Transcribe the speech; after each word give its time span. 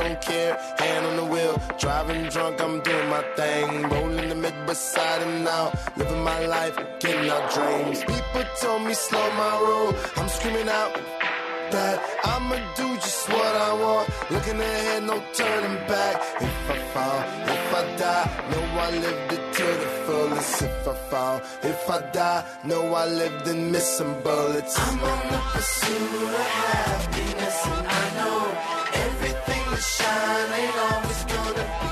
don't 0.00 0.20
care. 0.20 0.54
Hand 0.78 1.06
on 1.06 1.16
the 1.16 1.24
wheel, 1.24 1.54
driving 1.78 2.24
drunk, 2.34 2.60
I'm 2.60 2.80
doing 2.80 3.08
my 3.08 3.22
thing. 3.36 3.88
Rolling 3.94 4.28
the 4.28 4.34
mid 4.34 4.56
beside 4.66 5.22
and 5.22 5.48
out, 5.48 5.70
living 5.96 6.22
my 6.22 6.40
life, 6.46 6.76
getting 7.00 7.28
out 7.30 7.44
dreams. 7.54 7.98
People 8.04 8.44
told 8.60 8.82
me 8.88 8.94
slow 8.94 9.26
my 9.42 9.54
roll, 9.66 9.94
I'm 10.16 10.28
screaming 10.28 10.68
out 10.68 10.92
that 11.70 11.96
I'ma 12.24 12.56
do 12.76 12.88
just 12.96 13.28
what 13.28 13.54
I 13.68 13.72
want. 13.82 14.08
Looking 14.30 14.60
ahead, 14.60 15.02
no 15.02 15.22
turning 15.34 15.78
back. 15.86 16.16
If 16.40 16.70
I 16.74 16.78
fall, 16.94 17.20
if 17.54 17.74
I 17.80 17.82
die, 17.96 18.26
know 18.50 18.64
I 18.86 18.90
lived 19.04 19.32
it 19.36 19.44
to 19.56 19.66
the 19.82 19.90
fullest. 20.04 20.62
If 20.62 20.88
I 20.88 20.94
fall, 21.10 21.36
if 21.62 21.90
I 21.90 22.00
die, 22.12 22.44
know 22.64 22.94
I 22.94 23.06
lived 23.06 23.38
missed 23.72 23.98
some 23.98 24.14
bullets. 24.22 24.74
I'm 24.78 25.00
on 25.12 25.32
the 25.32 25.40
pursuit 25.52 26.12
of 26.22 26.38
happiness, 26.38 27.66
and 27.66 27.86
I 27.86 28.04
know 28.16 28.67
shine 29.80 30.52
ain't 30.52 30.76
always 30.76 31.24
gonna 31.24 31.87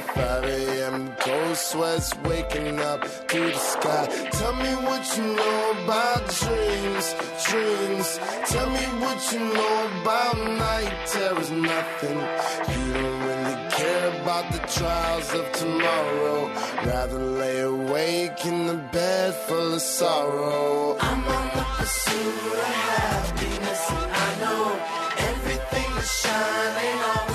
5 0.00 0.44
a.m. 0.44 1.16
cold 1.18 1.56
sweats 1.56 2.14
waking 2.24 2.80
up 2.80 3.00
to 3.28 3.40
the 3.40 3.54
sky. 3.54 4.06
Tell 4.32 4.54
me 4.54 4.72
what 4.86 5.02
you 5.16 5.24
know 5.34 5.84
about 5.84 6.22
dreams, 6.40 7.06
dreams. 7.48 8.08
Tell 8.46 8.70
me 8.70 8.84
what 9.02 9.32
you 9.32 9.40
know 9.40 10.00
about 10.00 10.36
night 10.36 10.94
terrors, 11.06 11.50
nothing. 11.50 12.18
You 12.72 12.92
don't 12.94 13.20
really 13.28 13.70
care 13.70 14.08
about 14.22 14.52
the 14.52 14.58
trials 14.78 15.34
of 15.34 15.52
tomorrow. 15.52 16.50
Rather 16.84 17.18
lay 17.18 17.60
awake 17.60 18.44
in 18.44 18.66
the 18.66 18.78
bed 18.92 19.34
full 19.34 19.74
of 19.74 19.82
sorrow. 19.82 20.96
I'm 21.00 21.24
on 21.24 21.46
the 21.56 21.64
pursuit 21.78 22.52
of 22.52 22.64
happiness, 22.64 23.90
and 23.90 24.12
I 24.12 24.30
know 24.42 24.62
everything 25.30 25.90
is 25.98 26.10
shining 26.20 26.86
ain't 26.86 27.25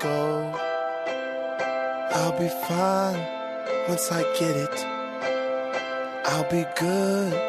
gold. 0.00 0.54
I'll 2.14 2.38
be 2.38 2.48
fine 2.68 3.20
once 3.88 4.10
I 4.10 4.22
get 4.38 4.56
it. 4.56 4.86
I'll 6.26 6.48
be 6.50 6.64
good. 6.76 7.46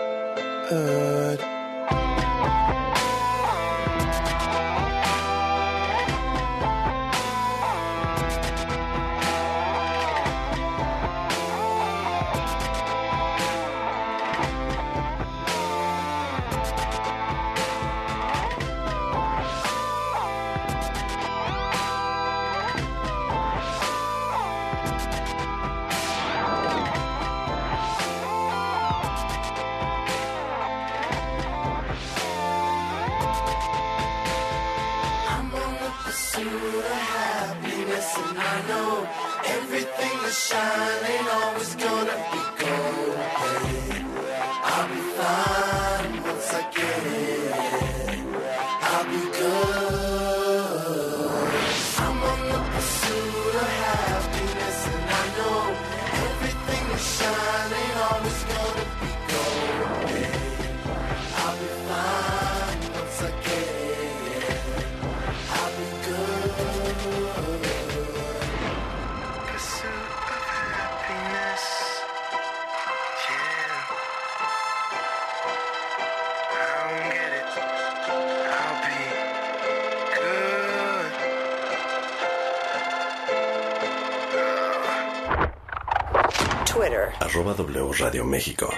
Twitter. 86.78 87.12
Arroba 87.20 87.54
W 87.56 87.92
Radio 87.94 88.24
México. 88.24 88.70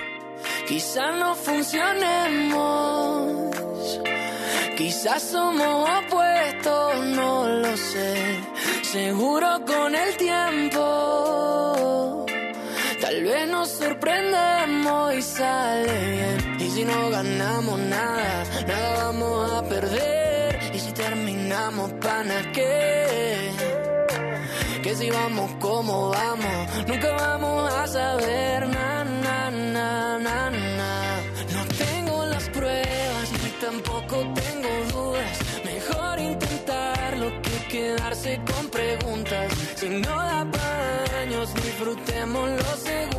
Quizás 0.67 1.15
no 1.17 1.35
funcionemos, 1.35 2.79
quizás 4.77 5.21
somos 5.21 5.89
opuestos, 5.99 7.05
no 7.07 7.45
lo 7.47 7.75
sé. 7.75 8.39
Seguro 8.83 9.65
con 9.65 9.93
el 9.95 10.15
tiempo, 10.15 10.79
tal 13.01 13.23
vez 13.23 13.49
nos 13.49 13.69
sorprendemos 13.69 15.13
y 15.15 15.21
sale 15.21 16.11
bien. 16.11 16.57
Y 16.61 16.69
si 16.69 16.85
no 16.85 17.09
ganamos 17.09 17.79
nada, 17.79 18.45
nada 18.65 19.03
vamos 19.03 19.51
a 19.51 19.61
perder. 19.67 20.71
Y 20.73 20.79
si 20.79 20.93
terminamos, 20.93 21.91
pana, 21.99 22.49
¿qué? 22.53 23.08
Que 24.89 24.95
si 24.95 25.09
vamos 25.11 25.51
como 25.59 26.09
vamos, 26.09 26.87
nunca 26.87 27.11
vamos 27.11 27.71
a 27.71 27.85
saber 27.85 28.67
na. 28.69 29.03
No 31.53 31.63
tengo 31.77 32.25
las 32.25 32.49
pruebas 32.49 33.31
ni 33.43 33.49
tampoco 33.61 34.15
tengo 34.33 34.69
dudas. 34.91 35.37
Mejor 35.63 36.19
intentarlo 36.19 37.27
que 37.43 37.67
quedarse 37.67 38.41
con 38.51 38.67
preguntas. 38.69 39.53
Si 39.75 39.89
no 39.89 40.15
da 40.29 40.47
pa' 40.51 41.19
años, 41.21 41.53
disfrutemos 41.53 42.49
los 42.49 42.79
segundos. 42.79 43.18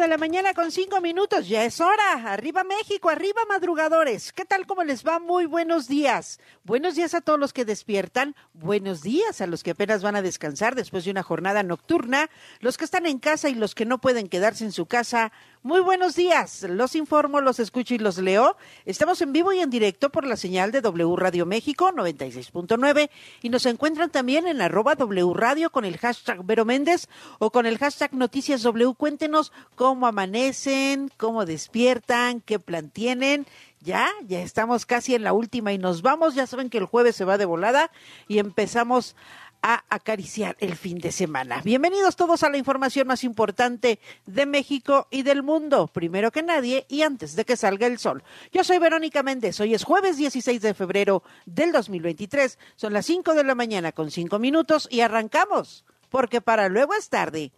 De 0.00 0.08
la 0.08 0.16
mañana 0.16 0.54
con 0.54 0.72
5 0.72 0.98
minutos, 1.02 1.46
ya 1.46 1.64
es 1.64 1.78
hora. 1.78 2.32
Arriba 2.32 2.64
México, 2.64 3.10
arriba 3.10 3.42
madrugadores. 3.46 4.32
¿Qué 4.32 4.46
tal? 4.46 4.66
¿Cómo 4.66 4.82
les 4.82 5.06
va? 5.06 5.18
Muy 5.18 5.44
buenos 5.44 5.88
días. 5.88 6.40
Buenos 6.64 6.94
días 6.94 7.12
a 7.12 7.20
todos 7.20 7.38
los 7.38 7.52
que 7.52 7.66
despiertan. 7.66 8.34
Buenos 8.54 9.02
días 9.02 9.42
a 9.42 9.46
los 9.46 9.62
que 9.62 9.72
apenas 9.72 10.02
van 10.02 10.16
a 10.16 10.22
descansar 10.22 10.74
después 10.74 11.04
de 11.04 11.10
una 11.10 11.22
jornada 11.22 11.62
nocturna. 11.62 12.30
Los 12.60 12.78
que 12.78 12.86
están 12.86 13.04
en 13.04 13.18
casa 13.18 13.50
y 13.50 13.54
los 13.54 13.74
que 13.74 13.84
no 13.84 14.00
pueden 14.00 14.28
quedarse 14.28 14.64
en 14.64 14.72
su 14.72 14.86
casa. 14.86 15.32
Muy 15.62 15.80
buenos 15.80 16.16
días. 16.16 16.62
Los 16.62 16.94
informo, 16.96 17.42
los 17.42 17.60
escucho 17.60 17.92
y 17.94 17.98
los 17.98 18.16
leo. 18.16 18.56
Estamos 18.86 19.20
en 19.20 19.34
vivo 19.34 19.52
y 19.52 19.60
en 19.60 19.68
directo 19.68 20.08
por 20.08 20.24
la 20.24 20.38
señal 20.38 20.72
de 20.72 20.80
W 20.80 21.16
Radio 21.16 21.44
México 21.44 21.92
96.9 21.92 23.10
y 23.42 23.50
nos 23.50 23.66
encuentran 23.66 24.08
también 24.08 24.46
en 24.46 24.62
arroba 24.62 24.94
W 24.94 25.34
Radio 25.34 25.68
con 25.68 25.84
el 25.84 25.98
hashtag 25.98 26.46
Vero 26.46 26.64
Méndez 26.64 27.08
o 27.40 27.50
con 27.50 27.66
el 27.66 27.76
hashtag 27.76 28.14
Noticias 28.14 28.62
W. 28.62 28.94
Cuéntenos 28.94 29.52
cómo 29.74 30.06
amanecen, 30.06 31.10
cómo 31.18 31.44
despiertan, 31.44 32.40
qué 32.40 32.58
plan 32.58 32.88
tienen. 32.88 33.46
Ya, 33.82 34.08
ya 34.26 34.40
estamos 34.40 34.86
casi 34.86 35.14
en 35.14 35.24
la 35.24 35.34
última 35.34 35.74
y 35.74 35.78
nos 35.78 36.00
vamos. 36.00 36.34
Ya 36.34 36.46
saben 36.46 36.70
que 36.70 36.78
el 36.78 36.86
jueves 36.86 37.16
se 37.16 37.26
va 37.26 37.36
de 37.36 37.44
volada 37.44 37.90
y 38.28 38.38
empezamos 38.38 39.14
a 39.62 39.84
acariciar 39.88 40.56
el 40.60 40.76
fin 40.76 40.98
de 40.98 41.12
semana. 41.12 41.60
Bienvenidos 41.64 42.16
todos 42.16 42.42
a 42.42 42.50
la 42.50 42.58
información 42.58 43.06
más 43.06 43.24
importante 43.24 43.98
de 44.26 44.46
México 44.46 45.06
y 45.10 45.22
del 45.22 45.42
mundo, 45.42 45.88
primero 45.88 46.30
que 46.30 46.42
nadie 46.42 46.86
y 46.88 47.02
antes 47.02 47.36
de 47.36 47.44
que 47.44 47.56
salga 47.56 47.86
el 47.86 47.98
sol. 47.98 48.22
Yo 48.52 48.64
soy 48.64 48.78
Verónica 48.78 49.22
Méndez, 49.22 49.60
hoy 49.60 49.74
es 49.74 49.84
jueves 49.84 50.16
16 50.16 50.62
de 50.62 50.74
febrero 50.74 51.22
del 51.46 51.72
2023, 51.72 52.58
son 52.76 52.92
las 52.92 53.06
5 53.06 53.34
de 53.34 53.44
la 53.44 53.54
mañana 53.54 53.92
con 53.92 54.10
5 54.10 54.38
minutos 54.38 54.88
y 54.90 55.00
arrancamos, 55.00 55.84
porque 56.08 56.40
para 56.40 56.68
luego 56.68 56.94
es 56.94 57.08
tarde. 57.08 57.52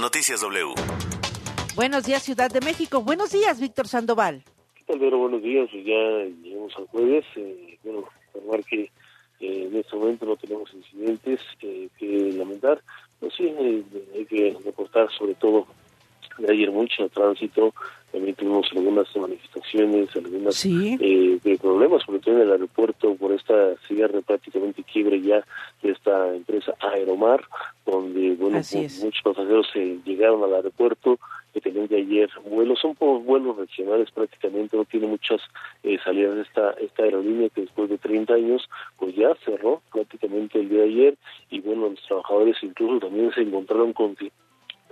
Noticias 0.00 0.40
W. 0.40 0.74
Buenos 1.74 2.04
días 2.04 2.22
Ciudad 2.22 2.50
de 2.50 2.60
México, 2.60 3.02
buenos 3.02 3.32
días 3.32 3.60
Víctor 3.60 3.88
Sandoval. 3.88 4.44
¿Qué 4.74 4.84
tal, 4.86 4.98
Vero? 4.98 5.18
Buenos 5.18 5.42
días, 5.42 5.68
pues 5.72 5.84
ya 5.84 5.94
llegamos 6.42 6.72
al 6.76 6.86
jueves, 6.86 7.24
eh, 7.36 7.78
bueno, 7.82 8.04
informar 8.34 8.64
que 8.64 8.90
eh, 9.40 9.68
en 9.70 9.76
este 9.76 9.96
momento 9.96 10.26
no 10.26 10.36
tenemos 10.36 10.72
incidentes 10.72 11.40
eh, 11.62 11.88
que 11.98 12.32
lamentar, 12.32 12.80
pero 13.18 13.32
sí 13.32 13.46
eh, 13.46 13.82
hay 14.14 14.26
que 14.26 14.56
reportar 14.64 15.10
sobre 15.12 15.34
todo 15.34 15.66
de 16.38 16.52
ayer 16.52 16.70
mucho 16.70 17.08
tránsito, 17.08 17.74
también 18.12 18.34
tuvimos 18.36 18.68
algunas 18.72 19.08
manifestaciones, 19.16 20.14
algunos 20.16 20.54
Sí. 20.54 20.96
eh, 21.00 21.38
de 21.42 21.58
problemas, 21.58 22.02
sobre 22.04 22.20
todo 22.20 22.36
en 22.36 22.42
el 22.42 22.52
aeropuerto, 22.52 23.14
por 23.16 23.32
esta 23.32 23.74
cierre 23.88 24.22
prácticamente 24.22 24.82
quiebre 24.84 25.20
ya 25.20 25.44
de 25.82 25.90
esta 25.90 26.34
empresa 26.34 26.74
Aeromar, 26.80 27.44
donde 27.84 28.34
bueno 28.36 28.58
Así 28.58 28.78
mu- 28.78 28.84
es. 28.84 29.02
muchos 29.04 29.22
pasajeros 29.22 29.66
eh, 29.74 29.98
llegaron 30.04 30.42
al 30.44 30.54
aeropuerto, 30.54 31.18
que 31.52 31.60
tenían 31.60 31.86
de 31.86 31.98
ayer 31.98 32.28
vuelos, 32.48 32.80
son 32.80 32.94
por 32.96 33.20
vuelos 33.22 33.56
regionales 33.56 34.10
prácticamente, 34.10 34.76
no 34.76 34.84
tiene 34.84 35.06
muchas 35.06 35.40
eh, 35.84 35.98
salidas 36.04 36.36
esta, 36.38 36.72
esta 36.80 37.04
aerolínea 37.04 37.48
que 37.48 37.60
después 37.62 37.88
de 37.90 37.98
30 37.98 38.34
años 38.34 38.68
pues 38.98 39.14
ya 39.14 39.34
cerró 39.44 39.80
prácticamente 39.92 40.58
el 40.60 40.68
día 40.68 40.80
de 40.80 40.84
ayer 40.88 41.14
y 41.50 41.60
bueno, 41.60 41.88
los 41.90 42.02
trabajadores 42.06 42.56
incluso 42.62 43.06
también 43.06 43.32
se 43.34 43.42
encontraron 43.42 43.92
con 43.92 44.16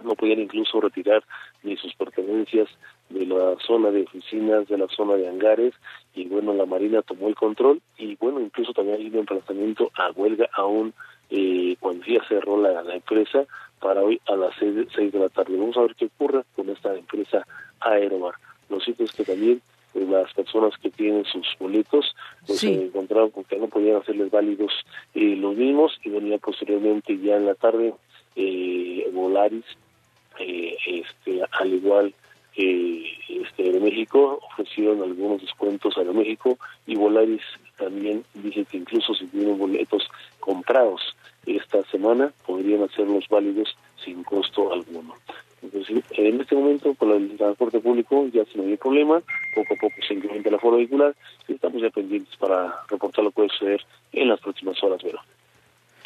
no 0.05 0.15
podían 0.15 0.41
incluso 0.41 0.81
retirar 0.81 1.23
ni 1.63 1.77
sus 1.77 1.95
pertenencias 1.95 2.69
de 3.11 3.27
la 3.27 3.57
zona 3.67 3.91
de 3.91 4.03
oficinas, 4.03 4.69
de 4.69 4.79
la 4.79 4.89
zona 4.89 5.15
de 5.15 5.29
hangares, 5.29 5.75
y 6.15 6.27
bueno, 6.27 6.53
la 6.55 6.67
Marina 6.67 7.03
tomó 7.03 7.29
el 7.29 7.35
control, 7.35 7.81
y 7.99 8.17
bueno, 8.17 8.41
incluso 8.41 8.73
también 8.73 8.99
hay 8.99 9.07
un 9.09 9.19
emplazamiento 9.19 9.91
a 9.95 10.11
huelga 10.13 10.49
aún 10.55 10.95
eh, 11.31 11.77
cuando 11.81 12.05
ya 12.07 12.23
cerró 12.29 12.61
la, 12.61 12.83
la 12.83 12.95
empresa 12.95 13.45
para 13.81 14.03
hoy 14.03 14.21
a 14.27 14.37
las 14.37 14.55
seis 14.59 14.75
de, 14.75 14.87
seis 14.95 15.13
de 15.13 15.19
la 15.19 15.29
tarde. 15.29 15.57
Vamos 15.57 15.77
a 15.77 15.83
ver 15.83 15.95
qué 15.95 16.07
ocurre 16.07 16.43
con 16.55 16.69
esta 16.71 16.95
empresa 16.95 17.47
Aeromar. 17.81 18.35
Lo 18.69 18.79
cierto 18.81 19.03
es 19.05 19.13
que 19.13 19.25
también 19.25 19.61
pues, 19.93 20.09
las 20.09 20.33
personas 20.35 20.73
que 20.79 20.91
tienen 20.91 21.25
sus 21.25 21.47
boletos 21.59 22.15
pues 22.47 22.61
Sí. 22.61 22.75
se 22.75 22.85
encontraron 22.87 23.31
con 23.31 23.45
que 23.45 23.57
no 23.57 23.67
podían 23.69 23.97
hacerles 23.97 24.31
válidos 24.31 24.73
eh, 25.15 25.37
los 25.37 25.57
mismos 25.57 25.99
y 26.05 26.11
venía 26.11 26.39
posteriormente 26.39 27.19
ya 27.19 27.37
en 27.37 27.47
la 27.47 27.55
tarde 27.55 27.93
eh, 28.37 29.11
Volaris 29.13 29.65
eh, 30.39 30.77
este 30.87 31.41
al 31.53 31.73
igual 31.73 32.15
que 32.55 33.05
este 33.29 33.65
Aeroméxico 33.65 34.41
ofrecieron 34.53 35.03
algunos 35.03 35.41
descuentos 35.41 35.97
a 35.97 36.01
Aeroméxico 36.01 36.59
y 36.87 36.97
Volaris 36.97 37.43
también 37.79 38.25
dice 38.35 38.65
que 38.65 38.77
incluso 38.77 39.15
si 39.15 39.27
tienen 39.27 39.59
boletos 39.59 40.09
comprados 40.41 41.01
esta 41.47 41.83
semana 41.85 42.33
podrían 42.47 42.83
hacerlos 42.83 43.27
válidos 43.29 43.77
sin 44.05 44.23
costo 44.23 44.73
alguno. 44.73 45.15
Entonces, 45.63 46.03
en 46.11 46.41
este 46.41 46.57
momento, 46.57 46.93
con 46.95 47.13
el 47.13 47.37
transporte 47.37 47.79
público 47.79 48.27
ya 48.33 48.45
sin 48.47 48.63
ningún 48.63 48.79
problema, 48.79 49.23
poco 49.55 49.75
a 49.75 49.77
poco 49.77 49.95
se 50.07 50.15
incrementa 50.15 50.49
el 50.49 50.57
aforo 50.57 50.77
vehicular 50.77 51.15
y 51.47 51.55
estamos 51.55 51.81
ya 51.81 51.91
pendientes 51.91 52.37
para 52.37 52.75
reportar 52.89 53.25
lo 53.25 53.31
que 53.31 53.35
puede 53.37 53.49
suceder 53.51 53.81
en 54.13 54.29
las 54.29 54.41
próximas 54.41 54.83
horas, 54.83 55.03
Vero. 55.03 55.21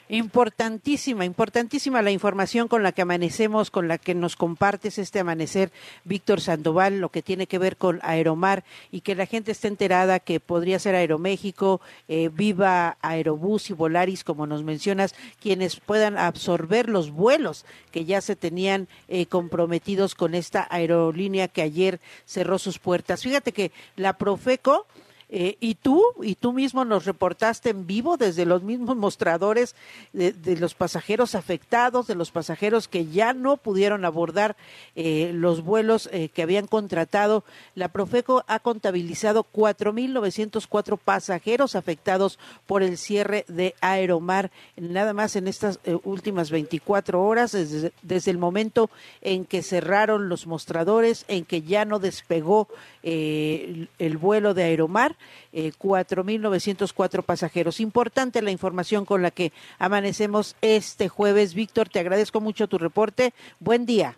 Importantísima, 0.08 1.24
importantísima 1.24 2.00
la 2.00 2.12
información 2.12 2.68
con 2.68 2.84
la 2.84 2.92
que 2.92 3.02
amanecemos, 3.02 3.72
con 3.72 3.88
la 3.88 3.98
que 3.98 4.14
nos 4.14 4.36
compartes 4.36 4.98
este 4.98 5.18
amanecer, 5.18 5.72
Víctor 6.04 6.40
Sandoval, 6.40 7.00
lo 7.00 7.08
que 7.08 7.22
tiene 7.22 7.48
que 7.48 7.58
ver 7.58 7.76
con 7.76 7.98
Aeromar 8.02 8.62
y 8.92 9.00
que 9.00 9.16
la 9.16 9.26
gente 9.26 9.50
esté 9.50 9.66
enterada 9.66 10.20
que 10.20 10.38
podría 10.38 10.78
ser 10.78 10.94
Aeroméxico, 10.94 11.80
eh, 12.06 12.30
Viva 12.32 12.98
Aerobús 13.02 13.68
y 13.70 13.72
Volaris, 13.72 14.22
como 14.22 14.46
nos 14.46 14.62
mencionas, 14.62 15.16
quienes 15.40 15.80
puedan 15.80 16.18
absorber 16.18 16.88
los 16.88 17.10
vuelos 17.10 17.64
que 17.90 18.04
ya 18.04 18.20
se 18.20 18.36
tenían 18.36 18.86
eh, 19.08 19.26
comprometidos 19.26 20.14
con 20.14 20.36
esta 20.36 20.68
aerolínea 20.70 21.48
que 21.48 21.62
ayer 21.62 22.00
cerró 22.26 22.60
sus 22.60 22.78
puertas. 22.78 23.22
Fíjate 23.22 23.50
que 23.50 23.72
la 23.96 24.12
Profeco 24.12 24.86
eh, 25.28 25.56
y 25.60 25.74
tú, 25.74 26.02
y 26.22 26.34
tú 26.34 26.52
mismo 26.52 26.84
nos 26.84 27.04
reportaste 27.04 27.70
en 27.70 27.86
vivo 27.86 28.16
desde 28.16 28.46
los 28.46 28.62
mismos 28.62 28.96
mostradores 28.96 29.74
de, 30.12 30.32
de 30.32 30.56
los 30.56 30.74
pasajeros 30.74 31.34
afectados, 31.34 32.06
de 32.06 32.14
los 32.14 32.30
pasajeros 32.30 32.88
que 32.88 33.06
ya 33.06 33.32
no 33.32 33.56
pudieron 33.56 34.04
abordar 34.04 34.56
eh, 34.94 35.32
los 35.34 35.62
vuelos 35.62 36.08
eh, 36.12 36.28
que 36.28 36.42
habían 36.42 36.66
contratado. 36.66 37.44
La 37.74 37.88
Profeco 37.88 38.44
ha 38.46 38.60
contabilizado 38.60 39.46
4.904 39.52 40.98
pasajeros 40.98 41.74
afectados 41.74 42.38
por 42.66 42.82
el 42.82 42.98
cierre 42.98 43.44
de 43.48 43.74
Aeromar, 43.80 44.50
nada 44.76 45.12
más 45.12 45.36
en 45.36 45.48
estas 45.48 45.80
eh, 45.84 45.96
últimas 46.04 46.50
24 46.50 47.22
horas, 47.22 47.52
desde, 47.52 48.30
el 48.30 48.38
momento 48.38 48.90
en 49.22 49.44
que 49.44 49.62
cerraron 49.62 50.28
los 50.28 50.46
mostradores, 50.46 51.24
en 51.28 51.44
que 51.44 51.62
ya 51.62 51.84
no 51.84 51.98
despegó 51.98 52.68
eh, 53.02 53.88
el 53.98 54.16
vuelo 54.16 54.54
de 54.54 54.64
Aeromar, 54.64 55.15
eh, 55.52 55.72
4.904 55.78 57.22
pasajeros. 57.22 57.80
Importante 57.80 58.42
la 58.42 58.50
información 58.50 59.04
con 59.04 59.22
la 59.22 59.30
que 59.30 59.52
amanecemos 59.78 60.56
este 60.60 61.08
jueves. 61.08 61.54
Víctor, 61.54 61.88
te 61.88 62.00
agradezco 62.00 62.40
mucho 62.40 62.68
tu 62.68 62.78
reporte. 62.78 63.32
Buen 63.60 63.86
día. 63.86 64.16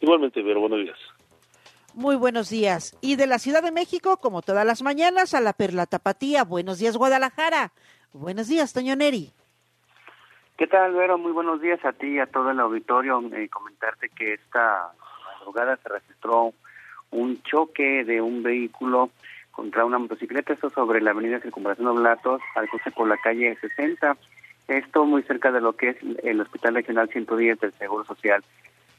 Igualmente, 0.00 0.42
Vero, 0.42 0.60
buenos 0.60 0.80
días. 0.80 0.98
Muy 1.94 2.16
buenos 2.16 2.48
días. 2.50 2.96
Y 3.00 3.16
de 3.16 3.26
la 3.26 3.38
Ciudad 3.38 3.62
de 3.62 3.72
México, 3.72 4.18
como 4.18 4.42
todas 4.42 4.64
las 4.64 4.82
mañanas, 4.82 5.34
a 5.34 5.40
la 5.40 5.52
Perla 5.52 5.86
Tapatía. 5.86 6.44
Buenos 6.44 6.78
días, 6.78 6.96
Guadalajara. 6.96 7.72
Buenos 8.12 8.48
días, 8.48 8.72
Toño 8.72 8.94
Neri. 8.94 9.32
¿Qué 10.56 10.66
tal, 10.66 10.94
Vero? 10.94 11.18
Muy 11.18 11.32
buenos 11.32 11.60
días 11.60 11.84
a 11.84 11.92
ti 11.92 12.06
y 12.06 12.18
a 12.18 12.26
todo 12.26 12.50
el 12.50 12.60
auditorio. 12.60 13.20
Eh, 13.32 13.48
comentarte 13.48 14.08
que 14.10 14.34
esta 14.34 14.92
madrugada 15.38 15.76
se 15.76 15.88
registró 15.88 16.52
un 17.10 17.42
choque 17.42 18.04
de 18.04 18.20
un 18.20 18.42
vehículo 18.42 19.10
contra 19.58 19.84
una 19.84 19.98
motocicleta, 19.98 20.52
esto 20.52 20.70
sobre 20.70 21.00
la 21.00 21.10
avenida 21.10 21.40
Circunvalación 21.40 21.88
Oblatos, 21.88 22.40
al 22.54 22.68
cruce 22.68 22.92
por 22.92 23.08
la 23.08 23.16
calle 23.16 23.56
60. 23.60 24.16
Esto 24.68 25.04
muy 25.04 25.24
cerca 25.24 25.50
de 25.50 25.60
lo 25.60 25.72
que 25.72 25.88
es 25.88 25.96
el 26.22 26.40
Hospital 26.40 26.76
Regional 26.76 27.08
110 27.08 27.58
del 27.58 27.72
Seguro 27.72 28.04
Social. 28.04 28.44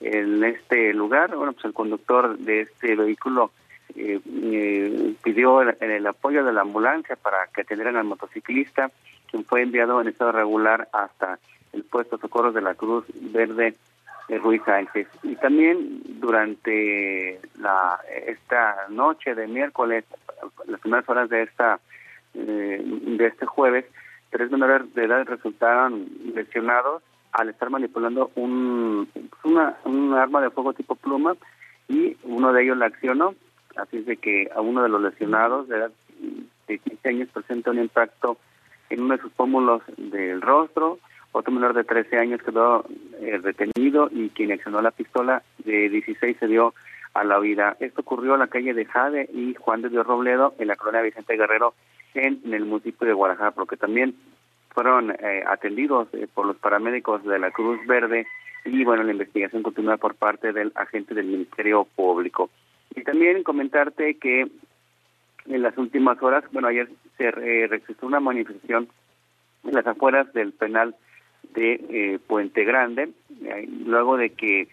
En 0.01 0.43
este 0.43 0.93
lugar, 0.93 1.33
bueno, 1.33 1.53
pues 1.53 1.63
el 1.63 1.71
conductor 1.71 2.37
de 2.39 2.63
este 2.63 2.93
vehículo 2.97 3.51
eh, 3.95 4.19
eh, 4.25 5.13
pidió 5.23 5.61
el, 5.61 5.77
el 5.79 6.05
apoyo 6.05 6.43
de 6.43 6.51
la 6.51 6.59
ambulancia 6.59 7.15
para 7.15 7.47
que 7.55 7.61
atendieran 7.61 7.95
al 7.95 8.03
motociclista, 8.03 8.91
quien 9.31 9.45
fue 9.45 9.61
enviado 9.61 10.01
en 10.01 10.09
estado 10.09 10.33
regular 10.33 10.89
hasta 10.91 11.39
el 11.71 11.85
puesto 11.85 12.17
de 12.17 12.21
socorros 12.21 12.53
de 12.53 12.61
la 12.61 12.75
Cruz 12.75 13.05
Verde 13.31 13.75
de 14.29 14.37
Ruiz 14.37 14.61
Sánchez. 14.63 15.07
Y 15.23 15.35
también 15.35 16.01
durante 16.19 17.41
la 17.59 17.99
esta 18.25 18.87
noche 18.89 19.35
de 19.35 19.47
miércoles, 19.47 20.05
las 20.67 20.79
primeras 20.79 21.09
horas 21.09 21.29
de 21.29 21.43
esta 21.43 21.79
eh, 22.35 22.81
de 22.83 23.25
este 23.25 23.45
jueves, 23.45 23.85
tres 24.29 24.51
menores 24.51 24.93
de 24.93 25.03
edad 25.03 25.25
resultaron 25.25 26.07
lesionados 26.33 27.03
al 27.31 27.49
estar 27.49 27.69
manipulando 27.69 28.31
un 28.35 29.09
una, 29.43 29.77
un 29.85 30.13
arma 30.13 30.41
de 30.41 30.51
fuego 30.51 30.73
tipo 30.73 30.95
pluma 30.95 31.35
y 31.87 32.15
uno 32.23 32.53
de 32.53 32.63
ellos 32.63 32.77
la 32.77 32.85
accionó, 32.85 33.33
así 33.75 33.97
es 33.97 34.05
de 34.05 34.17
que 34.17 34.49
a 34.55 34.61
uno 34.61 34.83
de 34.83 34.89
los 34.89 35.01
lesionados 35.01 35.67
de 35.67 35.77
edad 35.77 35.91
de 36.67 36.77
15 36.77 37.09
años 37.09 37.29
presenta 37.33 37.71
un 37.71 37.79
impacto 37.79 38.37
en 38.91 39.01
uno 39.01 39.15
de 39.15 39.21
sus 39.21 39.31
pómulos 39.31 39.81
del 39.97 40.41
rostro, 40.41 40.99
Otro 41.31 41.51
menor 41.51 41.73
de 41.73 41.83
13 41.83 42.17
años 42.17 42.41
quedó 42.41 42.85
eh, 43.19 43.39
detenido 43.43 44.09
y 44.11 44.29
quien 44.29 44.51
accionó 44.51 44.81
la 44.81 44.91
pistola 44.91 45.43
de 45.59 45.89
16 45.89 46.37
se 46.39 46.47
dio 46.47 46.73
a 47.13 47.23
la 47.23 47.39
vida. 47.39 47.77
Esto 47.79 48.01
ocurrió 48.01 48.33
en 48.33 48.39
la 48.39 48.47
calle 48.47 48.73
de 48.73 48.85
Jade 48.85 49.29
y 49.33 49.53
Juan 49.55 49.81
de 49.81 49.89
Dios 49.89 50.05
Robledo, 50.05 50.55
en 50.57 50.67
la 50.67 50.75
colonia 50.75 51.01
Vicente 51.01 51.37
Guerrero, 51.37 51.73
en, 52.13 52.41
el 52.51 52.65
municipio 52.65 53.07
de 53.07 53.13
Guadalajara, 53.13 53.51
porque 53.51 53.77
también 53.77 54.15
fueron 54.69 55.11
eh, 55.11 55.43
atendidos 55.47 56.07
eh, 56.13 56.27
por 56.33 56.45
los 56.45 56.57
paramédicos 56.57 57.23
de 57.23 57.39
la 57.39 57.51
Cruz 57.51 57.79
Verde 57.85 58.25
y 58.65 58.83
bueno, 58.83 59.03
la 59.03 59.11
investigación 59.11 59.63
continúa 59.63 59.97
por 59.97 60.15
parte 60.15 60.51
del 60.51 60.71
agente 60.75 61.13
del 61.13 61.27
Ministerio 61.27 61.85
Público. 61.95 62.49
Y 62.95 63.03
también 63.03 63.43
comentarte 63.43 64.15
que 64.15 64.47
en 65.45 65.61
las 65.61 65.77
últimas 65.77 66.21
horas, 66.21 66.43
bueno, 66.51 66.67
ayer 66.67 66.89
se 67.17 67.31
registró 67.31 68.07
una 68.07 68.19
manifestación 68.19 68.89
en 69.63 69.73
las 69.73 69.87
afueras 69.87 70.31
del 70.33 70.51
penal 70.51 70.95
de 71.53 71.73
eh, 71.89 72.19
Puente 72.25 72.63
Grande, 72.63 73.09
luego 73.85 74.17
de 74.17 74.31
que 74.31 74.67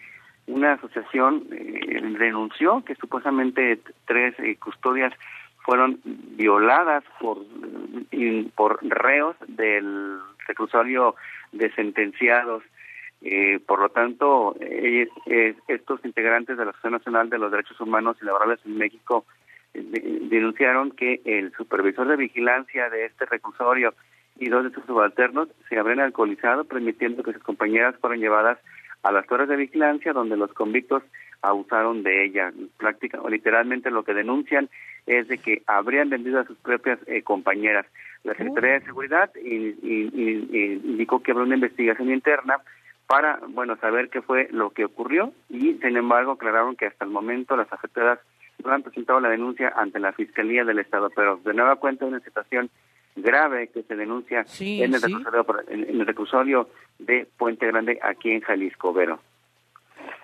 una 0.47 0.73
asociación 0.73 1.45
eh, 1.51 2.01
denunció 2.19 2.83
que 2.85 2.95
supuestamente 2.95 3.79
tres 4.05 4.35
eh, 4.39 4.55
custodias 4.57 5.13
fueron 5.59 5.99
violadas 6.03 7.03
por, 7.19 7.39
por 8.55 8.79
reos 8.87 9.35
del 9.47 10.19
reclusorio 10.47 11.15
de 11.51 11.69
sentenciados. 11.73 12.63
por 13.65 13.79
lo 13.79 13.89
tanto, 13.89 14.55
estos 15.67 16.05
integrantes 16.05 16.57
de 16.57 16.63
la 16.63 16.71
Asociación 16.71 16.93
Nacional 16.93 17.29
de 17.29 17.37
los 17.37 17.51
Derechos 17.51 17.81
Humanos 17.81 18.15
y 18.21 18.25
Laborales 18.25 18.59
en 18.65 18.77
México 18.77 19.25
denunciaron 19.73 20.91
que 20.91 21.19
el 21.25 21.51
supervisor 21.57 22.07
de 22.07 22.15
vigilancia 22.15 22.89
de 22.89 23.07
este 23.07 23.25
reclusorio 23.25 23.93
y 24.39 24.49
dos 24.49 24.63
de 24.63 24.71
sus 24.71 24.85
subalternos 24.85 25.49
se 25.69 25.77
habrían 25.77 25.99
alcoholizado, 25.99 26.65
permitiendo 26.65 27.23
que 27.23 27.33
sus 27.33 27.43
compañeras 27.43 27.95
fueran 27.99 28.19
llevadas 28.19 28.57
a 29.03 29.11
las 29.11 29.25
torres 29.27 29.47
de 29.47 29.55
vigilancia 29.55 30.13
donde 30.13 30.37
los 30.37 30.53
convictos 30.53 31.03
abusaron 31.41 32.03
de 32.03 32.25
ella. 32.25 32.51
Práctica, 32.77 33.21
o 33.21 33.29
literalmente 33.29 33.91
lo 33.91 34.03
que 34.03 34.13
denuncian 34.13 34.69
es 35.05 35.27
de 35.27 35.37
que 35.37 35.63
habrían 35.67 36.09
vendido 36.09 36.39
a 36.39 36.45
sus 36.45 36.57
propias 36.57 36.99
eh, 37.07 37.21
compañeras. 37.23 37.85
La 38.23 38.33
Secretaría 38.33 38.79
de 38.79 38.85
Seguridad 38.85 39.31
indicó 39.35 41.21
que 41.21 41.31
habrá 41.31 41.43
una 41.43 41.55
investigación 41.55 42.11
interna 42.11 42.59
para, 43.07 43.39
bueno, 43.47 43.77
saber 43.77 44.09
qué 44.09 44.21
fue 44.21 44.49
lo 44.51 44.71
que 44.71 44.83
ocurrió 44.83 45.31
y, 45.49 45.75
sin 45.75 45.95
embargo, 45.95 46.33
aclararon 46.33 46.75
que 46.75 46.87
hasta 46.87 47.05
el 47.05 47.11
momento 47.11 47.55
las 47.55 47.71
afectadas 47.71 48.19
no 48.63 48.71
han 48.71 48.83
presentado 48.83 49.21
la 49.21 49.29
denuncia 49.29 49.71
ante 49.75 49.99
la 49.99 50.11
Fiscalía 50.11 50.65
del 50.65 50.79
Estado, 50.79 51.09
pero 51.15 51.37
de 51.37 51.53
nueva 51.53 51.77
cuenta 51.77 52.05
una 52.05 52.19
situación 52.19 52.69
grave 53.17 53.67
que 53.67 53.83
se 53.83 53.95
denuncia 53.95 54.45
en, 54.59 54.93
el 54.93 55.01
en, 55.69 55.99
el 55.99 56.05
reclusorio 56.05 56.69
de 56.99 57.27
Puente 57.37 57.67
Grande 57.67 57.99
aquí 58.01 58.31
en 58.31 58.41
Jalisco, 58.41 58.93
Vero. 58.93 59.19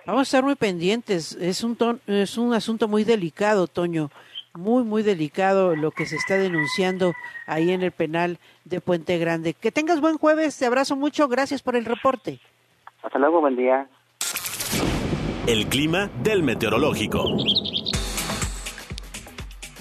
Vamos 0.05 0.21
a 0.21 0.23
estar 0.23 0.43
muy 0.43 0.55
pendientes. 0.55 1.33
Es 1.39 1.63
un, 1.63 1.77
es 2.07 2.37
un 2.37 2.53
asunto 2.53 2.87
muy 2.87 3.03
delicado, 3.03 3.67
Toño. 3.67 4.09
Muy, 4.53 4.83
muy 4.83 5.01
delicado 5.01 5.75
lo 5.75 5.91
que 5.91 6.05
se 6.05 6.15
está 6.15 6.37
denunciando 6.37 7.13
ahí 7.47 7.71
en 7.71 7.81
el 7.81 7.91
penal 7.91 8.37
de 8.65 8.81
Puente 8.81 9.17
Grande. 9.17 9.53
Que 9.53 9.71
tengas 9.71 9.99
buen 9.99 10.17
jueves. 10.17 10.57
Te 10.57 10.65
abrazo 10.65 10.95
mucho. 10.95 11.27
Gracias 11.27 11.63
por 11.63 11.75
el 11.75 11.85
reporte. 11.85 12.39
Hasta 13.01 13.17
luego. 13.17 13.41
Buen 13.41 13.55
día. 13.55 13.87
El 15.47 15.67
clima 15.67 16.09
del 16.21 16.43
meteorológico. 16.43 17.25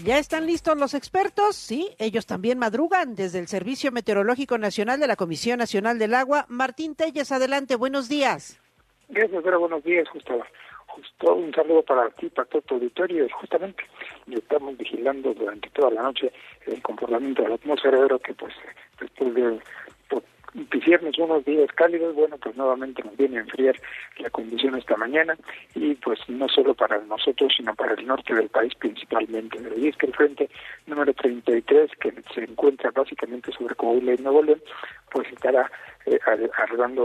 ¿Ya 0.04 0.18
están 0.18 0.46
listos 0.46 0.76
los 0.76 0.94
expertos? 0.94 1.54
Sí, 1.54 1.94
ellos 1.98 2.26
también 2.26 2.58
madrugan 2.58 3.14
desde 3.14 3.38
el 3.38 3.46
Servicio 3.46 3.92
Meteorológico 3.92 4.58
Nacional 4.58 4.98
de 4.98 5.06
la 5.06 5.14
Comisión 5.14 5.58
Nacional 5.58 6.00
del 6.00 6.14
Agua. 6.14 6.44
Martín 6.48 6.96
Telles, 6.96 7.30
adelante, 7.30 7.76
buenos 7.76 8.08
días. 8.08 8.60
Gracias, 9.10 9.40
pero 9.44 9.60
buenos 9.60 9.84
días, 9.84 10.08
justo, 10.08 10.42
justo 10.88 11.34
un 11.34 11.54
saludo 11.54 11.82
para 11.82 12.10
ti, 12.10 12.28
para 12.30 12.48
todo 12.48 12.62
tu 12.62 12.74
auditorio. 12.74 13.28
Justamente 13.40 13.84
estamos 14.28 14.76
vigilando 14.76 15.34
durante 15.34 15.70
toda 15.70 15.92
la 15.92 16.02
noche 16.02 16.32
el 16.66 16.82
comportamiento 16.82 17.42
de 17.42 17.50
la 17.50 17.54
atmósfera, 17.54 17.98
pero 17.98 18.18
que 18.18 18.34
pues 18.34 18.54
después 18.98 19.34
de 19.34 19.60
viernes 20.54 21.18
unos 21.18 21.44
días 21.44 21.70
cálidos, 21.74 22.14
bueno, 22.14 22.36
pues 22.38 22.56
nuevamente 22.56 23.02
nos 23.02 23.16
viene 23.16 23.38
a 23.38 23.40
enfriar 23.40 23.76
la 24.18 24.30
condición 24.30 24.76
esta 24.76 24.96
mañana 24.96 25.36
y 25.74 25.94
pues 25.94 26.20
no 26.28 26.48
solo 26.48 26.74
para 26.74 27.00
nosotros, 27.02 27.52
sino 27.56 27.74
para 27.74 27.94
el 27.94 28.06
norte 28.06 28.34
del 28.34 28.48
país 28.48 28.74
principalmente. 28.74 29.58
Y 29.76 29.88
es 29.88 29.96
que 29.96 30.06
el 30.06 30.14
frente 30.14 30.50
número 30.86 31.12
33, 31.14 31.90
que 32.00 32.12
se 32.34 32.44
encuentra 32.44 32.90
básicamente 32.90 33.52
sobre 33.52 33.74
Coahuila 33.74 34.14
y 34.14 34.18
Nuevo 34.18 34.42
León, 34.42 34.62
pues 35.10 35.28
estará 35.32 35.70
eh, 36.06 36.18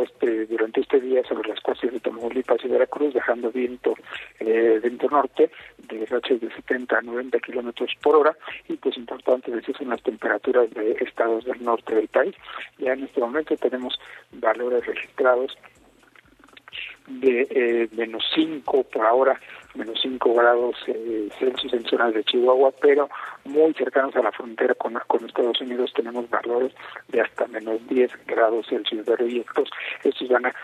este 0.03 0.45
durante 0.45 0.81
este 0.81 0.99
día 0.99 1.23
sobre 1.23 1.49
las 1.49 1.59
costas 1.61 1.91
de 1.91 1.99
Tamaulipas 1.99 2.63
y 2.63 2.67
Veracruz, 2.67 3.13
dejando 3.13 3.51
viento 3.51 3.93
eh, 4.39 4.79
viento 4.81 5.09
norte 5.09 5.49
de 5.77 6.05
rachas 6.05 6.39
de 6.41 6.51
70 6.51 6.97
a 6.97 7.01
90 7.01 7.39
kilómetros 7.39 7.91
por 8.01 8.15
hora 8.15 8.35
y 8.67 8.73
pues 8.75 8.97
importante 8.97 9.51
decir 9.51 9.75
son 9.77 9.89
las 9.89 10.01
temperaturas 10.01 10.69
de 10.71 10.91
estados 11.01 11.45
del 11.45 11.63
norte 11.63 11.95
del 11.95 12.07
país. 12.07 12.35
Ya 12.77 12.93
en 12.93 13.03
este 13.03 13.19
momento 13.19 13.55
tenemos 13.57 13.99
valores 14.31 14.85
registrados 14.85 15.57
de 17.07 17.47
eh, 17.49 17.89
menos 17.93 18.23
5 18.35 18.83
por 18.83 19.05
ahora, 19.05 19.39
menos 19.77 19.99
5 20.01 20.33
grados 20.33 20.75
eh, 20.87 21.29
Celsius 21.39 21.73
en 21.73 21.85
zonas 21.85 22.13
de 22.13 22.23
Chihuahua, 22.23 22.71
pero 22.81 23.09
muy 23.45 23.73
cercanos 23.73 24.15
a 24.15 24.23
la 24.23 24.31
frontera 24.31 24.73
con, 24.75 24.97
Estados 25.25 25.61
Unidos 25.61 25.93
tenemos 25.95 26.29
valores 26.29 26.73
de 27.09 27.21
hasta 27.21 27.47
menos 27.47 27.85
10 27.87 28.11
grados 28.25 28.67
Celsius. 28.67 29.05
Y 29.27 29.39
estos, 29.39 29.69
estos 30.03 30.27
van 30.29 30.47
a 30.47 30.55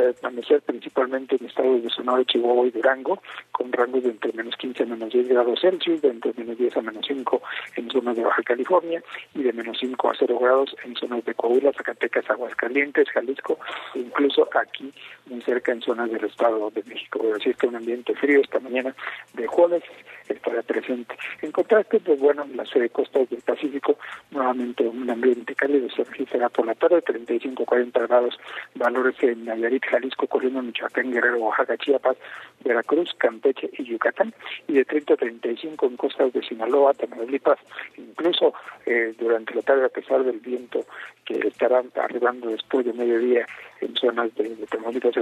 permanecer 0.00 0.62
principalmente 0.62 1.36
en 1.36 1.46
estados 1.46 1.82
de 1.82 1.90
Sonora, 1.90 2.24
Chihuahua 2.24 2.66
y 2.66 2.70
Durango, 2.70 3.22
con 3.52 3.72
rangos 3.72 4.02
de 4.02 4.10
entre 4.10 4.32
menos 4.32 4.56
15 4.56 4.82
a 4.82 4.86
menos 4.86 5.12
10 5.12 5.28
grados 5.28 5.60
Celsius, 5.60 6.00
de 6.02 6.08
entre 6.08 6.32
menos 6.36 6.56
10 6.56 6.76
a 6.76 6.82
menos 6.82 7.04
5 7.06 7.42
en 7.76 7.90
zonas 7.90 8.16
de 8.16 8.24
Baja 8.24 8.42
California 8.42 9.02
y 9.34 9.42
de 9.42 9.52
menos 9.52 9.78
5 9.78 10.10
a 10.10 10.14
0 10.18 10.38
grados 10.38 10.76
en 10.84 10.96
zonas 10.96 11.24
de 11.24 11.34
Coahuila, 11.34 11.72
Zacatecas, 11.72 12.28
Aguascalientes, 12.30 13.10
Jalisco, 13.10 13.58
incluso 13.94 14.48
aquí 14.58 14.92
muy 15.26 15.40
cerca 15.42 15.72
en 15.72 15.82
zonas 15.82 16.10
del 16.10 16.24
Estado 16.24 16.70
de 16.70 16.82
México. 16.84 17.20
Es 17.36 17.56
que 17.56 17.66
un 17.66 17.76
ambiente 17.76 18.14
frío 18.14 18.40
esta 18.40 18.60
mañana 18.60 18.94
de 19.34 19.46
jueves 19.46 19.82
estará 20.28 20.62
presente. 20.62 21.14
En 21.42 21.52
contraste, 21.52 22.00
pues 22.00 22.18
bueno, 22.20 22.44
en 22.44 22.56
las 22.56 22.70
costas 22.92 23.28
del 23.30 23.40
Pacífico, 23.42 23.98
nuevamente 24.30 24.86
un 24.86 25.08
ambiente 25.08 25.54
cálido 25.54 25.88
se 25.90 26.04
registrará 26.04 26.48
por 26.48 26.66
la 26.66 26.74
tarde, 26.74 27.02
35-40 27.02 28.06
grados, 28.08 28.38
valores 28.74 29.16
en 29.22 29.44
Nayarit, 29.44 29.84
Jalisco, 29.90 30.26
Colima, 30.26 30.62
Michoacán, 30.62 31.10
Guerrero, 31.10 31.38
Oaxaca, 31.38 31.76
Chiapas, 31.76 32.16
Veracruz, 32.64 33.14
Campeche 33.18 33.70
y 33.76 33.84
Yucatán, 33.84 34.32
y 34.68 34.74
de 34.74 34.84
30 34.84 35.14
a 35.14 35.16
35 35.16 35.86
en 35.86 35.96
costas 35.96 36.32
de 36.32 36.42
Sinaloa, 36.42 36.94
Tamaulipas, 36.94 37.58
incluso 37.96 38.54
eh, 38.86 39.14
durante 39.18 39.54
la 39.54 39.62
tarde, 39.62 39.86
a 39.86 39.88
pesar 39.88 40.24
del 40.24 40.38
viento 40.38 40.84
que 41.24 41.38
estará 41.46 41.82
arribando 41.96 42.50
después 42.50 42.86
de 42.86 42.92
mediodía 42.92 43.46
en 43.80 43.94
zonas 43.96 44.34
de, 44.34 44.56
de 44.56 44.66
Tamaulipas 44.66 45.16
y 45.16 45.20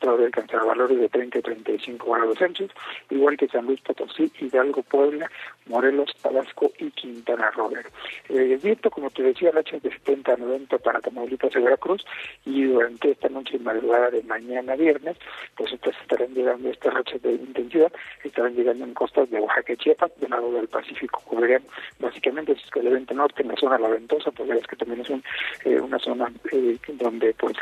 todavía 0.00 0.26
alcanzar 0.26 0.64
valores 0.64 0.98
de 0.98 1.08
30 1.08 1.38
a 1.38 1.42
35 1.42 2.10
grados 2.10 2.38
Celsius, 2.38 2.70
igual 3.10 3.36
que 3.36 3.48
San 3.48 3.66
Luis 3.66 3.80
Potosí, 3.82 4.32
Hidalgo, 4.40 4.82
Puebla, 4.82 5.30
Morelos, 5.66 6.10
Tabasco 6.22 6.72
y 6.78 6.90
Quintana 6.90 7.50
Roo. 7.50 7.70
Eh, 8.28 8.52
el 8.52 8.58
viento, 8.58 8.90
como 8.90 9.10
te 9.10 9.22
decía, 9.22 9.50
rachas 9.50 9.82
de 9.82 9.90
70 9.90 10.32
a 10.32 10.36
90 10.36 10.78
para 10.78 11.00
Tamaulipas 11.00 11.54
y 11.54 11.60
Veracruz, 11.60 12.04
y 12.44 12.64
durante 12.64 13.10
esta 13.12 13.28
noche 13.28 13.56
y 13.56 13.60
madrugada 13.60 14.10
de 14.10 14.22
mañana 14.22 14.74
viernes, 14.74 15.16
pues 15.56 15.72
estas 15.72 15.94
estarán 16.00 16.34
llegando, 16.34 16.70
estas 16.70 16.94
rachas 16.94 17.22
de 17.22 17.32
intensidad, 17.32 17.92
estarán 18.24 18.54
llegando 18.54 18.84
en 18.84 18.94
costas 18.94 19.30
de 19.30 19.38
Oaxaca 19.38 19.72
y 19.72 19.76
Chiapas, 19.76 20.10
del 20.18 20.30
lado 20.30 20.52
del 20.52 20.68
Pacífico, 20.68 21.22
cubrirán 21.24 21.62
básicamente 21.98 22.54
si 22.54 22.62
es 22.64 22.70
que 22.70 22.80
el 22.80 22.88
evento 22.88 23.14
norte 23.14 23.42
en 23.42 23.48
la 23.48 23.56
zona 23.56 23.78
La 23.78 23.88
Ventosa, 23.88 24.30
pues 24.30 24.50
es 24.50 24.66
que 24.66 24.76
también 24.76 25.00
es 25.00 25.10
eh, 25.66 25.80
una 25.80 25.98
zona 25.98 26.32
eh, 26.52 26.76
donde 26.94 27.34
pues 27.34 27.54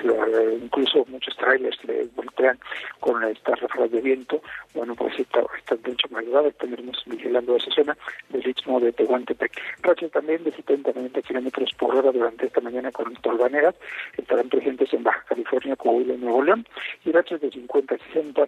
incluso 0.63 1.05
muchos 1.09 1.37
trailers 1.37 1.83
le 1.85 2.09
voltean 2.15 2.59
con 3.01 3.23
estas 3.25 3.61
ráfagas 3.61 3.91
de 3.91 4.01
viento, 4.01 4.43
bueno 4.75 4.95
pues 4.95 5.19
esta, 5.19 5.41
esta 5.57 5.77
mucho 5.87 6.09
madrugada 6.11 6.49
estaremos 6.49 7.03
vigilando 7.07 7.57
esa 7.57 7.71
zona 7.71 7.97
del 8.29 8.47
istmo 8.47 8.81
de 8.81 8.93
Tehuantepec. 8.93 9.53
Rachas 9.83 10.11
también 10.11 10.45
de 10.45 10.53
70 10.53 10.91
a 10.91 10.95
90 10.95 11.23
kilómetros 11.23 11.73
por 11.75 11.95
hora 11.95 12.13
durante 12.13 12.47
esta 12.47 12.61
mañana 12.61 12.91
con 12.93 13.15
tolvaneras 13.17 13.75
estarán 14.17 14.49
presentes 14.49 14.93
en 14.93 15.03
Baja 15.03 15.25
California, 15.29 15.77
Coahuila 15.77 16.15
y 16.15 16.19
Nuevo 16.19 16.43
León, 16.43 16.67
y 17.05 17.13
rachas 17.13 17.41
de 17.41 17.51
50 17.51 17.95
a 17.95 17.99
60 17.99 18.47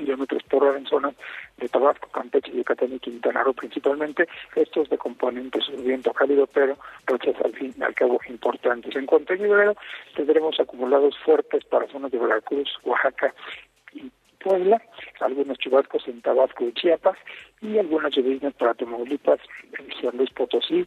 kilómetros 0.00 0.42
por 0.44 0.64
hora 0.64 0.78
en 0.78 0.86
zonas 0.86 1.14
de 1.58 1.68
Tabasco, 1.68 2.08
Campeche, 2.08 2.52
Yucatán 2.52 2.92
y 2.94 2.98
Quintana 2.98 3.42
Roo 3.42 3.52
principalmente, 3.52 4.26
estos 4.56 4.88
de 4.88 4.96
componentes 4.96 5.68
un 5.68 5.84
viento 5.84 6.12
cálido, 6.12 6.46
pero 6.46 6.76
rachas 7.06 7.36
al 7.44 7.52
fin 7.52 7.74
y 7.78 7.82
al 7.82 7.94
cabo 7.94 8.18
importantes. 8.28 8.96
En 8.96 9.06
cuanto 9.06 9.34
a 9.34 9.36
nivel, 9.36 9.76
tendremos 10.16 10.58
acumulados 10.58 11.18
fuertes 11.18 11.64
para 11.64 11.86
zonas 11.88 12.10
de 12.10 12.18
Veracruz, 12.18 12.68
Oaxaca 12.84 13.34
y 13.92 14.10
Puebla, 14.42 14.80
algunos 15.20 15.58
chubascos 15.58 16.08
en 16.08 16.22
Tabasco 16.22 16.64
y 16.64 16.72
Chiapas 16.72 17.18
y 17.62 17.78
algunas 17.78 18.12
lluvias 18.14 18.54
para 18.54 18.74
Tamaulipas, 18.74 19.38
San 20.00 20.16
Luis 20.16 20.30
Potosí, 20.30 20.86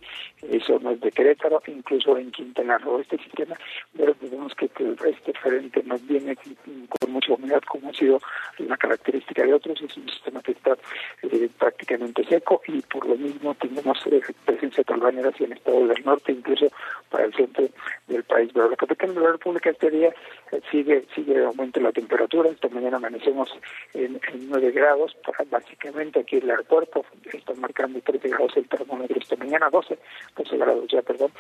zonas 0.66 1.00
de 1.02 1.12
Querétaro, 1.12 1.62
incluso 1.68 2.18
en 2.18 2.32
Quintana 2.32 2.78
Roo. 2.80 3.00
Este 3.00 3.18
sistema, 3.18 3.56
pero 3.96 4.16
vemos 4.22 4.54
que, 4.56 4.66
este 4.66 5.34
frente 5.34 5.84
más 5.84 6.06
viene 6.08 6.36
con 6.36 7.12
mucha 7.12 7.34
humedad, 7.34 7.62
como 7.68 7.90
ha 7.90 7.94
sido 7.94 8.20
una 8.60 8.78
característica 8.78 9.44
de 9.44 9.54
otros, 9.54 9.82
es 9.82 9.98
un 9.98 10.10
sistema 10.10 10.42
que 10.42 10.54
está 10.54 10.76
eh, 11.22 11.50
prácticamente 11.60 12.24
seco 12.26 12.62
y 12.68 12.82
por 12.82 13.08
lo 13.08 13.16
mismo 13.16 13.54
tenemos 13.56 13.98
eh, 14.08 14.22
presencia 14.46 14.84
talvanera 14.84 15.30
hacia 15.30 15.46
el 15.46 15.54
estado 15.54 15.88
del 15.88 16.04
norte, 16.04 16.32
incluso 16.32 16.68
para 17.10 17.26
el 17.26 17.34
centro 17.34 17.68
del 18.08 18.24
país. 18.24 18.50
Pero 18.54 18.70
la 18.70 18.76
capital 18.76 19.14
de 19.14 19.22
la 19.22 19.32
República 19.34 19.70
este 19.70 19.92
día 19.92 20.14
eh, 20.52 20.62
sigue 20.72 21.06
sigue 21.14 21.44
aumento 21.44 21.80
la 21.80 21.92
temperatura. 21.92 22.50
Esta 22.50 22.70
mañana 22.70 22.98
amanecemos 22.98 23.50
en, 23.94 24.20
en 24.34 24.50
9 24.50 24.72
grados, 24.72 25.16
básicamente 25.50 26.20
aquí 26.20 26.38
en 26.38 26.48
la 26.48 26.63
cuerpo, 26.64 27.06
está 27.32 27.54
marcando 27.56 28.00
13 28.02 28.30
grados 28.30 28.58
el 28.58 28.68
termómetro 28.68 29.20
esta 29.20 29.36
mañana, 29.36 29.70
12, 29.70 29.98
12 30.36 30.58
grados 30.58 30.86
ya, 30.90 31.02
perdón, 31.02 31.32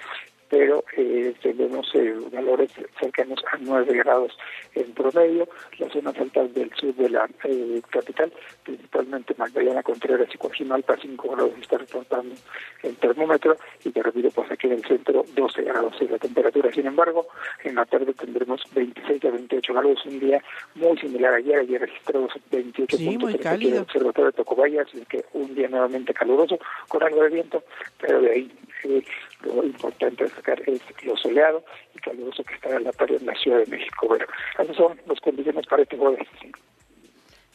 pero 0.54 0.84
eh, 0.96 1.34
tenemos 1.42 1.90
eh, 1.96 2.14
valores 2.32 2.72
cercanos 3.00 3.44
a 3.52 3.58
9 3.60 3.98
grados 3.98 4.38
en 4.76 4.92
promedio. 4.94 5.50
Las 5.80 5.92
zonas 5.92 6.16
altas 6.16 6.54
del 6.54 6.72
sur 6.76 6.94
de 6.94 7.10
la 7.10 7.28
eh, 7.46 7.82
capital, 7.90 8.32
principalmente 8.64 9.34
Magdalena 9.36 9.82
Contreras 9.82 10.30
y 10.32 10.38
Coajimalpa, 10.38 10.96
5 11.02 11.30
grados 11.30 11.54
está 11.60 11.80
reportando 11.80 12.36
el 12.84 12.96
termómetro 12.98 13.58
y 13.84 13.90
te 13.90 14.04
repito, 14.04 14.30
pues 14.30 14.52
aquí 14.52 14.68
en 14.68 14.74
el 14.74 14.86
centro 14.86 15.26
12 15.36 15.64
grados 15.64 16.00
es 16.00 16.12
la 16.12 16.20
temperatura. 16.20 16.72
Sin 16.72 16.86
embargo, 16.86 17.26
en 17.64 17.74
la 17.74 17.86
tarde 17.86 18.14
tendremos 18.14 18.62
26 18.76 19.26
a 19.26 19.32
28 19.32 19.74
grados, 19.74 20.06
un 20.06 20.20
día 20.20 20.44
muy 20.76 20.96
similar 21.00 21.34
a 21.34 21.38
ayer, 21.38 21.62
ayer 21.62 21.82
registramos 21.82 22.32
28 22.52 22.98
sí, 22.98 23.18
muy 23.18 23.40
cálido. 23.40 23.78
el 23.78 23.82
observatorio 23.82 24.28
de 24.28 24.34
Tocobayas, 24.34 24.88
que 25.14 25.26
un 25.34 25.54
día 25.54 25.68
nuevamente 25.68 26.14
caluroso, 26.14 26.58
con 26.88 27.04
algo 27.04 27.24
de 27.24 27.30
viento, 27.30 27.64
pero 28.00 28.22
de 28.22 28.32
ahí 28.32 28.52
eh, 28.84 29.04
lo 29.44 29.64
importante 29.64 30.24
destacar 30.24 30.62
es 30.68 30.82
lo 31.04 31.16
soleado 31.18 31.64
y 31.96 32.00
caluroso 32.00 32.44
que 32.44 32.56
está 32.56 32.76
en 32.76 32.84
la 32.84 32.92
tarde 32.92 33.18
en 33.18 33.26
la 33.26 33.36
Ciudad 33.36 33.60
de 33.60 33.68
México. 33.68 34.08
Bueno, 34.08 34.26
esas 34.58 34.76
son 34.76 35.00
las 35.08 35.20
condiciones 35.20 35.66
para 35.68 35.84
este 35.84 35.98
jueves. 35.98 36.28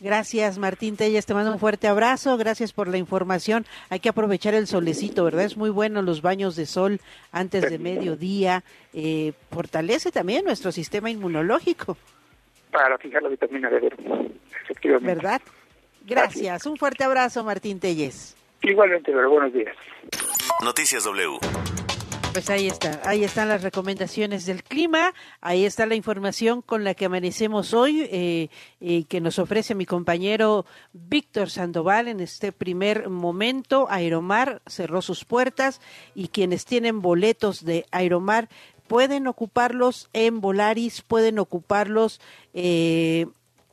Gracias, 0.01 0.59
Martín 0.59 0.97
Telles. 0.97 1.27
Te 1.27 1.35
mando 1.35 1.51
un 1.51 1.59
fuerte 1.59 1.89
abrazo. 1.89 2.37
Gracias 2.37 2.73
por 2.73 2.87
la 2.87 2.99
información. 2.99 3.67
Hay 3.91 3.99
que 3.99 4.09
aprovechar 4.09 4.55
el 4.55 4.69
solecito, 4.69 5.25
¿verdad? 5.25 5.45
Es 5.45 5.57
muy 5.57 5.71
bueno 5.71 6.03
los 6.03 6.23
baños 6.23 6.55
de 6.55 6.67
sol 6.67 7.01
antes 7.33 7.69
de 7.69 7.79
mediodía. 7.81 8.63
Eh, 8.95 9.33
fortalece 9.51 10.13
también 10.13 10.45
nuestro 10.45 10.71
sistema 10.71 11.11
inmunológico. 11.11 11.97
Para 12.71 12.97
fijar 12.99 13.25
la 13.25 13.29
vitamina 13.29 13.69
D, 13.71 13.91
efectivamente. 14.63 15.15
¿Verdad? 15.15 15.41
Gracias. 16.09 16.67
Un 16.67 16.77
fuerte 16.77 17.05
abrazo, 17.05 17.45
Martín 17.45 17.79
Telles. 17.79 18.37
Igualmente, 18.63 19.13
pero 19.13 19.31
buenos 19.31 19.53
días. 19.53 19.77
Noticias 20.65 21.05
W. 21.05 21.39
Pues 22.33 22.51
ahí 22.51 22.69
está, 22.69 23.01
ahí 23.05 23.25
están 23.25 23.49
las 23.49 23.63
recomendaciones 23.63 24.47
del 24.47 24.63
clima, 24.63 25.13
ahí 25.41 25.65
está 25.65 25.87
la 25.87 25.95
información 25.95 26.63
con 26.63 26.85
la 26.85 26.95
que 26.95 27.07
amanecemos 27.07 27.75
hoy, 27.75 28.07
eh, 28.13 28.49
y 28.81 29.05
que 29.05 29.21
nos 29.21 29.39
ofrece 29.39 29.75
mi 29.75 29.87
compañero 29.87 30.67
Víctor 30.93 31.51
Sandoval 31.51 32.07
en 32.07 32.21
este 32.21 32.53
primer 32.53 33.09
momento. 33.09 33.87
Aeromar 33.91 34.61
cerró 34.67 35.03
sus 35.03 35.25
puertas 35.25 35.81
y 36.15 36.29
quienes 36.29 36.65
tienen 36.65 37.01
boletos 37.01 37.65
de 37.65 37.87
Aeromar 37.91 38.49
pueden 38.87 39.27
ocuparlos 39.27 40.09
en 40.13 40.41
Volaris, 40.41 41.03
pueden 41.03 41.39
ocuparlos 41.39 42.21
eh, 42.55 43.27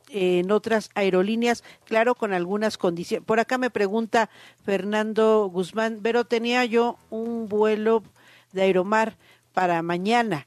en 0.10 0.52
otras 0.52 0.90
aerolíneas, 0.96 1.64
claro, 1.86 2.16
con 2.16 2.34
algunas 2.34 2.78
condiciones. 2.78 3.26
Por 3.26 3.40
acá 3.40 3.58
me 3.58 3.70
pregunta 3.70 4.30
Fernando 4.64 5.50
Guzmán, 5.52 6.00
pero 6.02 6.26
tenía 6.26 6.66
yo 6.66 6.98
un 7.10 7.48
vuelo 7.48 8.04
de 8.52 8.64
Aeromar 8.64 9.18
para 9.54 9.82
mañana. 9.82 10.46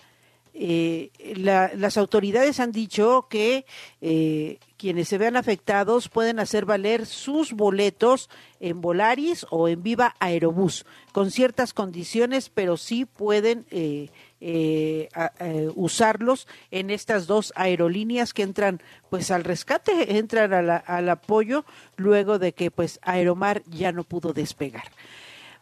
Eh, 0.60 1.10
las 1.36 1.96
autoridades 1.96 2.58
han 2.58 2.72
dicho 2.72 3.28
que 3.30 3.64
eh, 4.00 4.58
quienes 4.76 5.06
se 5.06 5.16
vean 5.16 5.36
afectados 5.36 6.08
pueden 6.08 6.40
hacer 6.40 6.64
valer 6.64 7.06
sus 7.06 7.52
boletos 7.52 8.28
en 8.58 8.80
Volaris 8.80 9.46
o 9.50 9.68
en 9.68 9.84
Viva 9.84 10.16
Aerobús, 10.18 10.84
con 11.12 11.30
ciertas 11.30 11.72
condiciones, 11.72 12.50
pero 12.50 12.76
sí 12.76 13.04
pueden 13.04 13.66
eh, 13.70 14.08
eh, 14.40 15.08
eh, 15.40 15.70
usarlos 15.74 16.46
en 16.70 16.90
estas 16.90 17.26
dos 17.26 17.52
aerolíneas 17.56 18.32
que 18.32 18.42
entran 18.42 18.80
pues 19.10 19.30
al 19.30 19.44
rescate, 19.44 20.18
entran 20.18 20.52
al 20.52 21.08
apoyo 21.08 21.64
luego 21.96 22.38
de 22.38 22.52
que 22.52 22.70
pues 22.70 23.00
Aeromar 23.02 23.62
ya 23.66 23.92
no 23.92 24.04
pudo 24.04 24.32
despegar. 24.32 24.84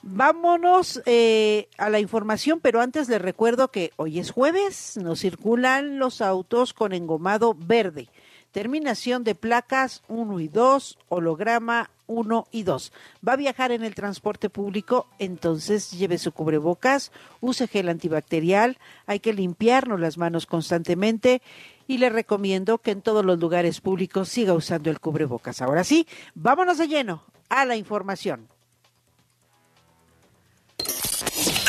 Vámonos 0.02 1.02
eh, 1.06 1.68
a 1.78 1.90
la 1.90 1.98
información, 1.98 2.60
pero 2.60 2.80
antes 2.80 3.08
les 3.08 3.20
recuerdo 3.20 3.68
que 3.68 3.92
hoy 3.96 4.18
es 4.18 4.30
jueves, 4.30 4.96
nos 4.96 5.20
circulan 5.20 5.98
los 5.98 6.20
autos 6.20 6.72
con 6.74 6.92
engomado 6.92 7.54
verde 7.58 8.08
terminación 8.56 9.22
de 9.22 9.34
placas 9.34 10.02
1 10.08 10.40
y 10.40 10.48
2, 10.48 10.98
holograma 11.10 11.90
1 12.06 12.48
y 12.50 12.62
2. 12.62 12.90
Va 13.28 13.34
a 13.34 13.36
viajar 13.36 13.70
en 13.70 13.84
el 13.84 13.94
transporte 13.94 14.48
público, 14.48 15.06
entonces 15.18 15.90
lleve 15.90 16.16
su 16.16 16.32
cubrebocas, 16.32 17.12
use 17.42 17.68
gel 17.68 17.90
antibacterial, 17.90 18.78
hay 19.04 19.20
que 19.20 19.34
limpiarnos 19.34 20.00
las 20.00 20.16
manos 20.16 20.46
constantemente 20.46 21.42
y 21.86 21.98
le 21.98 22.08
recomiendo 22.08 22.78
que 22.78 22.92
en 22.92 23.02
todos 23.02 23.26
los 23.26 23.38
lugares 23.38 23.82
públicos 23.82 24.30
siga 24.30 24.54
usando 24.54 24.88
el 24.88 25.00
cubrebocas. 25.00 25.60
Ahora 25.60 25.84
sí, 25.84 26.08
vámonos 26.34 26.78
de 26.78 26.88
lleno 26.88 27.24
a 27.50 27.66
la 27.66 27.76
información. 27.76 28.48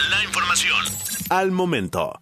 La 0.09 0.23
información 0.23 0.85
al 1.29 1.51
momento. 1.51 2.17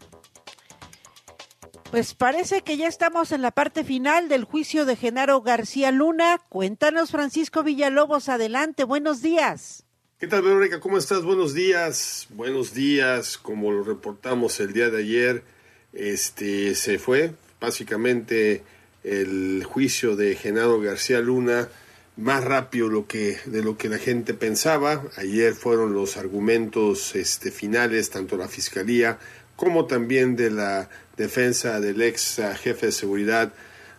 Pues 1.95 2.13
parece 2.13 2.61
que 2.61 2.75
ya 2.75 2.89
estamos 2.89 3.31
en 3.31 3.41
la 3.41 3.51
parte 3.51 3.85
final 3.85 4.27
del 4.27 4.43
juicio 4.43 4.83
de 4.83 4.97
Genaro 4.97 5.41
García 5.41 5.91
Luna. 5.91 6.41
Cuéntanos, 6.49 7.09
Francisco 7.11 7.63
Villalobos, 7.63 8.27
adelante, 8.27 8.83
buenos 8.83 9.21
días. 9.21 9.85
¿Qué 10.19 10.27
tal, 10.27 10.41
Verónica? 10.41 10.81
¿Cómo 10.81 10.97
estás? 10.97 11.23
Buenos 11.23 11.53
días, 11.53 12.27
buenos 12.31 12.73
días. 12.73 13.37
Como 13.37 13.71
lo 13.71 13.85
reportamos 13.85 14.59
el 14.59 14.73
día 14.73 14.89
de 14.89 15.03
ayer, 15.03 15.43
este 15.93 16.75
se 16.75 16.99
fue 16.99 17.31
básicamente 17.61 18.63
el 19.05 19.63
juicio 19.63 20.17
de 20.17 20.35
Genaro 20.35 20.81
García 20.81 21.21
Luna 21.21 21.69
más 22.17 22.43
rápido 22.43 22.89
lo 22.89 23.07
que, 23.07 23.37
de 23.45 23.63
lo 23.63 23.77
que 23.77 23.87
la 23.87 23.99
gente 23.99 24.33
pensaba. 24.33 25.01
Ayer 25.15 25.53
fueron 25.53 25.93
los 25.93 26.17
argumentos 26.17 27.15
este, 27.15 27.51
finales, 27.51 28.09
tanto 28.09 28.35
la 28.35 28.49
Fiscalía 28.49 29.17
como 29.55 29.85
también 29.85 30.35
de 30.35 30.51
la 30.51 30.89
defensa 31.17 31.79
del 31.79 32.01
ex 32.01 32.41
jefe 32.61 32.87
de 32.87 32.91
seguridad 32.91 33.53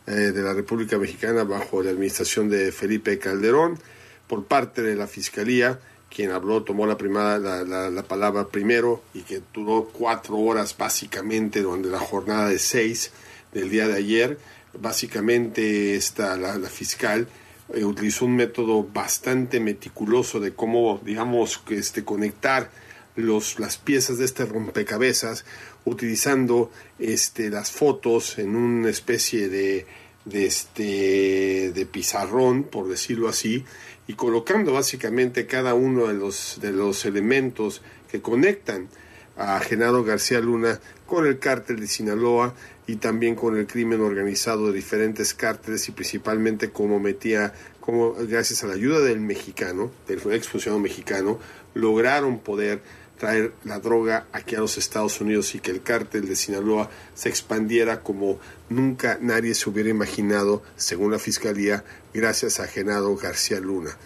eh, 0.06 0.12
de 0.12 0.42
la 0.42 0.54
República 0.54 0.98
Mexicana 0.98 1.44
bajo 1.44 1.82
la 1.82 1.90
administración 1.90 2.48
de 2.48 2.70
Felipe 2.70 3.18
Calderón, 3.18 3.78
por 4.26 4.44
parte 4.44 4.82
de 4.82 4.94
la 4.94 5.06
Fiscalía, 5.06 5.80
quien 6.14 6.30
habló, 6.30 6.62
tomó 6.62 6.86
la, 6.86 6.96
primera, 6.96 7.38
la, 7.38 7.90
la, 7.90 8.02
palabra 8.02 8.48
primero 8.48 9.02
y 9.14 9.22
que 9.22 9.42
duró 9.52 9.90
cuatro 9.92 10.36
horas 10.36 10.76
básicamente, 10.76 11.62
donde 11.62 11.90
la 11.90 11.98
jornada 11.98 12.48
de 12.48 12.58
seis 12.58 13.10
del 13.52 13.70
día 13.70 13.88
de 13.88 13.94
ayer, 13.94 14.38
básicamente 14.80 15.94
esta, 15.96 16.36
la, 16.36 16.56
fiscal 16.68 17.28
eh, 17.74 17.84
utilizó 17.84 18.26
un 18.26 18.36
método 18.36 18.84
bastante 18.84 19.60
meticuloso 19.60 20.40
de 20.40 20.54
cómo, 20.54 21.00
digamos, 21.04 21.62
este, 21.70 22.04
conectar 22.04 22.70
los, 23.16 23.58
las 23.58 23.78
piezas 23.78 24.18
de 24.18 24.24
este 24.24 24.44
rompecabezas 24.44 25.44
utilizando 25.84 26.70
este, 26.98 27.50
las 27.50 27.70
fotos 27.70 28.38
en 28.38 28.54
una 28.54 28.90
especie 28.90 29.48
de, 29.48 29.86
de, 30.24 30.46
este, 30.46 31.72
de 31.72 31.86
pizarrón, 31.86 32.64
por 32.64 32.88
decirlo 32.88 33.28
así, 33.28 33.64
y 34.06 34.14
colocando 34.14 34.72
básicamente 34.72 35.46
cada 35.46 35.74
uno 35.74 36.06
de 36.06 36.14
los, 36.14 36.58
de 36.60 36.72
los 36.72 37.04
elementos 37.04 37.82
que 38.10 38.20
conectan 38.20 38.88
a 39.36 39.60
Genaro 39.60 40.02
García 40.04 40.40
Luna 40.40 40.80
con 41.06 41.26
el 41.26 41.38
cártel 41.38 41.80
de 41.80 41.86
Sinaloa 41.86 42.54
y 42.86 42.96
también 42.96 43.34
con 43.34 43.56
el 43.56 43.66
crimen 43.66 44.00
organizado 44.00 44.68
de 44.68 44.72
diferentes 44.72 45.34
cárteles 45.34 45.88
y 45.88 45.92
principalmente 45.92 46.70
como 46.70 47.00
metía, 47.00 47.52
como 47.80 48.14
gracias 48.14 48.64
a 48.64 48.68
la 48.68 48.74
ayuda 48.74 49.00
del 49.00 49.20
mexicano, 49.20 49.90
del 50.06 50.20
ex 50.32 50.48
funcionario 50.48 50.82
mexicano, 50.82 51.38
lograron 51.74 52.38
poder 52.38 52.80
traer 53.18 53.52
la 53.64 53.78
droga 53.78 54.26
aquí 54.32 54.54
a 54.54 54.60
los 54.60 54.78
Estados 54.78 55.20
Unidos 55.20 55.54
y 55.54 55.60
que 55.60 55.70
el 55.70 55.82
cártel 55.82 56.28
de 56.28 56.36
Sinaloa 56.36 56.90
se 57.14 57.28
expandiera 57.28 58.02
como 58.02 58.38
nunca 58.68 59.18
nadie 59.20 59.54
se 59.54 59.70
hubiera 59.70 59.88
imaginado, 59.88 60.62
según 60.76 61.12
la 61.12 61.18
Fiscalía, 61.18 61.84
gracias 62.12 62.60
a 62.60 62.66
Genaro 62.66 63.16
García 63.16 63.60
Luna. 63.60 63.96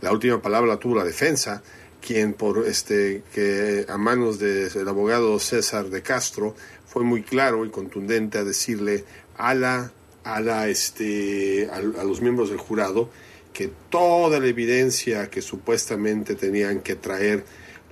La 0.00 0.12
última 0.12 0.40
palabra 0.40 0.74
la 0.74 0.78
tuvo 0.78 0.96
la 0.96 1.04
defensa, 1.04 1.62
quien 2.00 2.34
por 2.34 2.66
este 2.66 3.22
que 3.32 3.86
a 3.88 3.96
manos 3.96 4.38
del 4.38 4.88
abogado 4.88 5.38
César 5.40 5.88
de 5.88 6.02
Castro 6.02 6.54
fue 6.86 7.02
muy 7.02 7.22
claro 7.22 7.64
y 7.64 7.70
contundente 7.70 8.38
a 8.38 8.44
decirle 8.44 9.04
a 9.36 9.54
la 9.54 9.92
a, 10.24 10.40
la, 10.40 10.68
este, 10.68 11.68
a, 11.70 11.80
los 11.80 12.20
miembros 12.20 12.48
del 12.48 12.58
jurado 12.58 13.10
que 13.52 13.70
toda 13.90 14.40
la 14.40 14.46
evidencia 14.46 15.30
que 15.30 15.42
supuestamente 15.42 16.34
tenían 16.34 16.80
que 16.80 16.96
traer 16.96 17.44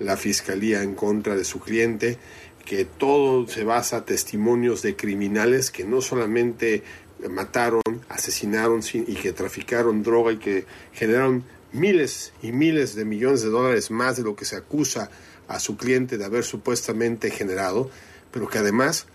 la 0.03 0.17
fiscalía 0.17 0.83
en 0.83 0.95
contra 0.95 1.37
de 1.37 1.45
su 1.45 1.61
cliente, 1.61 2.19
que 2.65 2.85
todo 2.85 3.47
se 3.49 3.65
basa 3.65 3.99
en 3.99 4.05
testimonios 4.05 4.83
de 4.83 4.97
criminales 4.97 5.71
que 5.71 5.85
no 5.85 6.01
solamente 6.01 6.83
mataron, 7.29 7.83
asesinaron 8.09 8.81
y 8.93 9.15
que 9.15 9.33
traficaron 9.33 10.03
droga 10.03 10.33
y 10.33 10.39
que 10.39 10.67
generaron 10.93 11.45
miles 11.73 12.33
y 12.43 12.53
miles 12.53 12.95
de 12.95 13.05
millones 13.05 13.43
de 13.43 13.49
dólares 13.49 13.91
más 13.91 14.17
de 14.17 14.23
lo 14.23 14.37
que 14.37 14.45
se 14.45 14.57
acusa 14.57 15.11
a 15.49 15.59
su 15.59 15.77
cliente 15.77 16.19
de 16.19 16.25
haber 16.25 16.45
supuestamente 16.45 17.31
generado, 17.31 17.91
pero 18.31 18.49
que 18.49 18.59
además 18.59 19.07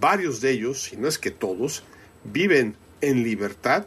varios 0.00 0.40
de 0.40 0.50
ellos, 0.50 0.82
si 0.82 0.96
no 0.96 1.08
es 1.08 1.18
que 1.18 1.30
todos, 1.30 1.84
viven 2.24 2.76
en 3.00 3.22
libertad 3.22 3.86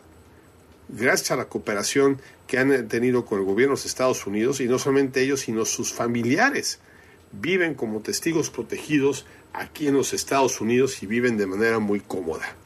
gracias 0.89 1.31
a 1.31 1.35
la 1.35 1.45
cooperación 1.45 2.19
que 2.51 2.57
han 2.57 2.89
tenido 2.89 3.23
con 3.23 3.39
el 3.39 3.45
gobierno 3.45 3.75
de 3.75 3.79
los 3.79 3.85
Estados 3.85 4.27
Unidos 4.27 4.59
y 4.59 4.65
no 4.65 4.77
solamente 4.77 5.21
ellos, 5.21 5.39
sino 5.39 5.63
sus 5.63 5.93
familiares 5.93 6.79
viven 7.31 7.75
como 7.75 8.01
testigos 8.01 8.49
protegidos 8.49 9.25
aquí 9.53 9.87
en 9.87 9.93
los 9.93 10.11
Estados 10.11 10.59
Unidos 10.59 11.01
y 11.01 11.05
viven 11.05 11.37
de 11.37 11.47
manera 11.47 11.79
muy 11.79 12.01
cómoda. 12.01 12.57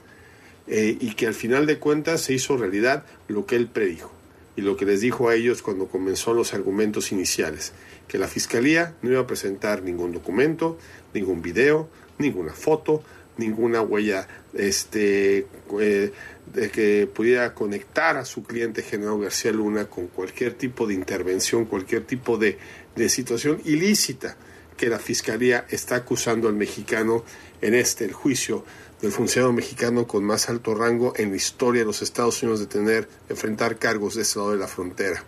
Eh, 0.66 0.98
y 1.00 1.14
que 1.14 1.28
al 1.28 1.36
final 1.36 1.68
de 1.68 1.78
cuentas 1.78 2.22
se 2.22 2.34
hizo 2.34 2.58
realidad 2.58 3.06
lo 3.28 3.46
que 3.46 3.58
él 3.58 3.68
predijo 3.68 4.12
y 4.56 4.62
lo 4.62 4.76
que 4.76 4.86
les 4.86 5.02
dijo 5.02 5.30
a 5.30 5.36
ellos 5.36 5.62
cuando 5.62 5.86
comenzó 5.86 6.34
los 6.34 6.56
argumentos 6.56 7.12
iniciales, 7.12 7.74
que 8.08 8.18
la 8.18 8.28
fiscalía 8.28 8.96
no 9.04 9.12
iba 9.12 9.22
a 9.22 9.28
presentar 9.28 9.84
ningún 9.84 10.14
documento, 10.14 10.80
ningún 11.14 11.44
video, 11.44 11.90
ninguna 12.18 12.54
foto, 12.54 13.04
ninguna 13.38 13.82
huella 13.82 14.28
este, 14.54 15.48
eh, 15.80 16.12
de 16.54 16.70
que 16.70 17.08
pudiera 17.08 17.54
conectar 17.54 18.18
a 18.18 18.26
su 18.26 18.44
cliente 18.44 18.82
General 18.82 19.20
García 19.20 19.52
Luna 19.52 19.86
con 19.86 20.08
cualquier 20.08 20.54
tipo 20.54 20.88
de 20.88 20.94
intervención, 20.94 21.66
cualquier 21.66 22.04
tipo 22.04 22.38
de, 22.38 22.58
de 22.96 23.10
situación 23.10 23.62
ilícita 23.66 24.38
que 24.78 24.90
la 24.90 25.00
Fiscalía 25.00 25.66
está 25.70 25.96
acusando 25.96 26.48
al 26.48 26.56
mexicano 26.56 27.24
en 27.62 27.74
este, 27.74 28.06
el 28.06 28.14
juicio 28.14 28.66
del 29.02 29.12
funcionario 29.12 29.54
mexicano 29.54 30.08
con 30.08 30.24
más 30.24 30.50
alto 30.50 30.74
rango 30.76 31.14
en 31.18 31.32
la 31.32 31.36
historia 31.36 31.82
de 31.82 31.86
los 31.86 32.02
Estados 32.02 32.42
Unidos 32.42 32.60
de 32.60 32.68
tener, 32.68 33.08
enfrentar 33.30 33.78
cargos 33.78 34.16
de 34.16 34.24
ese 34.24 34.40
lado 34.40 34.52
de 34.52 34.58
la 34.58 34.68
frontera. 34.68 35.24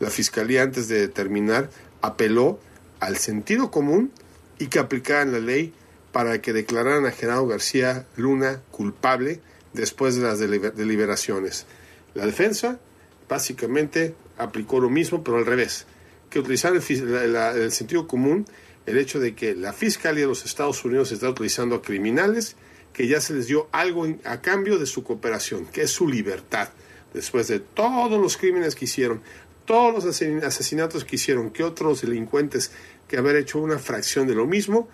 La 0.00 0.10
Fiscalía, 0.10 0.62
antes 0.62 0.88
de 0.88 1.08
terminar, 1.08 1.70
apeló 2.02 2.58
al 3.00 3.16
sentido 3.16 3.70
común 3.70 4.12
y 4.58 4.66
que 4.66 4.78
aplicaran 4.78 5.32
la 5.32 5.38
ley 5.38 5.72
para 6.16 6.40
que 6.40 6.54
declararan 6.54 7.04
a 7.04 7.10
Gerardo 7.10 7.46
García 7.46 8.06
Luna 8.16 8.62
culpable 8.70 9.42
después 9.74 10.16
de 10.16 10.22
las 10.22 10.38
deliberaciones. 10.38 11.66
La 12.14 12.24
defensa 12.24 12.80
básicamente 13.28 14.14
aplicó 14.38 14.80
lo 14.80 14.88
mismo, 14.88 15.22
pero 15.22 15.36
al 15.36 15.44
revés, 15.44 15.84
que 16.30 16.38
utilizar 16.38 16.72
el, 16.74 17.70
sentido 17.70 18.08
común, 18.08 18.46
el 18.86 18.96
hecho 18.96 19.20
de 19.20 19.34
que 19.34 19.54
la 19.54 19.74
Fiscalía 19.74 20.22
de 20.22 20.28
los 20.28 20.46
Estados 20.46 20.82
Unidos 20.86 21.12
está 21.12 21.28
utilizando 21.28 21.76
a 21.76 21.82
criminales 21.82 22.56
que 22.94 23.06
ya 23.06 23.20
se 23.20 23.34
les 23.34 23.46
dio 23.46 23.68
algo 23.70 24.06
a 24.24 24.40
cambio 24.40 24.78
de 24.78 24.86
su 24.86 25.04
cooperación, 25.04 25.66
que 25.66 25.82
es 25.82 25.90
su 25.90 26.08
libertad, 26.08 26.70
después 27.12 27.46
de 27.48 27.60
todos 27.60 28.18
los 28.18 28.38
crímenes 28.38 28.74
que 28.74 28.86
hicieron, 28.86 29.20
todos 29.66 29.92
los 29.92 30.06
asesinatos 30.46 31.04
que 31.04 31.16
hicieron, 31.16 31.50
que 31.50 31.62
otros 31.62 32.00
delincuentes 32.00 32.70
que 33.06 33.18
haber 33.18 33.36
hecho 33.36 33.58
una 33.58 33.78
fracción 33.78 34.26
de 34.26 34.34
lo 34.34 34.46
mismo, 34.46 34.88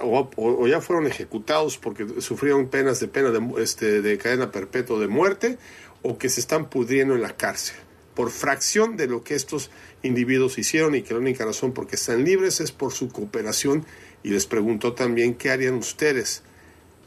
o, 0.00 0.66
ya 0.66 0.80
fueron 0.80 1.06
ejecutados 1.06 1.78
porque 1.78 2.20
sufrieron 2.20 2.68
penas 2.68 3.00
de 3.00 3.08
pena 3.08 3.30
de, 3.30 3.62
este, 3.62 4.02
de 4.02 4.18
cadena 4.18 4.50
perpetua 4.50 4.98
de 4.98 5.08
muerte 5.08 5.58
o 6.02 6.18
que 6.18 6.28
se 6.28 6.40
están 6.40 6.68
pudriendo 6.70 7.14
en 7.14 7.22
la 7.22 7.36
cárcel 7.36 7.76
por 8.14 8.30
fracción 8.30 8.96
de 8.96 9.06
lo 9.06 9.22
que 9.22 9.36
estos 9.36 9.70
individuos 10.02 10.58
hicieron 10.58 10.96
y 10.96 11.02
que 11.02 11.14
la 11.14 11.20
única 11.20 11.44
razón 11.44 11.72
por 11.72 11.86
que 11.86 11.94
están 11.94 12.24
libres 12.24 12.60
es 12.60 12.72
por 12.72 12.92
su 12.92 13.10
cooperación 13.10 13.86
y 14.24 14.30
les 14.30 14.46
preguntó 14.46 14.94
también 14.94 15.34
qué 15.34 15.50
harían 15.50 15.74
ustedes 15.74 16.42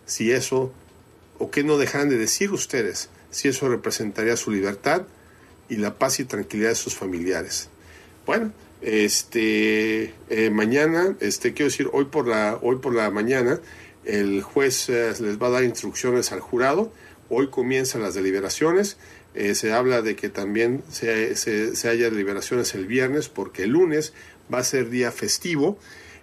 si 0.05 0.31
eso 0.31 0.71
o 1.37 1.51
qué 1.51 1.65
no 1.65 1.77
dejaran 1.77 2.07
de 2.07 2.17
decir 2.17 2.53
ustedes 2.53 3.09
si 3.29 3.49
eso 3.49 3.67
representaría 3.67 4.37
su 4.37 4.51
libertad 4.51 5.03
y 5.67 5.75
la 5.75 5.97
paz 5.97 6.19
y 6.21 6.25
tranquilidad 6.25 6.69
de 6.69 6.75
sus 6.75 6.95
familiares. 6.95 7.69
Bueno, 8.25 8.53
este, 8.81 10.13
eh, 10.29 10.49
mañana, 10.51 11.15
este, 11.19 11.53
quiero 11.53 11.69
decir, 11.69 11.89
hoy 11.93 12.05
por 12.05 12.27
la, 12.27 12.57
hoy 12.61 12.77
por 12.77 12.95
la 12.95 13.09
mañana, 13.11 13.59
el 14.05 14.41
juez 14.41 14.89
eh, 14.89 15.13
les 15.19 15.39
va 15.39 15.47
a 15.47 15.51
dar 15.51 15.63
instrucciones 15.63 16.31
al 16.31 16.39
jurado. 16.39 16.91
Hoy 17.29 17.49
comienzan 17.49 18.01
las 18.01 18.15
deliberaciones. 18.15 18.97
Eh, 19.35 19.55
se 19.55 19.71
habla 19.71 20.01
de 20.01 20.15
que 20.15 20.29
también 20.29 20.83
se, 20.89 21.35
se, 21.35 21.89
haya 21.89 22.09
deliberaciones 22.09 22.73
el 22.75 22.87
viernes, 22.87 23.29
porque 23.29 23.63
el 23.63 23.69
lunes 23.69 24.13
va 24.53 24.59
a 24.59 24.63
ser 24.63 24.89
día 24.89 25.11
festivo 25.11 25.77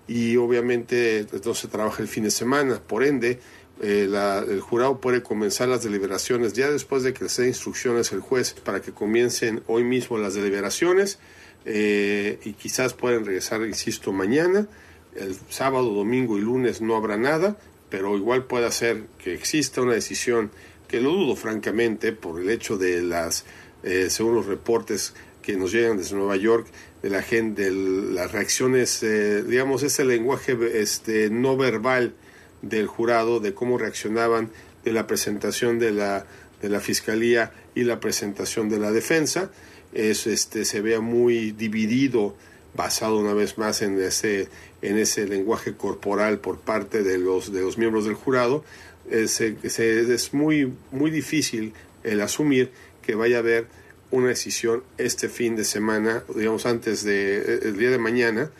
y 0.06 0.36
obviamente 0.36 1.26
no 1.44 1.54
se 1.54 1.68
trabaja 1.68 2.02
el 2.02 2.08
fin 2.08 2.24
de 2.24 2.30
semana. 2.30 2.82
Por 2.86 3.04
ende, 3.04 3.38
el 3.80 4.60
jurado 4.60 5.00
puede 5.00 5.22
comenzar 5.22 5.68
las 5.68 5.84
deliberaciones 5.84 6.52
ya 6.52 6.70
después 6.70 7.02
de 7.02 7.12
que 7.12 7.24
les 7.24 7.36
dé 7.36 7.46
instrucciones 7.46 8.12
el 8.12 8.20
juez 8.20 8.54
para 8.54 8.80
que 8.80 8.92
comiencen 8.92 9.62
hoy 9.66 9.84
mismo 9.84 10.18
las 10.18 10.34
deliberaciones. 10.34 11.18
Eh, 11.64 12.38
y 12.44 12.54
quizás 12.54 12.94
pueden 12.94 13.24
regresar, 13.24 13.62
insisto, 13.62 14.12
mañana. 14.12 14.66
El 15.14 15.36
sábado, 15.48 15.90
domingo 15.92 16.38
y 16.38 16.40
lunes 16.40 16.80
no 16.80 16.96
habrá 16.96 17.16
nada, 17.16 17.56
pero 17.90 18.16
igual 18.16 18.44
puede 18.44 18.70
ser 18.70 19.04
que 19.22 19.34
exista 19.34 19.82
una 19.82 19.94
decisión 19.94 20.50
que 20.86 21.00
lo 21.00 21.10
dudo 21.10 21.36
francamente 21.36 22.12
por 22.12 22.40
el 22.40 22.50
hecho 22.50 22.78
de 22.78 23.02
las, 23.02 23.44
eh, 23.82 24.08
según 24.10 24.34
los 24.34 24.46
reportes 24.46 25.14
que 25.42 25.56
nos 25.56 25.72
llegan 25.72 25.96
desde 25.96 26.16
Nueva 26.16 26.36
York, 26.36 26.66
de 27.02 27.10
la 27.10 27.22
gente, 27.22 27.64
de 27.64 27.70
las 27.70 28.32
reacciones, 28.32 29.02
eh, 29.02 29.42
digamos, 29.42 29.82
ese 29.82 30.04
lenguaje 30.04 30.56
este, 30.80 31.30
no 31.30 31.56
verbal 31.56 32.14
del 32.62 32.86
jurado, 32.86 33.40
de 33.40 33.54
cómo 33.54 33.78
reaccionaban 33.78 34.50
de 34.84 34.92
la 34.92 35.06
presentación 35.06 35.78
de 35.78 35.92
la, 35.92 36.26
de 36.62 36.68
la 36.68 36.80
fiscalía 36.80 37.52
y 37.74 37.84
la 37.84 38.00
presentación 38.00 38.68
de 38.68 38.78
la 38.78 38.92
defensa. 38.92 39.50
Es, 39.92 40.26
este, 40.26 40.64
se 40.64 40.80
vea 40.80 41.00
muy 41.00 41.52
dividido, 41.52 42.36
basado 42.74 43.18
una 43.18 43.34
vez 43.34 43.58
más 43.58 43.82
en 43.82 44.00
ese, 44.00 44.48
en 44.82 44.98
ese 44.98 45.26
lenguaje 45.26 45.74
corporal 45.74 46.38
por 46.38 46.58
parte 46.58 47.02
de 47.02 47.18
los, 47.18 47.52
de 47.52 47.62
los 47.62 47.78
miembros 47.78 48.04
del 48.04 48.14
jurado, 48.14 48.64
es, 49.10 49.40
es 49.40 50.34
muy, 50.34 50.72
muy 50.92 51.10
difícil 51.10 51.72
el 52.04 52.20
asumir 52.20 52.70
que 53.02 53.14
vaya 53.14 53.36
a 53.36 53.40
haber 53.40 53.66
una 54.10 54.28
decisión 54.28 54.82
este 54.96 55.28
fin 55.28 55.56
de 55.56 55.64
semana, 55.64 56.22
digamos 56.34 56.66
antes 56.66 57.04
del 57.04 57.60
de, 57.60 57.72
día 57.72 57.90
de 57.90 57.98
mañana, 57.98 58.50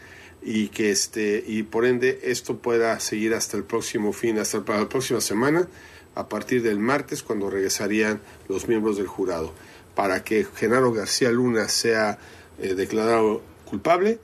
y 0.51 0.69
que 0.69 0.91
este 0.91 1.45
y 1.47 1.63
por 1.63 1.85
ende 1.85 2.21
esto 2.23 2.57
pueda 2.57 2.99
seguir 3.01 3.35
hasta 3.35 3.59
el 3.59 3.65
próximo 3.65 4.15
fin, 4.15 4.39
hasta 4.39 4.65
la 4.67 4.89
próxima 4.89 5.21
semana, 5.21 5.69
a 6.15 6.31
partir 6.31 6.63
del 6.63 6.79
martes 6.79 7.23
cuando 7.23 7.51
regresarían 7.51 8.23
los 8.49 8.67
miembros 8.67 8.97
del 8.97 9.09
jurado 9.09 9.53
para 9.95 10.25
que 10.25 10.47
Genaro 10.57 10.91
García 10.91 11.31
Luna 11.31 11.69
sea 11.69 12.19
eh, 12.59 12.75
declarado 12.75 13.43
culpable, 13.67 14.21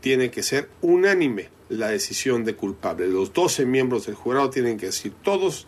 tiene 0.00 0.30
que 0.30 0.42
ser 0.42 0.70
unánime 0.80 1.50
la 1.68 1.88
decisión 1.88 2.42
de 2.44 2.54
culpable. 2.54 3.06
Los 3.06 3.34
12 3.34 3.66
miembros 3.66 4.06
del 4.06 4.14
jurado 4.14 4.48
tienen 4.48 4.78
que 4.78 4.86
decir 4.86 5.12
todos 5.22 5.66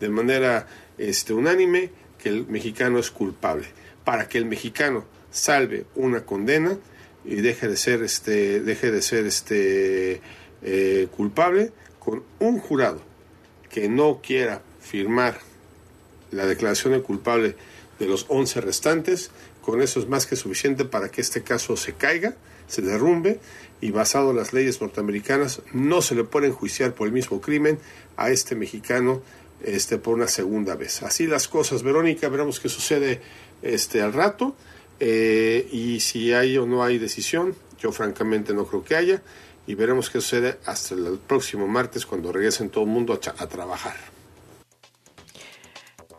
de 0.00 0.10
manera 0.10 0.66
este, 0.98 1.32
unánime 1.32 1.92
que 2.18 2.28
el 2.28 2.46
mexicano 2.46 2.98
es 2.98 3.10
culpable, 3.10 3.68
para 4.04 4.28
que 4.28 4.36
el 4.36 4.44
mexicano 4.44 5.06
salve 5.30 5.86
una 5.94 6.26
condena 6.26 6.76
y 7.26 7.36
deje 7.36 7.68
de 7.68 7.76
ser 7.76 8.02
este, 8.02 8.60
deje 8.60 8.90
de 8.90 9.02
ser 9.02 9.26
este 9.26 10.20
eh, 10.62 11.08
culpable 11.14 11.72
con 11.98 12.22
un 12.38 12.58
jurado 12.58 13.00
que 13.68 13.88
no 13.88 14.20
quiera 14.22 14.62
firmar 14.80 15.40
la 16.30 16.46
declaración 16.46 16.92
de 16.92 17.02
culpable 17.02 17.56
de 17.98 18.06
los 18.06 18.26
11 18.28 18.60
restantes. 18.60 19.30
Con 19.60 19.82
eso 19.82 19.98
es 19.98 20.08
más 20.08 20.26
que 20.26 20.36
suficiente 20.36 20.84
para 20.84 21.10
que 21.10 21.20
este 21.20 21.42
caso 21.42 21.76
se 21.76 21.94
caiga, 21.94 22.36
se 22.68 22.82
derrumbe 22.82 23.40
y 23.80 23.90
basado 23.90 24.30
en 24.30 24.36
las 24.36 24.52
leyes 24.52 24.80
norteamericanas 24.80 25.62
no 25.72 26.02
se 26.02 26.14
le 26.14 26.24
puede 26.24 26.46
enjuiciar 26.46 26.94
por 26.94 27.08
el 27.08 27.12
mismo 27.12 27.40
crimen 27.40 27.78
a 28.16 28.30
este 28.30 28.54
mexicano 28.54 29.22
este, 29.62 29.98
por 29.98 30.14
una 30.14 30.28
segunda 30.28 30.76
vez. 30.76 31.02
Así 31.02 31.26
las 31.26 31.48
cosas, 31.48 31.82
Verónica, 31.82 32.28
veremos 32.28 32.60
qué 32.60 32.68
sucede 32.68 33.20
este, 33.62 34.02
al 34.02 34.12
rato 34.12 34.54
eh, 35.00 35.68
y 35.72 36.00
si 36.00 36.32
hay 36.32 36.56
o 36.58 36.66
no 36.66 36.82
hay 36.82 36.98
decisión, 36.98 37.54
yo 37.78 37.92
francamente 37.92 38.54
no 38.54 38.66
creo 38.66 38.84
que 38.84 38.96
haya 38.96 39.22
y 39.66 39.74
veremos 39.74 40.10
qué 40.10 40.20
sucede 40.20 40.58
hasta 40.64 40.94
el 40.94 41.18
próximo 41.18 41.66
martes 41.66 42.06
cuando 42.06 42.32
regresen 42.32 42.70
todo 42.70 42.84
el 42.84 42.90
mundo 42.90 43.12
a, 43.12 43.42
a 43.42 43.46
trabajar. 43.46 44.15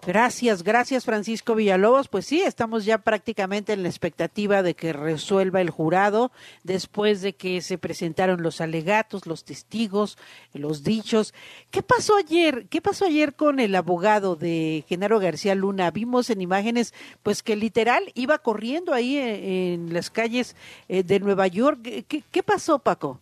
Gracias, 0.08 0.64
gracias 0.64 1.04
Francisco 1.04 1.54
Villalobos. 1.54 2.08
Pues 2.08 2.26
sí, 2.26 2.42
estamos 2.42 2.86
ya 2.86 3.00
prácticamente 3.00 3.74
en 3.74 3.84
la 3.84 3.90
expectativa 3.90 4.64
de 4.64 4.74
que 4.74 4.94
resuelva 4.94 5.60
el 5.60 5.70
jurado 5.70 6.32
después 6.64 7.22
de 7.22 7.34
que 7.34 7.60
se 7.60 7.78
presentaron 7.78 8.42
los 8.42 8.62
alegatos, 8.62 9.28
los 9.28 9.44
testigos, 9.44 10.18
los 10.54 10.86
dichos. 10.86 11.34
¿Qué 11.72 11.84
pasó 11.84 12.16
ayer? 12.16 12.68
¿Qué 12.70 12.82
pasó 12.82 13.04
ayer 13.04 13.34
con 13.34 13.60
el 13.60 13.76
abogado 13.76 14.38
de 14.38 14.86
Genaro 14.88 15.20
García 15.20 15.56
Luna? 15.56 15.92
Vimos 15.92 16.30
en 16.30 16.40
imágenes 16.40 16.94
pues 17.22 17.44
que 17.44 17.58
literal 17.58 18.10
iba 18.14 18.38
corriendo 18.38 18.94
ahí 18.94 19.18
en, 19.18 19.94
las 19.94 20.10
calles 20.10 20.56
eh, 20.88 21.04
de 21.04 21.20
Nueva 21.20 21.48
York. 21.48 21.82
¿Qué, 22.08 22.24
¿Qué 22.32 22.44
pasó, 22.44 22.80
Paco? 22.80 23.20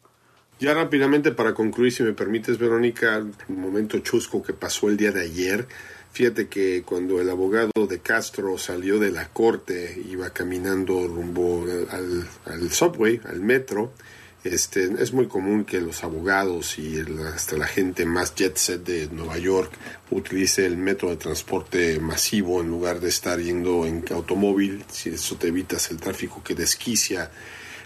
Ya 0.60 0.76
rápidamente 0.76 1.32
para 1.32 1.56
concluir, 1.56 1.92
si 1.92 2.04
me 2.04 2.14
permites, 2.14 2.60
Verónica, 2.60 3.26
un 3.50 3.60
momento 3.60 3.98
chusco 4.00 4.44
que 4.44 4.54
pasó 4.54 4.88
el 4.88 4.98
día 4.98 5.12
de 5.12 5.22
ayer 5.22 5.68
Fíjate 6.16 6.48
que 6.48 6.84
cuando 6.84 7.20
el 7.20 7.30
abogado 7.30 7.88
de 7.90 8.00
Castro 8.00 8.58
salió 8.58 9.00
de 9.00 9.12
la 9.12 9.28
corte, 9.28 10.02
iba 10.10 10.30
caminando 10.30 11.06
rumbo 11.10 11.66
al, 11.90 12.72
subway, 12.72 13.20
al 13.26 13.42
metro, 13.42 13.92
este, 14.46 14.94
es 15.04 15.12
muy 15.12 15.28
común 15.28 15.66
que 15.66 15.82
los 15.82 16.06
abogados 16.06 16.80
y 16.80 17.04
hasta 17.34 17.58
la 17.58 17.68
gente 17.68 18.06
más 18.06 18.34
jet 18.34 18.56
set 18.56 18.86
de 18.86 19.10
Nueva 19.10 19.38
York 19.40 19.74
utilice 20.10 20.66
el 20.66 20.78
metro 20.78 21.10
de 21.10 21.18
transporte 21.18 22.00
masivo 22.00 22.62
en 22.62 22.70
lugar 22.70 23.02
de 23.02 23.10
estar 23.10 23.38
yendo 23.42 23.86
en 23.86 24.06
automóvil, 24.12 24.86
si 24.90 25.10
eso 25.10 25.36
te 25.36 25.50
evitas 25.50 25.92
el 25.92 25.98
tráfico 25.98 26.42
que 26.42 26.56
desquicia 26.56 27.30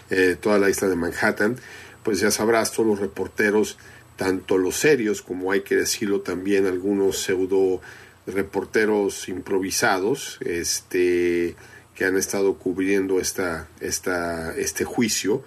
eh, 0.08 0.36
toda 0.40 0.60
la 0.60 0.70
isla 0.70 0.86
de 0.86 0.94
Manhattan, 0.94 1.56
pues 2.04 2.20
ya 2.20 2.30
sabrás, 2.30 2.70
todos 2.70 2.90
los 2.90 3.00
reporteros, 3.00 3.76
tanto 4.14 4.56
los 4.56 4.76
serios 4.76 5.20
como 5.20 5.50
hay 5.50 5.62
que 5.62 5.74
decirlo 5.74 6.20
también 6.20 6.66
algunos 6.66 7.22
pseudo 7.22 7.80
reporteros 8.26 9.28
improvisados 9.28 10.38
este, 10.40 11.54
que 11.94 12.04
han 12.04 12.16
estado 12.16 12.54
cubriendo 12.54 13.20
esta, 13.20 13.68
esta, 13.80 14.54
este 14.56 14.84
juicio. 14.84 15.42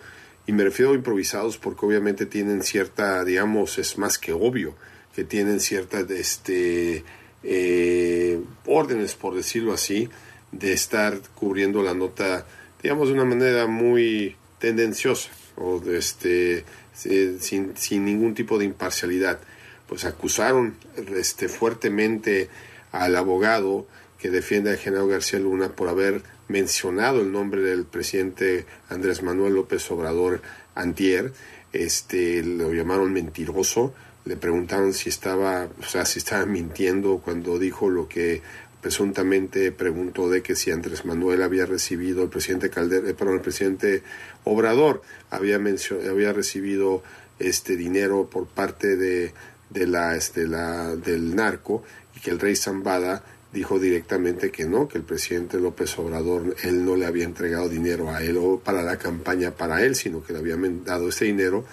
Y 0.45 0.51
me 0.51 0.63
refiero 0.63 0.91
a 0.91 0.95
improvisados 0.95 1.57
porque 1.57 1.85
obviamente 1.85 2.25
tienen 2.25 2.63
cierta, 2.63 3.23
digamos, 3.23 3.77
es 3.77 3.97
más 3.97 4.17
que 4.17 4.33
obvio, 4.33 4.75
que 5.15 5.23
tienen 5.23 5.59
ciertas 5.59 6.09
este, 6.11 7.03
eh, 7.43 8.41
órdenes, 8.65 9.13
por 9.15 9.35
decirlo 9.35 9.73
así, 9.73 10.09
de 10.51 10.73
estar 10.73 11.19
cubriendo 11.35 11.81
la 11.81 11.93
nota, 11.93 12.45
digamos, 12.81 13.07
de 13.07 13.13
una 13.13 13.25
manera 13.25 13.67
muy 13.67 14.35
tendenciosa 14.59 15.29
o 15.55 15.79
de 15.79 15.97
este, 15.97 16.65
sin, 16.93 17.75
sin 17.77 18.05
ningún 18.05 18.33
tipo 18.33 18.57
de 18.57 18.65
imparcialidad 18.65 19.39
pues 19.87 20.05
acusaron 20.05 20.75
este, 21.15 21.49
fuertemente 21.49 22.49
al 22.91 23.15
abogado 23.15 23.87
que 24.19 24.29
defiende 24.29 24.71
a 24.71 24.77
Genaro 24.77 25.07
García 25.07 25.39
Luna 25.39 25.69
por 25.69 25.89
haber 25.89 26.23
mencionado 26.47 27.21
el 27.21 27.31
nombre 27.31 27.61
del 27.61 27.85
presidente 27.85 28.65
Andrés 28.89 29.23
Manuel 29.23 29.53
López 29.53 29.89
Obrador 29.91 30.41
antier, 30.75 31.33
este 31.73 32.43
lo 32.43 32.71
llamaron 32.71 33.11
mentiroso, 33.11 33.93
le 34.25 34.37
preguntaron 34.37 34.93
si 34.93 35.09
estaba, 35.09 35.67
o 35.79 35.83
sea, 35.83 36.05
si 36.05 36.19
estaba 36.19 36.45
mintiendo 36.45 37.21
cuando 37.23 37.59
dijo 37.59 37.89
lo 37.89 38.07
que 38.07 38.41
presuntamente 38.81 39.71
preguntó 39.71 40.29
de 40.29 40.41
que 40.41 40.55
si 40.55 40.69
Andrés 40.69 41.05
Manuel 41.05 41.41
había 41.41 41.65
recibido 41.65 42.23
el 42.23 42.29
presidente 42.29 42.69
Calder, 42.69 43.05
eh, 43.07 43.13
perdón, 43.13 43.35
el 43.35 43.41
presidente 43.41 44.03
Obrador 44.43 45.01
había 45.29 45.55
había 45.55 46.33
recibido 46.33 47.01
este 47.39 47.75
dinero 47.75 48.29
por 48.29 48.45
parte 48.45 48.95
de 48.95 49.33
de 49.73 49.87
la, 49.87 50.15
este, 50.15 50.47
la, 50.47 50.95
del 50.95 51.35
narco 51.35 51.83
y 52.15 52.19
que 52.19 52.31
el 52.31 52.39
rey 52.39 52.55
Zambada 52.55 53.23
dijo 53.51 53.79
directamente 53.79 54.51
que 54.51 54.65
no, 54.65 54.87
que 54.87 54.97
el 54.97 55.03
presidente 55.03 55.59
López 55.59 55.97
Obrador, 55.99 56.55
él 56.63 56.83
no 56.83 56.95
le 56.95 57.05
había 57.05 57.25
entregado 57.25 57.69
dinero 57.69 58.09
a 58.09 58.23
él 58.23 58.37
o 58.37 58.59
para 58.59 58.81
la 58.81 58.97
campaña 58.97 59.51
para 59.51 59.83
él, 59.83 59.95
sino 59.95 60.23
que 60.23 60.33
le 60.33 60.39
había 60.39 60.57
dado 60.83 61.09
ese 61.09 61.25
dinero 61.25 61.65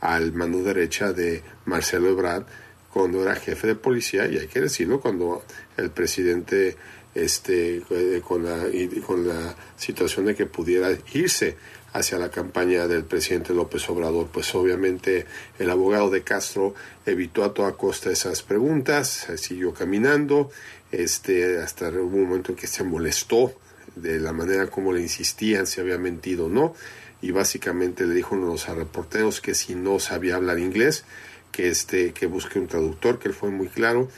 al 0.00 0.32
mano 0.32 0.62
derecha 0.62 1.12
de 1.12 1.42
Marcelo 1.66 2.08
Ebrard 2.08 2.44
cuando 2.90 3.22
era 3.22 3.34
jefe 3.34 3.66
de 3.66 3.74
policía, 3.74 4.26
y 4.26 4.38
hay 4.38 4.46
que 4.46 4.62
decirlo, 4.62 5.02
cuando 5.02 5.44
el 5.76 5.90
presidente 5.90 6.76
este, 7.14 7.82
eh, 7.90 8.22
con, 8.26 8.44
la, 8.44 8.64
con 9.06 9.28
la 9.28 9.54
situación 9.76 10.26
de 10.26 10.34
que 10.34 10.46
pudiera 10.46 10.88
irse 11.12 11.56
hacia 11.92 12.18
la 12.18 12.30
campaña 12.30 12.86
del 12.86 13.04
presidente 13.04 13.54
López 13.54 13.88
Obrador. 13.88 14.28
Pues 14.32 14.54
obviamente 14.54 15.26
el 15.58 15.70
abogado 15.70 16.10
de 16.10 16.22
Castro 16.22 16.74
evitó 17.04 17.44
a 17.44 17.54
toda 17.54 17.72
costa 17.72 18.10
esas 18.10 18.42
preguntas, 18.42 19.28
siguió 19.36 19.72
caminando, 19.72 20.50
este, 20.92 21.58
hasta 21.58 21.88
hubo 21.88 22.16
un 22.16 22.28
momento 22.28 22.52
en 22.52 22.56
que 22.58 22.66
se 22.66 22.84
molestó 22.84 23.54
de 23.94 24.20
la 24.20 24.32
manera 24.32 24.68
como 24.68 24.92
le 24.92 25.00
insistían 25.00 25.66
si 25.66 25.80
había 25.80 25.98
mentido 25.98 26.46
o 26.46 26.48
no, 26.48 26.74
y 27.22 27.30
básicamente 27.30 28.06
le 28.06 28.14
dijo 28.14 28.34
a 28.34 28.38
los 28.38 28.68
reporteros 28.68 29.40
que 29.40 29.54
si 29.54 29.74
no 29.74 29.98
sabía 29.98 30.36
hablar 30.36 30.58
inglés, 30.58 31.04
que 31.50 31.68
este, 31.68 32.12
que 32.12 32.26
busque 32.26 32.58
un 32.58 32.66
traductor, 32.66 33.18
que 33.18 33.28
él 33.28 33.34
fue 33.34 33.50
muy 33.50 33.68
claro, 33.68 34.08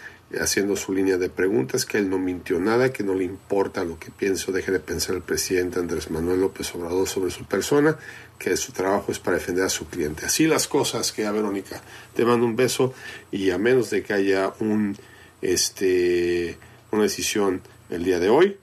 haciendo 0.41 0.77
su 0.77 0.93
línea 0.93 1.17
de 1.17 1.31
preguntas, 1.31 1.87
que 1.87 1.99
él 1.99 2.11
no 2.11 2.19
mintió 2.19 2.61
nada, 2.61 2.93
que 2.93 3.03
no 3.03 3.15
le 3.15 3.25
importa 3.25 3.85
lo 3.85 3.99
que 3.99 4.11
pienso, 4.11 4.53
deje 4.53 4.73
de 4.73 4.81
pensar 4.81 5.15
el 5.15 5.23
presidente 5.23 5.79
Andrés 5.79 6.11
Manuel 6.11 6.41
López 6.41 6.75
Obrador 6.75 7.09
sobre 7.09 7.31
su 7.31 7.45
persona, 7.45 7.97
que 8.39 8.57
su 8.57 8.73
trabajo 8.73 9.11
es 9.11 9.19
para 9.19 9.39
defender 9.39 9.65
a 9.65 9.71
su 9.71 9.87
cliente. 9.87 10.27
Así 10.27 10.47
las 10.47 10.69
cosas 10.69 11.13
que 11.13 11.27
a 11.27 11.33
Verónica, 11.33 11.81
te 12.15 12.25
mando 12.25 12.45
un 12.45 12.57
beso 12.57 12.93
y 13.31 13.51
a 13.51 13.59
menos 13.59 13.91
de 13.91 14.03
que 14.03 14.13
haya 14.13 14.53
un 14.61 14.97
este 15.41 16.59
una 16.91 17.05
decisión 17.05 17.63
el 17.91 18.05
día 18.05 18.19
de 18.19 18.29
hoy, 18.29 18.57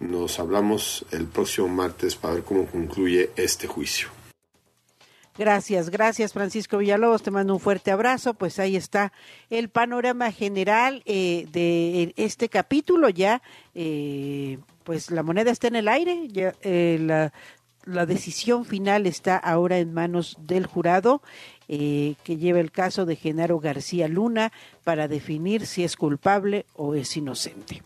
nos 0.00 0.38
hablamos 0.38 1.04
el 1.10 1.26
próximo 1.26 1.68
martes 1.68 2.16
para 2.16 2.34
ver 2.34 2.42
cómo 2.42 2.66
concluye 2.66 3.30
este 3.36 3.66
juicio. 3.66 4.21
Gracias, 5.38 5.88
gracias 5.88 6.34
Francisco 6.34 6.76
Villalobos, 6.76 7.22
te 7.22 7.30
mando 7.30 7.54
un 7.54 7.60
fuerte 7.60 7.90
abrazo. 7.90 8.34
Pues 8.34 8.58
ahí 8.58 8.76
está 8.76 9.12
el 9.48 9.70
panorama 9.70 10.30
general 10.30 11.02
eh, 11.06 11.46
de 11.50 12.12
este 12.16 12.50
capítulo 12.50 13.08
ya. 13.08 13.40
Eh, 13.74 14.58
pues 14.84 15.10
la 15.10 15.22
moneda 15.22 15.50
está 15.50 15.68
en 15.68 15.76
el 15.76 15.88
aire, 15.88 16.28
ya 16.28 16.54
eh, 16.62 16.98
la, 17.00 17.32
la, 17.84 18.04
decisión 18.04 18.64
final 18.64 19.06
está 19.06 19.36
ahora 19.36 19.78
en 19.78 19.94
manos 19.94 20.36
del 20.40 20.66
jurado 20.66 21.22
que 21.68 22.36
lleva 22.36 22.60
el 22.60 22.70
caso 22.70 23.06
de 23.06 23.16
Genaro 23.16 23.58
García 23.58 24.06
Luna 24.06 24.52
para 24.84 25.08
definir 25.08 25.66
si 25.66 25.84
es 25.84 25.96
culpable 25.96 26.66
o 26.74 26.94
es 26.94 27.16
inocente. 27.16 27.82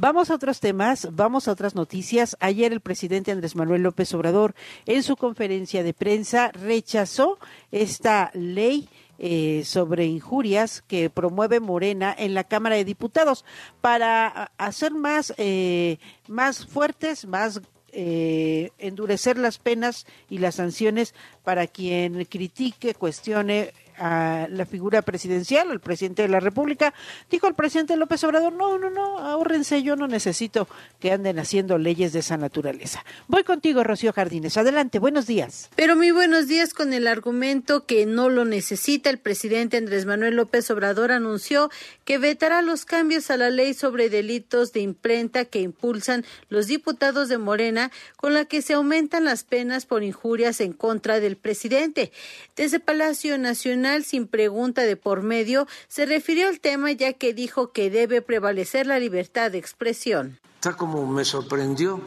Vamos 0.00 0.30
a 0.30 0.36
otros 0.36 0.60
temas, 0.60 1.08
vamos 1.10 1.48
a 1.48 1.50
otras 1.50 1.74
noticias. 1.74 2.36
Ayer 2.38 2.72
el 2.72 2.78
presidente 2.78 3.32
Andrés 3.32 3.56
Manuel 3.56 3.82
López 3.82 4.14
Obrador 4.14 4.54
en 4.86 5.02
su 5.02 5.16
conferencia 5.16 5.82
de 5.82 5.92
prensa 5.92 6.52
rechazó 6.52 7.40
esta 7.72 8.30
ley 8.32 8.88
eh, 9.18 9.62
sobre 9.64 10.06
injurias 10.06 10.82
que 10.82 11.10
promueve 11.10 11.58
Morena 11.58 12.14
en 12.16 12.34
la 12.34 12.44
Cámara 12.44 12.76
de 12.76 12.84
Diputados 12.84 13.44
para 13.80 14.52
hacer 14.56 14.94
más, 14.94 15.34
eh, 15.36 15.98
más 16.28 16.64
fuertes, 16.64 17.26
más 17.26 17.60
eh, 17.90 18.70
endurecer 18.78 19.36
las 19.36 19.58
penas 19.58 20.06
y 20.30 20.38
las 20.38 20.54
sanciones 20.54 21.12
para 21.42 21.66
quien 21.66 22.24
critique, 22.26 22.94
cuestione 22.94 23.72
a 23.98 24.46
la 24.50 24.66
figura 24.66 25.02
presidencial, 25.02 25.70
el 25.70 25.80
presidente 25.80 26.22
de 26.22 26.28
la 26.28 26.40
República, 26.40 26.94
dijo 27.30 27.46
el 27.46 27.54
presidente 27.54 27.96
López 27.96 28.22
Obrador, 28.24 28.52
no, 28.52 28.78
no, 28.78 28.90
no, 28.90 29.18
ahórrense, 29.18 29.82
yo 29.82 29.96
no 29.96 30.08
necesito 30.08 30.68
que 31.00 31.12
anden 31.12 31.38
haciendo 31.38 31.78
leyes 31.78 32.12
de 32.12 32.20
esa 32.20 32.36
naturaleza. 32.36 33.04
Voy 33.26 33.44
contigo, 33.44 33.84
Rocío 33.84 34.12
Jardines. 34.12 34.56
Adelante, 34.56 34.98
buenos 34.98 35.26
días. 35.26 35.70
Pero 35.76 35.96
muy 35.96 36.10
buenos 36.10 36.48
días 36.48 36.74
con 36.74 36.92
el 36.92 37.06
argumento 37.06 37.86
que 37.86 38.06
no 38.06 38.28
lo 38.28 38.44
necesita. 38.44 39.10
El 39.10 39.18
presidente 39.18 39.76
Andrés 39.76 40.06
Manuel 40.06 40.36
López 40.36 40.70
Obrador 40.70 41.12
anunció 41.12 41.70
que 42.08 42.16
vetará 42.16 42.62
los 42.62 42.86
cambios 42.86 43.30
a 43.30 43.36
la 43.36 43.50
ley 43.50 43.74
sobre 43.74 44.08
delitos 44.08 44.72
de 44.72 44.80
imprenta 44.80 45.44
que 45.44 45.60
impulsan 45.60 46.24
los 46.48 46.66
diputados 46.66 47.28
de 47.28 47.36
Morena, 47.36 47.90
con 48.16 48.32
la 48.32 48.46
que 48.46 48.62
se 48.62 48.72
aumentan 48.72 49.24
las 49.24 49.44
penas 49.44 49.84
por 49.84 50.02
injurias 50.02 50.62
en 50.62 50.72
contra 50.72 51.20
del 51.20 51.36
presidente. 51.36 52.10
Desde 52.56 52.80
Palacio 52.80 53.36
Nacional, 53.36 54.04
sin 54.04 54.26
pregunta 54.26 54.84
de 54.84 54.96
por 54.96 55.20
medio, 55.20 55.68
se 55.86 56.06
refirió 56.06 56.48
al 56.48 56.60
tema 56.60 56.92
ya 56.92 57.12
que 57.12 57.34
dijo 57.34 57.72
que 57.72 57.90
debe 57.90 58.22
prevalecer 58.22 58.86
la 58.86 58.98
libertad 58.98 59.50
de 59.50 59.58
expresión. 59.58 60.38
Está 60.54 60.78
como 60.78 61.06
me 61.06 61.26
sorprendió 61.26 62.00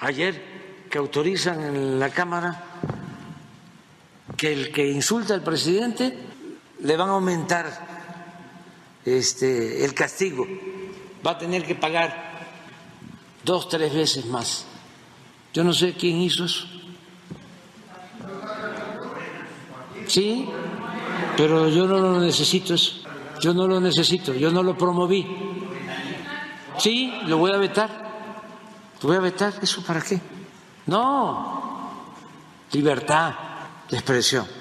ayer 0.00 0.38
que 0.90 0.98
autorizan 0.98 1.62
en 1.62 1.98
la 1.98 2.10
Cámara 2.10 2.62
que 4.36 4.52
el 4.52 4.70
que 4.70 4.86
insulta 4.86 5.32
al 5.32 5.42
presidente 5.42 6.14
le 6.80 6.96
van 6.98 7.08
a 7.08 7.12
aumentar 7.12 7.99
este 9.18 9.84
el 9.84 9.94
castigo, 9.94 10.46
va 11.26 11.32
a 11.32 11.38
tener 11.38 11.64
que 11.64 11.74
pagar 11.74 12.30
dos, 13.44 13.68
tres 13.68 13.94
veces 13.94 14.26
más. 14.26 14.66
Yo 15.52 15.64
no 15.64 15.72
sé 15.72 15.94
quién 15.94 16.16
hizo 16.18 16.44
eso. 16.44 16.66
Sí, 20.06 20.48
pero 21.36 21.68
yo 21.68 21.86
no 21.86 21.98
lo 21.98 22.20
necesito 22.20 22.74
eso. 22.74 23.00
Yo 23.40 23.54
no 23.54 23.66
lo 23.66 23.80
necesito, 23.80 24.34
yo 24.34 24.50
no 24.50 24.62
lo 24.62 24.76
promoví. 24.76 25.26
Sí, 26.78 27.12
lo 27.26 27.38
voy 27.38 27.52
a 27.52 27.56
vetar. 27.56 28.10
Voy 29.02 29.16
a 29.16 29.20
vetar. 29.20 29.54
¿Eso 29.62 29.82
para 29.82 30.00
qué? 30.02 30.20
No. 30.86 32.04
Libertad 32.72 33.34
de 33.88 33.96
expresión. 33.96 34.59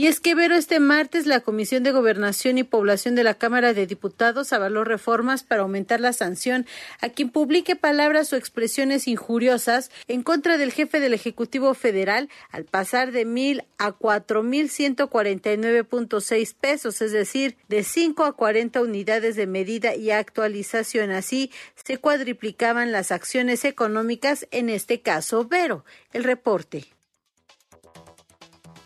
Y 0.00 0.06
es 0.06 0.18
que, 0.18 0.34
Vero, 0.34 0.54
este 0.54 0.80
martes 0.80 1.26
la 1.26 1.40
Comisión 1.40 1.82
de 1.82 1.92
Gobernación 1.92 2.56
y 2.56 2.62
Población 2.64 3.14
de 3.16 3.22
la 3.22 3.34
Cámara 3.34 3.74
de 3.74 3.86
Diputados 3.86 4.50
avaló 4.54 4.82
reformas 4.82 5.42
para 5.42 5.60
aumentar 5.60 6.00
la 6.00 6.14
sanción 6.14 6.64
a 7.02 7.10
quien 7.10 7.28
publique 7.28 7.76
palabras 7.76 8.32
o 8.32 8.36
expresiones 8.36 9.06
injuriosas 9.06 9.90
en 10.08 10.22
contra 10.22 10.56
del 10.56 10.72
jefe 10.72 11.00
del 11.00 11.12
Ejecutivo 11.12 11.74
Federal 11.74 12.30
al 12.50 12.64
pasar 12.64 13.12
de 13.12 13.26
mil 13.26 13.64
a 13.76 13.92
cuatro 13.92 14.42
mil 14.42 14.70
ciento 14.70 15.10
cuarenta 15.10 15.52
y 15.52 15.58
nueve 15.58 15.84
punto 15.84 16.22
seis 16.22 16.54
pesos, 16.54 17.02
es 17.02 17.12
decir, 17.12 17.58
de 17.68 17.84
cinco 17.84 18.24
a 18.24 18.34
cuarenta 18.34 18.80
unidades 18.80 19.36
de 19.36 19.46
medida 19.46 19.94
y 19.94 20.12
actualización. 20.12 21.10
Así 21.10 21.52
se 21.74 21.98
cuadriplicaban 21.98 22.90
las 22.90 23.12
acciones 23.12 23.66
económicas, 23.66 24.46
en 24.50 24.70
este 24.70 25.02
caso, 25.02 25.44
Vero. 25.44 25.84
El 26.14 26.24
reporte. 26.24 26.86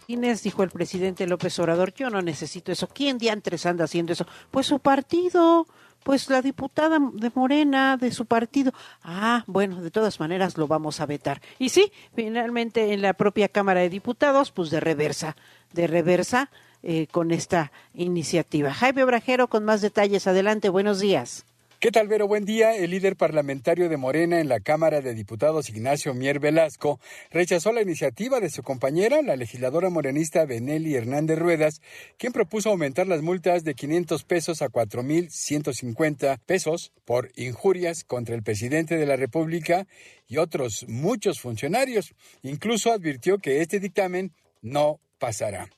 Inés, 0.07 0.43
dijo 0.43 0.63
el 0.63 0.71
presidente 0.71 1.27
López 1.27 1.59
Obrador, 1.59 1.95
yo 1.95 2.11
no 2.11 2.23
necesito 2.23 2.73
eso. 2.73 2.89
¿Quién 2.89 3.19
diantres 3.19 3.67
anda 3.67 3.85
haciendo 3.85 4.13
eso? 4.13 4.27
Pues 4.51 4.67
su 4.67 4.79
partido, 4.79 5.67
pues 6.03 6.29
la 6.31 6.43
diputada 6.43 6.99
de 6.99 7.33
Morena, 7.35 7.97
de 7.97 8.13
su 8.13 8.27
partido. 8.27 8.73
Ah, 9.03 9.45
bueno, 9.47 9.83
de 9.83 9.91
todas 9.91 10.21
maneras 10.21 10.57
lo 10.57 10.69
vamos 10.69 11.01
a 11.01 11.07
vetar. 11.07 11.41
Y 11.59 11.71
sí, 11.71 11.93
finalmente 12.15 12.93
en 12.93 13.03
la 13.03 13.15
propia 13.15 13.49
Cámara 13.49 13.81
de 13.81 13.89
Diputados, 13.89 14.53
pues 14.53 14.71
de 14.71 14.81
reversa, 14.81 15.37
de 15.73 15.87
reversa 15.87 16.51
eh, 16.83 17.07
con 17.11 17.31
esta 17.31 17.73
iniciativa. 17.95 18.73
Jaime 18.73 19.03
Obrajero 19.03 19.49
con 19.49 19.65
más 19.65 19.81
detalles. 19.81 20.27
Adelante, 20.27 20.69
buenos 20.69 21.01
días. 21.01 21.47
¿Qué 21.81 21.91
tal, 21.91 22.09
Vero? 22.09 22.27
Buen 22.27 22.47
día. 22.47 22.75
El 22.77 22.93
líder 22.93 23.17
parlamentario 23.17 23.91
de 23.91 23.99
Morena 23.99 24.41
en 24.41 24.49
la 24.49 24.61
Cámara 24.61 25.03
de 25.03 25.13
Diputados, 25.13 25.69
Ignacio 25.69 26.15
Mier 26.15 26.39
Velasco, 26.41 26.99
rechazó 27.31 27.73
la 27.73 27.83
iniciativa 27.83 28.41
de 28.41 28.49
su 28.49 28.63
compañera, 28.63 29.21
la 29.21 29.37
legisladora 29.37 29.91
morenista 29.91 30.47
Benelli 30.47 30.95
Hernández 30.95 31.39
Ruedas, 31.39 31.83
quien 32.17 32.33
propuso 32.33 32.71
aumentar 32.71 33.07
las 33.07 33.21
multas 33.21 33.65
de 33.65 33.75
500 33.75 34.25
pesos 34.25 34.63
a 34.63 34.69
4.150 34.69 36.39
pesos 36.47 36.93
por 37.05 37.31
injurias 37.37 38.05
contra 38.05 38.35
el 38.35 38.43
presidente 38.43 38.97
de 38.97 39.07
la 39.07 39.17
República 39.17 39.87
y 40.27 40.39
otros 40.39 40.87
muchos 40.89 41.41
funcionarios. 41.41 42.15
Incluso 42.43 42.93
advirtió 42.93 43.39
que 43.39 43.61
este 43.61 43.79
dictamen 43.79 44.33
no 44.63 45.01
pasará. 45.19 45.69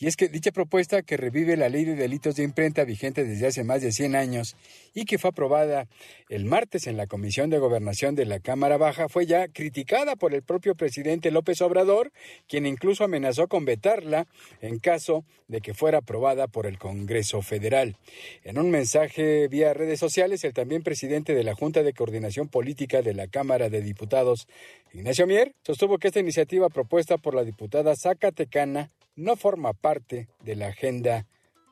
Y 0.00 0.06
es 0.06 0.16
que 0.16 0.28
dicha 0.28 0.52
propuesta, 0.52 1.02
que 1.02 1.16
revive 1.16 1.56
la 1.56 1.68
ley 1.68 1.84
de 1.84 1.96
delitos 1.96 2.36
de 2.36 2.44
imprenta 2.44 2.84
vigente 2.84 3.24
desde 3.24 3.48
hace 3.48 3.64
más 3.64 3.82
de 3.82 3.90
100 3.90 4.14
años 4.14 4.54
y 4.94 5.06
que 5.06 5.18
fue 5.18 5.30
aprobada 5.30 5.88
el 6.28 6.44
martes 6.44 6.86
en 6.86 6.96
la 6.96 7.08
Comisión 7.08 7.50
de 7.50 7.58
Gobernación 7.58 8.14
de 8.14 8.24
la 8.24 8.38
Cámara 8.38 8.76
Baja, 8.76 9.08
fue 9.08 9.26
ya 9.26 9.48
criticada 9.48 10.14
por 10.14 10.34
el 10.34 10.42
propio 10.42 10.76
presidente 10.76 11.32
López 11.32 11.60
Obrador, 11.62 12.12
quien 12.46 12.64
incluso 12.64 13.02
amenazó 13.02 13.48
con 13.48 13.64
vetarla 13.64 14.28
en 14.60 14.78
caso 14.78 15.24
de 15.48 15.60
que 15.60 15.74
fuera 15.74 15.98
aprobada 15.98 16.46
por 16.46 16.66
el 16.66 16.78
Congreso 16.78 17.42
Federal. 17.42 17.96
En 18.44 18.58
un 18.58 18.70
mensaje 18.70 19.48
vía 19.48 19.74
redes 19.74 19.98
sociales, 19.98 20.44
el 20.44 20.52
también 20.52 20.84
presidente 20.84 21.34
de 21.34 21.42
la 21.42 21.56
Junta 21.56 21.82
de 21.82 21.92
Coordinación 21.92 22.46
Política 22.46 23.02
de 23.02 23.14
la 23.14 23.26
Cámara 23.26 23.68
de 23.68 23.82
Diputados, 23.82 24.46
Ignacio 24.92 25.26
Mier, 25.26 25.54
sostuvo 25.62 25.98
que 25.98 26.06
esta 26.06 26.20
iniciativa 26.20 26.68
propuesta 26.68 27.18
por 27.18 27.34
la 27.34 27.42
diputada 27.42 27.96
Zacatecana 27.96 28.90
no 29.18 29.36
forma 29.36 29.72
parte 29.72 30.28
de 30.44 30.54
la 30.54 30.68
agenda 30.68 31.26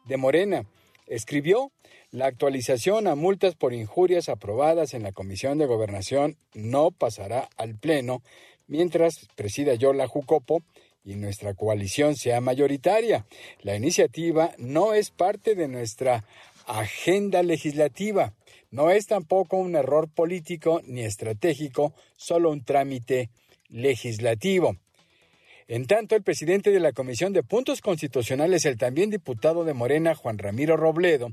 de 0.05 0.17
Morena. 0.17 0.67
Escribió, 1.07 1.71
la 2.11 2.27
actualización 2.27 3.07
a 3.07 3.15
multas 3.15 3.55
por 3.55 3.73
injurias 3.73 4.29
aprobadas 4.29 4.95
en 4.95 5.05
la 5.05 5.13
Comisión 5.13 5.57
de 5.59 5.67
Gobernación 5.67 6.37
no 6.55 6.91
pasará 6.91 7.49
al 7.57 7.77
Pleno 7.77 8.23
mientras 8.67 9.29
presida 9.37 9.75
yo 9.75 9.93
la 9.93 10.09
Jucopo 10.09 10.63
y 11.05 11.15
nuestra 11.15 11.55
coalición 11.55 12.17
sea 12.17 12.41
mayoritaria. 12.41 13.27
La 13.63 13.77
iniciativa 13.77 14.51
no 14.59 14.93
es 14.93 15.11
parte 15.11 15.55
de 15.55 15.69
nuestra 15.69 16.25
agenda 16.67 17.45
legislativa. 17.45 18.35
No 18.73 18.91
es 18.91 19.07
tampoco 19.07 19.57
un 19.57 19.77
error 19.77 20.09
político 20.09 20.83
ni 20.85 21.03
estratégico, 21.03 21.95
solo 22.17 22.51
un 22.51 22.65
trámite 22.65 23.31
legislativo. 23.69 24.77
En 25.68 25.88
tanto, 25.88 26.14
el 26.14 26.22
presidente 26.22 26.70
de 26.70 26.79
la 26.79 26.92
Comisión 26.92 27.33
de 27.33 27.42
Puntos 27.42 27.81
Constitucionales, 27.81 28.64
el 28.66 28.79
también 28.79 29.11
diputado 29.11 29.64
de 29.64 29.74
Morena, 29.74 30.14
Juan 30.14 30.38
Ramiro 30.38 30.76
Robledo, 30.76 31.33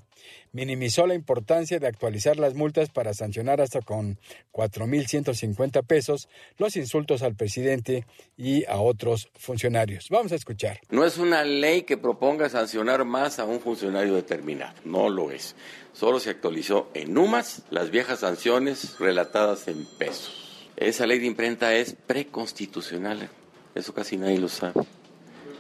minimizó 0.51 1.05
la 1.05 1.13
importancia 1.13 1.77
de 1.77 1.85
actualizar 1.85 2.37
las 2.37 2.55
multas 2.55 2.89
para 2.89 3.13
sancionar 3.13 3.61
hasta 3.61 3.81
con 3.81 4.17
4.150 4.51 5.85
pesos 5.85 6.29
los 6.57 6.75
insultos 6.77 7.21
al 7.21 7.35
presidente 7.35 8.07
y 8.35 8.65
a 8.65 8.77
otros 8.77 9.29
funcionarios. 9.35 10.07
Vamos 10.09 10.31
a 10.31 10.35
escuchar. 10.35 10.79
No 10.89 11.05
es 11.05 11.19
una 11.19 11.43
ley 11.43 11.83
que 11.83 11.97
proponga 11.97 12.49
sancionar 12.49 13.05
más 13.05 13.37
a 13.37 13.45
un 13.45 13.59
funcionario 13.59 14.15
determinado, 14.15 14.73
no 14.83 15.09
lo 15.09 15.29
es. 15.29 15.55
Solo 15.93 16.19
se 16.19 16.31
actualizó 16.31 16.89
en 16.95 17.15
UMAS 17.15 17.61
las 17.69 17.91
viejas 17.91 18.21
sanciones 18.21 18.97
relatadas 18.97 19.67
en 19.67 19.85
pesos. 19.85 20.71
Esa 20.75 21.05
ley 21.05 21.19
de 21.19 21.27
imprenta 21.27 21.75
es 21.75 21.93
preconstitucional 21.93 23.29
eso 23.75 23.93
casi 23.93 24.17
nadie 24.17 24.39
lo 24.39 24.49
sabe. 24.49 24.81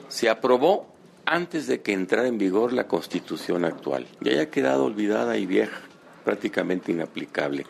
Se 0.09 0.29
aprobó 0.29 0.93
antes 1.25 1.67
de 1.67 1.81
que 1.81 1.93
entrara 1.93 2.27
en 2.27 2.37
vigor 2.37 2.73
la 2.73 2.87
constitución 2.87 3.65
actual 3.65 4.07
y 4.21 4.29
haya 4.29 4.49
quedado 4.49 4.85
olvidada 4.85 5.37
y 5.37 5.45
vieja, 5.45 5.79
prácticamente 6.23 6.91
inaplicable. 6.91 7.65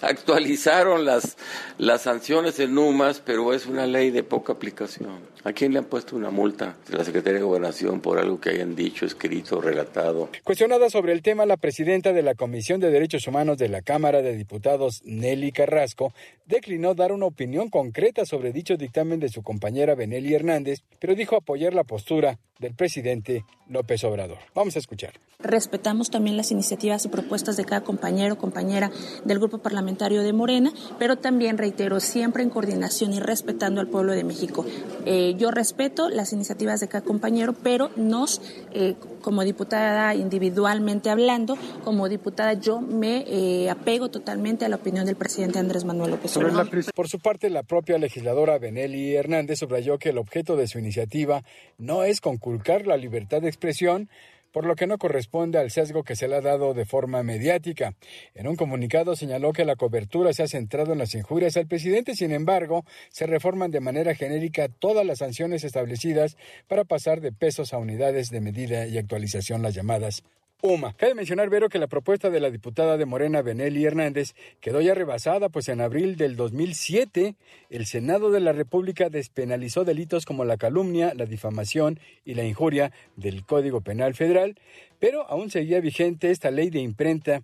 Actualizaron 0.00 1.04
las, 1.04 1.36
las 1.78 2.02
sanciones 2.02 2.58
en 2.58 2.76
UMAS, 2.76 3.20
pero 3.20 3.52
es 3.52 3.66
una 3.66 3.86
ley 3.86 4.10
de 4.10 4.22
poca 4.22 4.52
aplicación. 4.52 5.20
¿A 5.46 5.52
quién 5.52 5.72
le 5.72 5.78
han 5.78 5.84
puesto 5.84 6.16
una 6.16 6.30
multa 6.30 6.76
de 6.90 6.98
la 6.98 7.04
Secretaría 7.04 7.38
de 7.38 7.44
Gobernación 7.44 8.00
por 8.00 8.18
algo 8.18 8.40
que 8.40 8.50
hayan 8.50 8.74
dicho, 8.74 9.06
escrito, 9.06 9.60
relatado? 9.60 10.28
Cuestionada 10.42 10.90
sobre 10.90 11.12
el 11.12 11.22
tema, 11.22 11.46
la 11.46 11.56
presidenta 11.56 12.12
de 12.12 12.22
la 12.22 12.34
Comisión 12.34 12.80
de 12.80 12.90
Derechos 12.90 13.28
Humanos 13.28 13.56
de 13.56 13.68
la 13.68 13.80
Cámara 13.80 14.22
de 14.22 14.36
Diputados, 14.36 15.02
Nelly 15.04 15.52
Carrasco, 15.52 16.12
declinó 16.46 16.96
dar 16.96 17.12
una 17.12 17.26
opinión 17.26 17.70
concreta 17.70 18.24
sobre 18.26 18.52
dicho 18.52 18.76
dictamen 18.76 19.20
de 19.20 19.28
su 19.28 19.44
compañera 19.44 19.94
Benelli 19.94 20.34
Hernández, 20.34 20.82
pero 20.98 21.14
dijo 21.14 21.36
apoyar 21.36 21.74
la 21.74 21.84
postura 21.84 22.40
del 22.58 22.74
presidente 22.74 23.44
López 23.68 24.02
Obrador. 24.04 24.38
Vamos 24.54 24.76
a 24.76 24.78
escuchar. 24.78 25.12
Respetamos 25.38 26.08
también 26.08 26.36
las 26.36 26.50
iniciativas 26.50 27.04
y 27.04 27.08
propuestas 27.08 27.58
de 27.58 27.64
cada 27.66 27.82
compañero 27.82 28.34
o 28.34 28.38
compañera 28.38 28.90
del 29.24 29.38
grupo 29.38 29.58
parlamentario 29.58 30.22
de 30.22 30.32
Morena, 30.32 30.72
pero 30.98 31.16
también 31.16 31.58
reitero, 31.58 32.00
siempre 32.00 32.42
en 32.42 32.48
coordinación 32.48 33.12
y 33.12 33.20
respetando 33.20 33.80
al 33.80 33.88
pueblo 33.88 34.12
de 34.12 34.24
México. 34.24 34.64
Eh, 35.04 35.35
yo 35.36 35.50
respeto 35.50 36.08
las 36.08 36.32
iniciativas 36.32 36.80
de 36.80 36.88
cada 36.88 37.04
compañero, 37.04 37.54
pero 37.62 37.90
nos, 37.96 38.40
eh, 38.72 38.94
como 39.22 39.42
diputada 39.44 40.14
individualmente 40.14 41.10
hablando, 41.10 41.56
como 41.84 42.08
diputada 42.08 42.54
yo 42.54 42.80
me 42.80 43.24
eh, 43.26 43.70
apego 43.70 44.08
totalmente 44.10 44.64
a 44.64 44.68
la 44.68 44.76
opinión 44.76 45.06
del 45.06 45.16
presidente 45.16 45.58
Andrés 45.58 45.84
Manuel 45.84 46.12
López 46.12 46.36
Obrador. 46.36 46.68
Por 46.94 47.08
su 47.08 47.18
parte, 47.18 47.50
la 47.50 47.62
propia 47.62 47.98
legisladora 47.98 48.58
Benelli 48.58 49.14
Hernández 49.14 49.58
subrayó 49.58 49.98
que 49.98 50.10
el 50.10 50.18
objeto 50.18 50.56
de 50.56 50.66
su 50.66 50.78
iniciativa 50.78 51.42
no 51.78 52.04
es 52.04 52.20
conculcar 52.20 52.86
la 52.86 52.96
libertad 52.96 53.42
de 53.42 53.48
expresión, 53.48 54.08
por 54.56 54.64
lo 54.64 54.74
que 54.74 54.86
no 54.86 54.96
corresponde 54.96 55.58
al 55.58 55.70
sesgo 55.70 56.02
que 56.02 56.16
se 56.16 56.28
le 56.28 56.36
ha 56.36 56.40
dado 56.40 56.72
de 56.72 56.86
forma 56.86 57.22
mediática. 57.22 57.92
En 58.34 58.48
un 58.48 58.56
comunicado 58.56 59.14
señaló 59.14 59.52
que 59.52 59.66
la 59.66 59.76
cobertura 59.76 60.32
se 60.32 60.44
ha 60.44 60.48
centrado 60.48 60.94
en 60.94 60.98
las 60.98 61.14
injurias 61.14 61.58
al 61.58 61.66
presidente, 61.66 62.16
sin 62.16 62.32
embargo, 62.32 62.86
se 63.10 63.26
reforman 63.26 63.70
de 63.70 63.80
manera 63.80 64.14
genérica 64.14 64.68
todas 64.70 65.04
las 65.04 65.18
sanciones 65.18 65.62
establecidas 65.62 66.38
para 66.68 66.84
pasar 66.84 67.20
de 67.20 67.32
pesos 67.32 67.74
a 67.74 67.76
unidades 67.76 68.30
de 68.30 68.40
medida 68.40 68.86
y 68.86 68.96
actualización, 68.96 69.60
las 69.60 69.74
llamadas 69.74 70.22
UMA. 70.62 70.94
Cabe 70.94 71.14
mencionar, 71.14 71.50
Vero, 71.50 71.68
que 71.68 71.78
la 71.78 71.86
propuesta 71.86 72.30
de 72.30 72.40
la 72.40 72.50
diputada 72.50 72.96
de 72.96 73.04
Morena, 73.04 73.42
Benelli 73.42 73.84
Hernández, 73.84 74.34
quedó 74.60 74.80
ya 74.80 74.94
rebasada, 74.94 75.50
pues 75.50 75.68
en 75.68 75.80
abril 75.80 76.16
del 76.16 76.34
2007 76.34 77.34
el 77.68 77.86
Senado 77.86 78.30
de 78.30 78.40
la 78.40 78.52
República 78.52 79.10
despenalizó 79.10 79.84
delitos 79.84 80.24
como 80.24 80.44
la 80.44 80.56
calumnia, 80.56 81.12
la 81.14 81.26
difamación 81.26 82.00
y 82.24 82.34
la 82.34 82.44
injuria 82.44 82.90
del 83.16 83.44
Código 83.44 83.82
Penal 83.82 84.14
Federal, 84.14 84.58
pero 84.98 85.28
aún 85.28 85.50
seguía 85.50 85.80
vigente 85.80 86.30
esta 86.30 86.50
ley 86.50 86.70
de 86.70 86.80
imprenta 86.80 87.42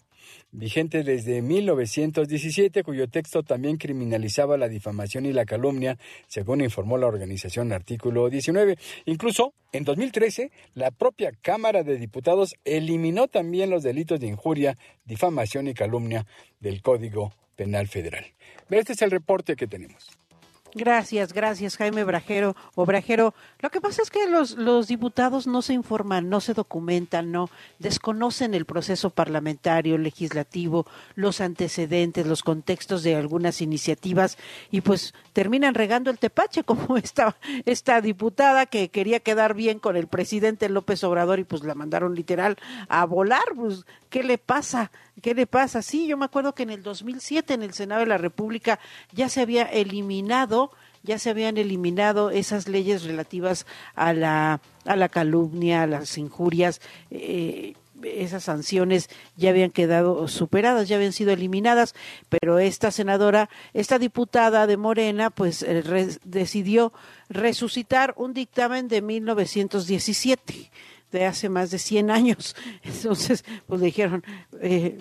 vigente 0.50 1.02
desde 1.02 1.42
1917, 1.42 2.82
cuyo 2.82 3.08
texto 3.08 3.42
también 3.42 3.76
criminalizaba 3.76 4.56
la 4.56 4.68
difamación 4.68 5.26
y 5.26 5.32
la 5.32 5.44
calumnia, 5.44 5.98
según 6.28 6.60
informó 6.60 6.98
la 6.98 7.06
organización 7.06 7.72
Artículo 7.72 8.28
19. 8.28 8.76
Incluso, 9.06 9.54
en 9.72 9.84
2013, 9.84 10.50
la 10.74 10.90
propia 10.90 11.32
Cámara 11.40 11.82
de 11.82 11.96
Diputados 11.96 12.54
eliminó 12.64 13.28
también 13.28 13.70
los 13.70 13.82
delitos 13.82 14.20
de 14.20 14.26
injuria, 14.28 14.76
difamación 15.04 15.68
y 15.68 15.74
calumnia 15.74 16.26
del 16.60 16.82
Código 16.82 17.32
Penal 17.56 17.88
Federal. 17.88 18.24
Este 18.70 18.92
es 18.94 19.02
el 19.02 19.10
reporte 19.10 19.56
que 19.56 19.66
tenemos. 19.66 20.21
Gracias, 20.74 21.34
gracias 21.34 21.76
Jaime 21.76 22.02
Brajero 22.02 22.56
o. 22.74 22.86
Lo 22.86 23.70
que 23.70 23.80
pasa 23.80 24.02
es 24.02 24.10
que 24.10 24.26
los, 24.26 24.52
los 24.52 24.88
diputados 24.88 25.46
no 25.46 25.60
se 25.60 25.74
informan, 25.74 26.30
no 26.30 26.40
se 26.40 26.54
documentan, 26.54 27.30
no 27.30 27.50
desconocen 27.78 28.54
el 28.54 28.64
proceso 28.64 29.10
parlamentario, 29.10 29.98
legislativo, 29.98 30.86
los 31.14 31.40
antecedentes, 31.40 32.26
los 32.26 32.42
contextos 32.42 33.02
de 33.02 33.16
algunas 33.16 33.60
iniciativas 33.60 34.38
y 34.70 34.80
pues 34.80 35.14
terminan 35.32 35.74
regando 35.74 36.10
el 36.10 36.18
tepache 36.18 36.64
como 36.64 36.96
esta, 36.96 37.36
esta 37.66 38.00
diputada 38.00 38.66
que 38.66 38.88
quería 38.88 39.20
quedar 39.20 39.54
bien 39.54 39.78
con 39.78 39.96
el 39.96 40.06
presidente 40.06 40.68
López 40.68 41.04
Obrador 41.04 41.38
y 41.38 41.44
pues 41.44 41.64
la 41.64 41.74
mandaron 41.74 42.14
literal 42.14 42.56
a 42.88 43.04
volar. 43.04 43.42
Pues, 43.54 43.84
¿Qué 44.08 44.22
le 44.22 44.38
pasa? 44.38 44.90
¿Qué 45.20 45.34
le 45.34 45.46
pasa? 45.46 45.82
Sí, 45.82 46.06
yo 46.06 46.16
me 46.16 46.24
acuerdo 46.24 46.54
que 46.54 46.62
en 46.62 46.70
el 46.70 46.82
2007 46.82 47.54
en 47.54 47.62
el 47.62 47.74
Senado 47.74 48.00
de 48.00 48.06
la 48.06 48.18
República 48.18 48.78
ya 49.12 49.28
se 49.28 49.40
había 49.40 49.64
eliminado 49.64 50.61
ya 51.02 51.18
se 51.18 51.30
habían 51.30 51.56
eliminado 51.56 52.30
esas 52.30 52.68
leyes 52.68 53.04
relativas 53.04 53.66
a 53.94 54.12
la, 54.12 54.60
a 54.84 54.96
la 54.96 55.08
calumnia, 55.08 55.82
a 55.82 55.86
las 55.86 56.18
injurias, 56.18 56.80
eh, 57.10 57.74
esas 58.02 58.44
sanciones 58.44 59.08
ya 59.36 59.50
habían 59.50 59.70
quedado 59.70 60.26
superadas, 60.28 60.88
ya 60.88 60.96
habían 60.96 61.12
sido 61.12 61.32
eliminadas, 61.32 61.94
pero 62.28 62.58
esta 62.58 62.90
senadora, 62.90 63.48
esta 63.74 63.98
diputada 63.98 64.66
de 64.66 64.76
Morena, 64.76 65.30
pues 65.30 65.62
eh, 65.62 66.18
decidió 66.24 66.92
resucitar 67.28 68.14
un 68.16 68.34
dictamen 68.34 68.88
de 68.88 69.02
1917 69.02 70.70
de 71.12 71.26
hace 71.26 71.48
más 71.48 71.70
de 71.70 71.78
100 71.78 72.10
años. 72.10 72.56
Entonces, 72.82 73.44
pues 73.66 73.80
dijeron, 73.80 74.24
eh, 74.60 74.98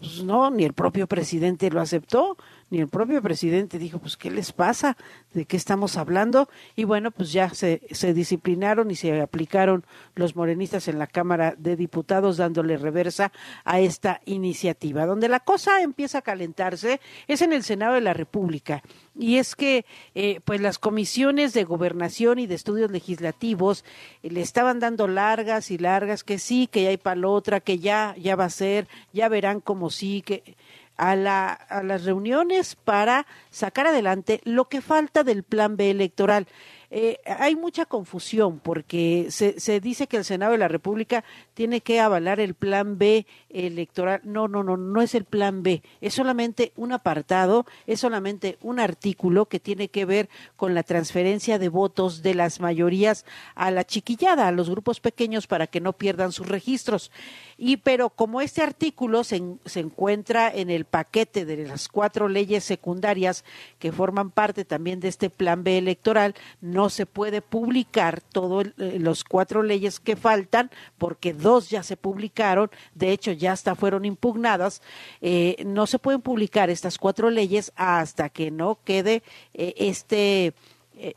pues 0.00 0.24
no, 0.24 0.50
ni 0.50 0.64
el 0.64 0.72
propio 0.72 1.06
presidente 1.06 1.70
lo 1.70 1.80
aceptó, 1.80 2.36
ni 2.70 2.80
el 2.80 2.88
propio 2.88 3.20
presidente 3.22 3.78
dijo, 3.78 3.98
pues, 3.98 4.16
¿qué 4.16 4.30
les 4.30 4.52
pasa? 4.52 4.96
¿De 5.32 5.46
qué 5.46 5.56
estamos 5.56 5.96
hablando? 5.96 6.48
Y 6.76 6.84
bueno, 6.84 7.10
pues 7.10 7.32
ya 7.32 7.50
se, 7.50 7.82
se 7.90 8.14
disciplinaron 8.14 8.90
y 8.90 8.96
se 8.96 9.20
aplicaron 9.20 9.84
los 10.14 10.36
morenistas 10.36 10.88
en 10.88 10.98
la 10.98 11.06
Cámara 11.06 11.54
de 11.56 11.76
Diputados 11.76 12.36
dándole 12.36 12.76
reversa 12.76 13.32
a 13.64 13.80
esta 13.80 14.20
iniciativa. 14.24 15.06
Donde 15.06 15.28
la 15.28 15.40
cosa 15.40 15.82
empieza 15.82 16.18
a 16.18 16.22
calentarse 16.22 17.00
es 17.26 17.42
en 17.42 17.52
el 17.52 17.64
Senado 17.64 17.94
de 17.94 18.00
la 18.00 18.14
República. 18.14 18.82
Y 19.16 19.38
es 19.38 19.54
que, 19.54 19.86
eh, 20.14 20.40
pues, 20.44 20.60
las 20.60 20.78
comisiones 20.78 21.54
de 21.54 21.64
gobernación 21.64 22.38
y 22.38 22.46
de 22.46 22.54
estudios 22.54 22.90
legislativos 22.90 23.84
eh, 24.22 24.30
le 24.30 24.40
estaban 24.40 24.80
dando 24.80 25.06
largas 25.06 25.70
y 25.70 25.78
largas, 25.78 26.24
que 26.24 26.38
sí, 26.38 26.66
que 26.66 26.82
ya 26.82 26.88
hay 26.90 26.96
para 26.96 27.14
otra, 27.22 27.60
que 27.60 27.78
ya, 27.78 28.14
ya 28.18 28.36
va 28.36 28.46
a 28.46 28.50
ser, 28.50 28.88
ya 29.12 29.28
verán 29.28 29.60
como 29.60 29.90
sí, 29.90 30.22
que 30.22 30.56
a, 30.96 31.16
la, 31.16 31.52
a 31.52 31.82
las 31.82 32.04
reuniones 32.04 32.76
para 32.76 33.26
sacar 33.50 33.86
adelante 33.86 34.40
lo 34.44 34.66
que 34.68 34.80
falta 34.80 35.24
del 35.24 35.42
plan 35.42 35.76
B 35.76 35.90
electoral. 35.90 36.46
Eh, 36.90 37.18
hay 37.26 37.56
mucha 37.56 37.86
confusión 37.86 38.60
porque 38.60 39.26
se, 39.30 39.58
se, 39.58 39.80
dice 39.80 40.06
que 40.06 40.16
el 40.16 40.24
Senado 40.24 40.52
de 40.52 40.58
la 40.58 40.68
República 40.68 41.24
tiene 41.54 41.80
que 41.80 41.98
avalar 41.98 42.38
el 42.38 42.54
plan 42.54 42.98
B 42.98 43.26
electoral. 43.54 44.20
No, 44.24 44.48
no, 44.48 44.62
no, 44.62 44.76
no 44.76 45.00
es 45.00 45.14
el 45.14 45.24
plan 45.24 45.62
B. 45.62 45.82
Es 46.00 46.14
solamente 46.14 46.72
un 46.76 46.92
apartado, 46.92 47.64
es 47.86 48.00
solamente 48.00 48.58
un 48.60 48.80
artículo 48.80 49.46
que 49.46 49.60
tiene 49.60 49.88
que 49.88 50.04
ver 50.04 50.28
con 50.56 50.74
la 50.74 50.82
transferencia 50.82 51.58
de 51.58 51.68
votos 51.68 52.22
de 52.22 52.34
las 52.34 52.60
mayorías 52.60 53.24
a 53.54 53.70
la 53.70 53.84
chiquillada, 53.84 54.48
a 54.48 54.52
los 54.52 54.68
grupos 54.68 55.00
pequeños 55.00 55.46
para 55.46 55.66
que 55.66 55.80
no 55.80 55.92
pierdan 55.92 56.32
sus 56.32 56.48
registros. 56.48 57.10
Y 57.56 57.78
pero 57.78 58.10
como 58.10 58.40
este 58.40 58.62
artículo 58.62 59.24
se, 59.24 59.42
se 59.64 59.80
encuentra 59.80 60.50
en 60.52 60.70
el 60.70 60.84
paquete 60.84 61.44
de 61.44 61.64
las 61.66 61.88
cuatro 61.88 62.28
leyes 62.28 62.64
secundarias 62.64 63.44
que 63.78 63.92
forman 63.92 64.30
parte 64.30 64.64
también 64.64 65.00
de 65.00 65.08
este 65.08 65.30
plan 65.30 65.62
B 65.62 65.78
electoral, 65.78 66.34
no 66.60 66.90
se 66.90 67.06
puede 67.06 67.42
publicar 67.42 68.20
todos 68.20 68.66
eh, 68.78 68.98
los 68.98 69.22
cuatro 69.24 69.62
leyes 69.62 70.00
que 70.00 70.16
faltan, 70.16 70.70
porque 70.98 71.32
dos 71.32 71.70
ya 71.70 71.82
se 71.82 71.96
publicaron, 71.96 72.70
de 72.94 73.12
hecho 73.12 73.32
ya 73.32 73.43
hasta 73.46 73.74
fueron 73.74 74.04
impugnadas, 74.04 74.82
eh, 75.20 75.62
no 75.66 75.86
se 75.86 75.98
pueden 75.98 76.20
publicar 76.20 76.70
estas 76.70 76.98
cuatro 76.98 77.30
leyes 77.30 77.72
hasta 77.76 78.28
que 78.28 78.50
no 78.50 78.78
quede 78.84 79.22
eh, 79.54 79.74
este 79.76 80.54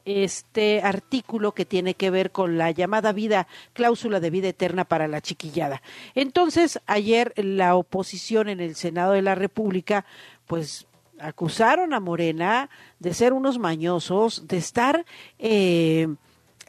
este 0.05 0.82
artículo 0.82 1.53
que 1.53 1.63
tiene 1.63 1.93
que 1.93 2.09
ver 2.09 2.32
con 2.32 2.57
la 2.57 2.71
llamada 2.71 3.11
vida, 3.11 3.47
cláusula 3.73 4.19
de 4.19 4.32
vida 4.32 4.47
eterna 4.47 4.86
para 4.86 5.07
la 5.07 5.21
chiquillada. 5.21 5.84
Entonces, 6.15 6.80
ayer 6.88 7.32
la 7.36 7.75
oposición 7.75 8.49
en 8.49 8.59
el 8.59 8.75
Senado 8.75 9.13
de 9.13 9.21
la 9.21 9.36
República, 9.36 10.03
pues 10.47 10.88
acusaron 11.19 11.93
a 11.93 11.99
Morena 11.99 12.69
de 12.99 13.13
ser 13.13 13.34
unos 13.34 13.59
mañosos, 13.59 14.47
de 14.47 14.57
estar 14.57 15.05
eh, 15.39 16.07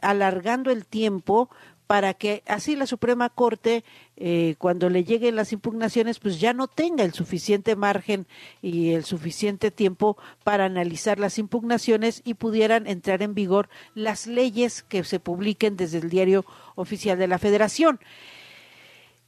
alargando 0.01 0.71
el 0.71 0.85
tiempo 0.85 1.49
para 1.89 2.13
que 2.13 2.43
así 2.45 2.75
la 2.75 2.85
Suprema 2.85 3.31
Corte, 3.31 3.83
eh, 4.15 4.53
cuando 4.59 4.91
le 4.91 5.03
lleguen 5.03 5.35
las 5.35 5.51
impugnaciones, 5.53 6.19
pues 6.19 6.39
ya 6.39 6.53
no 6.53 6.67
tenga 6.67 7.03
el 7.03 7.13
suficiente 7.13 7.75
margen 7.75 8.27
y 8.61 8.91
el 8.91 9.05
suficiente 9.05 9.71
tiempo 9.71 10.15
para 10.43 10.65
analizar 10.65 11.17
las 11.17 11.39
impugnaciones 11.39 12.21
y 12.23 12.35
pudieran 12.35 12.85
entrar 12.85 13.23
en 13.23 13.33
vigor 13.33 13.69
las 13.95 14.27
leyes 14.27 14.83
que 14.83 15.03
se 15.03 15.19
publiquen 15.19 15.77
desde 15.77 15.97
el 15.97 16.11
diario 16.11 16.45
oficial 16.75 17.17
de 17.17 17.27
la 17.27 17.39
Federación. 17.39 17.99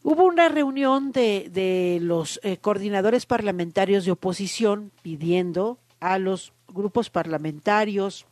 Hubo 0.04 0.26
una 0.26 0.48
reunión 0.48 1.12
de, 1.12 1.50
de 1.52 1.98
los 2.00 2.40
eh, 2.44 2.58
coordinadores 2.58 3.26
parlamentarios 3.26 4.06
de 4.06 4.12
oposición 4.12 4.92
pidiendo 5.02 5.80
a 6.00 6.20
los 6.20 6.54
grupos 6.68 7.10
parlamentarios 7.10 8.28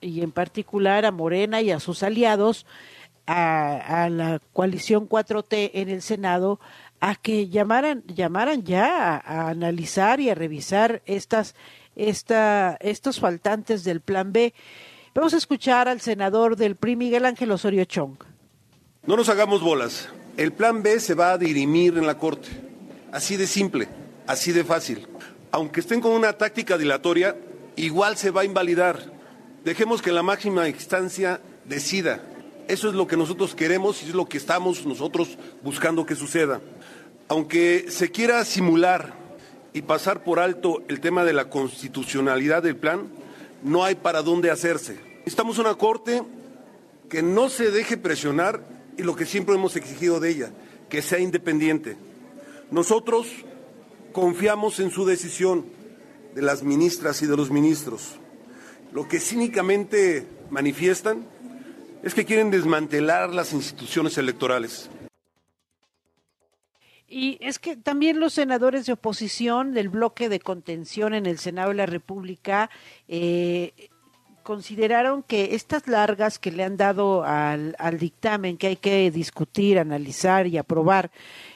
y 0.00 0.22
en 0.22 0.32
particular 0.32 1.04
a 1.04 1.12
Morena 1.12 1.60
y 1.60 1.70
a 1.70 1.80
sus 1.80 2.02
aliados, 2.02 2.66
a, 3.30 4.08
la 4.10 4.40
coalición 4.52 5.08
4T 5.08 5.70
en 5.74 5.90
el 5.90 6.00
Senado, 6.00 6.58
a 7.00 7.14
que 7.14 7.48
llamaran, 7.48 8.02
llamaran 8.06 8.64
ya 8.64 9.14
a, 9.14 9.16
a 9.18 9.50
analizar 9.50 10.18
y 10.18 10.30
a 10.30 10.34
revisar 10.34 11.02
estas, 11.04 11.54
esta, 11.94 12.78
estos 12.80 13.20
faltantes 13.20 13.84
del 13.84 14.00
Plan 14.00 14.32
B. 14.32 14.54
Vamos 15.14 15.34
a 15.34 15.36
escuchar 15.36 15.88
al 15.88 16.00
senador 16.00 16.56
del 16.56 16.76
PRI, 16.76 16.96
Miguel 16.96 17.26
Ángel 17.26 17.50
Osorio 17.50 17.84
Chong. 17.84 18.16
No 19.04 19.16
nos 19.16 19.28
hagamos 19.28 19.62
bolas. 19.62 20.08
El 20.36 20.52
plan 20.52 20.82
B 20.82 21.00
se 21.00 21.14
va 21.14 21.32
a 21.32 21.38
dirimir 21.38 21.98
en 21.98 22.06
la 22.06 22.16
Corte. 22.16 22.48
Así 23.12 23.36
de 23.36 23.46
simple, 23.46 23.88
así 24.26 24.52
de 24.52 24.64
fácil. 24.64 25.06
Aunque 25.50 25.80
estén 25.80 26.00
con 26.00 26.12
una 26.12 26.34
táctica 26.34 26.78
dilatoria, 26.78 27.36
igual 27.76 28.16
se 28.16 28.30
va 28.30 28.42
a 28.42 28.44
invalidar. 28.44 29.12
Dejemos 29.64 30.00
que 30.02 30.12
la 30.12 30.22
máxima 30.22 30.68
instancia 30.68 31.40
decida. 31.64 32.22
Eso 32.68 32.88
es 32.88 32.94
lo 32.94 33.06
que 33.06 33.16
nosotros 33.16 33.54
queremos 33.54 34.02
y 34.02 34.10
es 34.10 34.14
lo 34.14 34.26
que 34.26 34.36
estamos 34.36 34.84
nosotros 34.84 35.38
buscando 35.62 36.04
que 36.04 36.14
suceda. 36.14 36.60
Aunque 37.26 37.86
se 37.88 38.10
quiera 38.10 38.44
simular 38.44 39.14
y 39.72 39.80
pasar 39.82 40.22
por 40.22 40.38
alto 40.38 40.82
el 40.88 41.00
tema 41.00 41.24
de 41.24 41.32
la 41.32 41.48
constitucionalidad 41.48 42.62
del 42.62 42.76
plan, 42.76 43.08
no 43.62 43.84
hay 43.84 43.94
para 43.94 44.22
dónde 44.22 44.50
hacerse. 44.50 45.00
Necesitamos 45.20 45.56
una 45.56 45.76
corte 45.76 46.22
que 47.08 47.22
no 47.22 47.48
se 47.48 47.70
deje 47.70 47.96
presionar 47.96 48.62
y 48.98 49.02
lo 49.02 49.16
que 49.16 49.24
siempre 49.24 49.54
hemos 49.54 49.74
exigido 49.76 50.20
de 50.20 50.28
ella, 50.28 50.50
que 50.90 51.00
sea 51.00 51.20
independiente. 51.20 51.96
Nosotros 52.70 53.28
confiamos 54.12 54.78
en 54.78 54.90
su 54.90 55.06
decisión 55.06 55.64
de 56.34 56.42
las 56.42 56.62
ministras 56.62 57.22
y 57.22 57.26
de 57.26 57.36
los 57.36 57.50
ministros. 57.50 58.16
Lo 58.92 59.08
que 59.08 59.20
cínicamente 59.20 60.26
manifiestan 60.50 61.24
es 62.02 62.14
que 62.14 62.24
quieren 62.24 62.50
desmantelar 62.50 63.30
las 63.34 63.52
instituciones 63.52 64.18
electorales. 64.18 64.90
Y 67.08 67.38
es 67.40 67.58
que 67.58 67.76
también 67.76 68.20
los 68.20 68.34
senadores 68.34 68.84
de 68.84 68.92
oposición 68.92 69.72
del 69.72 69.88
bloque 69.88 70.28
de 70.28 70.40
contención 70.40 71.14
en 71.14 71.24
el 71.24 71.38
Senado 71.38 71.70
de 71.70 71.76
la 71.76 71.86
República 71.86 72.68
eh, 73.08 73.72
consideraron 74.42 75.22
que 75.22 75.54
estas 75.54 75.88
largas 75.88 76.38
que 76.38 76.52
le 76.52 76.64
han 76.64 76.76
dado 76.76 77.24
al, 77.24 77.76
al 77.78 77.98
dictamen 77.98 78.58
que 78.58 78.68
hay 78.68 78.76
que 78.76 79.10
discutir, 79.10 79.78
analizar 79.78 80.46
y 80.46 80.58
aprobar, 80.58 81.10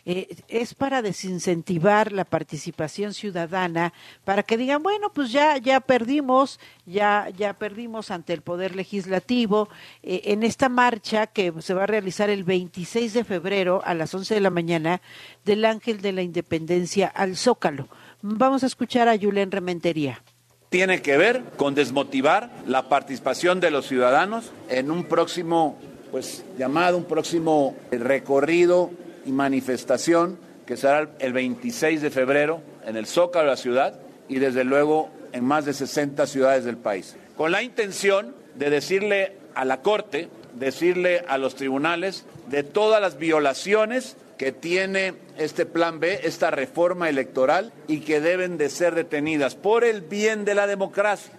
eh, 0.04 0.36
es 0.48 0.74
para 0.74 1.00
desincentivar 1.00 2.10
la 2.10 2.24
participación 2.24 3.14
ciudadana, 3.14 3.92
para 4.24 4.42
que 4.42 4.56
digan, 4.56 4.82
bueno, 4.82 5.12
pues 5.12 5.30
ya, 5.30 5.58
ya 5.58 5.80
perdimos, 5.80 6.58
ya, 6.86 7.28
ya 7.36 7.54
perdimos 7.54 8.10
ante 8.10 8.32
el 8.32 8.42
Poder 8.42 8.74
Legislativo 8.74 9.68
eh, 10.02 10.22
en 10.24 10.42
esta 10.42 10.68
marcha 10.68 11.28
que 11.28 11.52
se 11.60 11.74
va 11.74 11.84
a 11.84 11.86
realizar 11.86 12.30
el 12.30 12.42
26 12.42 13.12
de 13.14 13.24
febrero 13.24 13.80
a 13.84 13.94
las 13.94 14.12
11 14.12 14.34
de 14.34 14.40
la 14.40 14.50
mañana 14.50 15.00
del 15.44 15.64
Ángel 15.64 16.00
de 16.00 16.12
la 16.12 16.22
Independencia 16.22 17.06
al 17.06 17.36
Zócalo. 17.36 17.88
Vamos 18.22 18.64
a 18.64 18.66
escuchar 18.66 19.08
a 19.08 19.18
Julen 19.18 19.50
Rementería 19.50 20.22
tiene 20.68 21.02
que 21.02 21.18
ver 21.18 21.42
con 21.58 21.74
desmotivar 21.74 22.48
la 22.66 22.88
participación 22.88 23.60
de 23.60 23.70
los 23.70 23.86
ciudadanos 23.86 24.52
en 24.70 24.90
un 24.90 25.04
próximo 25.04 25.78
pues 26.10 26.44
llamado 26.56 26.96
un 26.96 27.04
próximo 27.04 27.76
recorrido 27.90 28.90
y 29.24 29.32
manifestación 29.32 30.38
que 30.66 30.76
será 30.76 31.10
el 31.18 31.32
26 31.32 32.02
de 32.02 32.10
febrero 32.10 32.60
en 32.84 32.96
el 32.96 33.06
Zócalo 33.06 33.44
de 33.44 33.50
la 33.50 33.56
ciudad 33.56 34.00
y 34.28 34.38
desde 34.38 34.64
luego 34.64 35.10
en 35.32 35.44
más 35.44 35.64
de 35.64 35.74
60 35.74 36.26
ciudades 36.26 36.64
del 36.64 36.76
país, 36.76 37.16
con 37.36 37.52
la 37.52 37.62
intención 37.62 38.34
de 38.54 38.70
decirle 38.70 39.36
a 39.54 39.64
la 39.64 39.82
Corte, 39.82 40.28
decirle 40.54 41.24
a 41.28 41.38
los 41.38 41.54
tribunales 41.54 42.24
de 42.48 42.62
todas 42.62 43.00
las 43.00 43.18
violaciones 43.18 44.16
que 44.38 44.52
tiene 44.52 45.14
este 45.38 45.66
plan 45.66 46.00
B, 46.00 46.20
esta 46.24 46.50
reforma 46.50 47.08
electoral 47.08 47.72
y 47.86 48.00
que 48.00 48.20
deben 48.20 48.58
de 48.58 48.70
ser 48.70 48.94
detenidas 48.94 49.54
por 49.54 49.84
el 49.84 50.00
bien 50.02 50.44
de 50.44 50.54
la 50.54 50.66
democracia. 50.66 51.38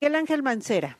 El 0.00 0.14
Ángel 0.14 0.42
Mancera 0.42 0.98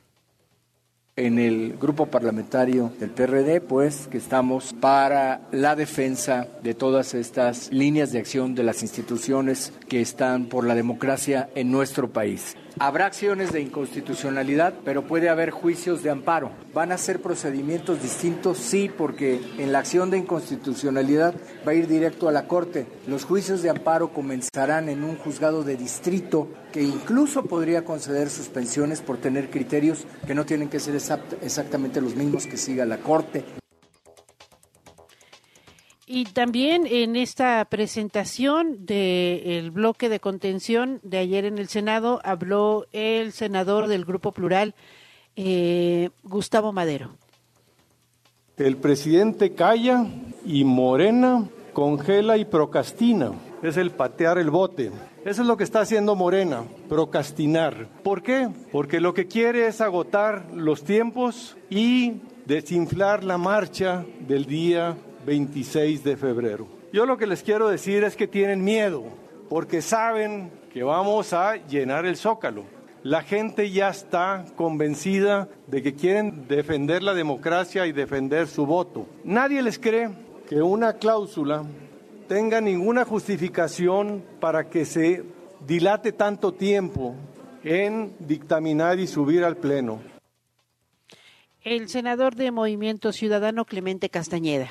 en 1.16 1.38
el 1.38 1.78
grupo 1.80 2.06
parlamentario 2.06 2.92
del 3.00 3.08
PRD, 3.08 3.62
pues 3.62 4.06
que 4.06 4.18
estamos 4.18 4.74
para 4.74 5.40
la 5.50 5.74
defensa 5.74 6.46
de 6.62 6.74
todas 6.74 7.14
estas 7.14 7.72
líneas 7.72 8.12
de 8.12 8.18
acción 8.18 8.54
de 8.54 8.62
las 8.62 8.82
instituciones 8.82 9.72
que 9.88 10.02
están 10.02 10.44
por 10.44 10.66
la 10.66 10.74
democracia 10.74 11.48
en 11.54 11.70
nuestro 11.70 12.10
país. 12.10 12.54
Habrá 12.78 13.06
acciones 13.06 13.52
de 13.52 13.62
inconstitucionalidad, 13.62 14.74
pero 14.84 15.06
puede 15.06 15.30
haber 15.30 15.50
juicios 15.50 16.02
de 16.02 16.10
amparo. 16.10 16.50
¿Van 16.74 16.92
a 16.92 16.98
ser 16.98 17.22
procedimientos 17.22 18.02
distintos? 18.02 18.58
Sí, 18.58 18.90
porque 18.94 19.40
en 19.56 19.72
la 19.72 19.78
acción 19.78 20.10
de 20.10 20.18
inconstitucionalidad 20.18 21.34
va 21.66 21.72
a 21.72 21.74
ir 21.74 21.86
directo 21.86 22.28
a 22.28 22.32
la 22.32 22.46
Corte. 22.46 22.86
Los 23.06 23.24
juicios 23.24 23.62
de 23.62 23.70
amparo 23.70 24.12
comenzarán 24.12 24.90
en 24.90 25.04
un 25.04 25.16
juzgado 25.16 25.64
de 25.64 25.78
distrito 25.78 26.48
que 26.70 26.82
incluso 26.82 27.44
podría 27.46 27.82
conceder 27.82 28.28
suspensiones 28.28 29.00
por 29.00 29.16
tener 29.16 29.48
criterios 29.48 30.04
que 30.26 30.34
no 30.34 30.44
tienen 30.44 30.68
que 30.68 30.78
ser 30.78 30.94
exactamente 30.94 32.02
los 32.02 32.14
mismos 32.14 32.46
que 32.46 32.58
siga 32.58 32.84
la 32.84 32.98
Corte. 32.98 33.42
Y 36.08 36.24
también 36.26 36.86
en 36.86 37.16
esta 37.16 37.64
presentación 37.64 38.86
del 38.86 39.72
bloque 39.72 40.08
de 40.08 40.20
contención 40.20 41.00
de 41.02 41.18
ayer 41.18 41.44
en 41.44 41.58
el 41.58 41.66
Senado 41.66 42.20
habló 42.22 42.86
el 42.92 43.32
senador 43.32 43.88
del 43.88 44.04
Grupo 44.04 44.30
Plural, 44.30 44.76
eh, 45.34 46.10
Gustavo 46.22 46.72
Madero. 46.72 47.10
El 48.56 48.76
presidente 48.76 49.52
calla 49.54 50.06
y 50.44 50.64
Morena 50.64 51.48
congela 51.72 52.36
y 52.36 52.44
procrastina. 52.44 53.32
Es 53.62 53.76
el 53.76 53.90
patear 53.90 54.38
el 54.38 54.50
bote. 54.50 54.92
Eso 55.24 55.42
es 55.42 55.48
lo 55.48 55.56
que 55.56 55.64
está 55.64 55.80
haciendo 55.80 56.14
Morena, 56.14 56.62
procrastinar. 56.88 57.88
¿Por 58.04 58.22
qué? 58.22 58.48
Porque 58.70 59.00
lo 59.00 59.12
que 59.12 59.26
quiere 59.26 59.66
es 59.66 59.80
agotar 59.80 60.46
los 60.54 60.84
tiempos 60.84 61.56
y 61.68 62.20
desinflar 62.44 63.24
la 63.24 63.38
marcha 63.38 64.06
del 64.20 64.46
día 64.46 64.96
26 65.26 66.04
de 66.04 66.16
febrero. 66.16 66.66
Yo 66.92 67.04
lo 67.04 67.18
que 67.18 67.26
les 67.26 67.42
quiero 67.42 67.68
decir 67.68 68.04
es 68.04 68.16
que 68.16 68.28
tienen 68.28 68.64
miedo, 68.64 69.04
porque 69.50 69.82
saben 69.82 70.50
que 70.72 70.82
vamos 70.82 71.32
a 71.32 71.56
llenar 71.56 72.06
el 72.06 72.16
zócalo. 72.16 72.64
La 73.02 73.22
gente 73.22 73.70
ya 73.70 73.90
está 73.90 74.44
convencida 74.56 75.48
de 75.66 75.82
que 75.82 75.94
quieren 75.94 76.48
defender 76.48 77.02
la 77.02 77.14
democracia 77.14 77.86
y 77.86 77.92
defender 77.92 78.46
su 78.46 78.66
voto. 78.66 79.06
Nadie 79.24 79.62
les 79.62 79.78
cree 79.78 80.10
que 80.48 80.62
una 80.62 80.94
cláusula 80.94 81.64
tenga 82.28 82.60
ninguna 82.60 83.04
justificación 83.04 84.24
para 84.40 84.68
que 84.68 84.84
se 84.84 85.24
dilate 85.66 86.12
tanto 86.12 86.52
tiempo 86.54 87.14
en 87.62 88.14
dictaminar 88.20 88.98
y 88.98 89.06
subir 89.06 89.44
al 89.44 89.56
Pleno. 89.56 90.00
El 91.62 91.88
senador 91.88 92.36
de 92.36 92.52
Movimiento 92.52 93.12
Ciudadano 93.12 93.64
Clemente 93.64 94.08
Castañeda. 94.08 94.70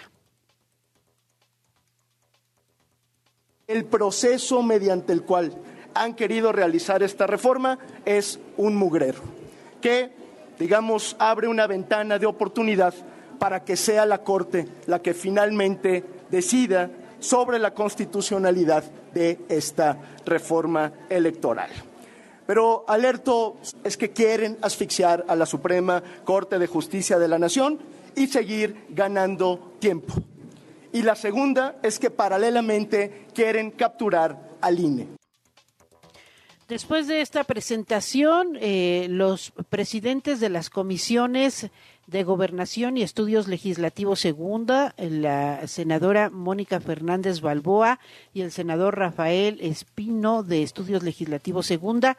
El 3.68 3.86
proceso 3.86 4.62
mediante 4.62 5.12
el 5.12 5.24
cual 5.24 5.52
han 5.96 6.14
querido 6.14 6.52
realizar 6.52 7.02
esta 7.02 7.26
reforma 7.26 7.80
es 8.06 8.40
un 8.58 8.76
mugrero, 8.76 9.22
que, 9.82 10.12
digamos, 10.60 11.16
abre 11.18 11.48
una 11.48 11.66
ventana 11.66 12.20
de 12.20 12.28
oportunidad 12.28 12.94
para 13.40 13.64
que 13.64 13.76
sea 13.76 14.06
la 14.06 14.20
Corte 14.20 14.68
la 14.86 15.02
que 15.02 15.16
finalmente 15.16 16.04
decida 16.30 16.92
sobre 17.20 17.58
la 17.58 17.74
constitucionalidad 17.74 18.84
de 19.14 19.40
esta 19.50 19.98
reforma 20.26 20.92
electoral. 21.10 21.72
Pero 22.46 22.86
alerto 22.88 23.58
es 23.84 23.98
que 23.98 24.12
quieren 24.12 24.60
asfixiar 24.62 25.26
a 25.28 25.36
la 25.36 25.48
Suprema 25.48 26.04
Corte 26.24 26.60
de 26.60 26.68
Justicia 26.68 27.18
de 27.18 27.28
la 27.28 27.40
Nación 27.40 27.80
y 28.16 28.28
seguir 28.28 28.86
ganando 28.90 29.74
tiempo. 29.80 30.14
Y 30.96 31.02
la 31.02 31.16
segunda 31.18 31.76
es 31.84 32.00
que 32.00 32.10
paralelamente 32.10 33.26
quieren 33.34 33.72
capturar 33.72 34.56
al 34.62 34.80
INE. 34.80 35.08
Después 36.70 37.08
de 37.08 37.20
esta 37.20 37.44
presentación, 37.44 38.58
eh, 38.62 39.08
los 39.10 39.52
presidentes 39.68 40.40
de 40.40 40.48
las 40.48 40.70
comisiones 40.70 41.70
de 42.08 42.24
Gobernación 42.24 42.96
y 42.98 43.02
Estudios 43.02 43.50
Legislativos 43.50 44.22
Segunda, 44.22 44.96
la 44.98 45.68
senadora 45.68 46.30
Mónica 46.30 46.80
Fernández 46.80 47.42
Balboa 47.42 48.00
y 48.34 48.42
el 48.42 48.52
senador 48.52 48.98
Rafael 48.98 49.60
Espino 49.60 50.44
de 50.44 50.64
Estudios 50.64 51.04
Legislativos 51.04 51.66
Segunda 51.66 52.18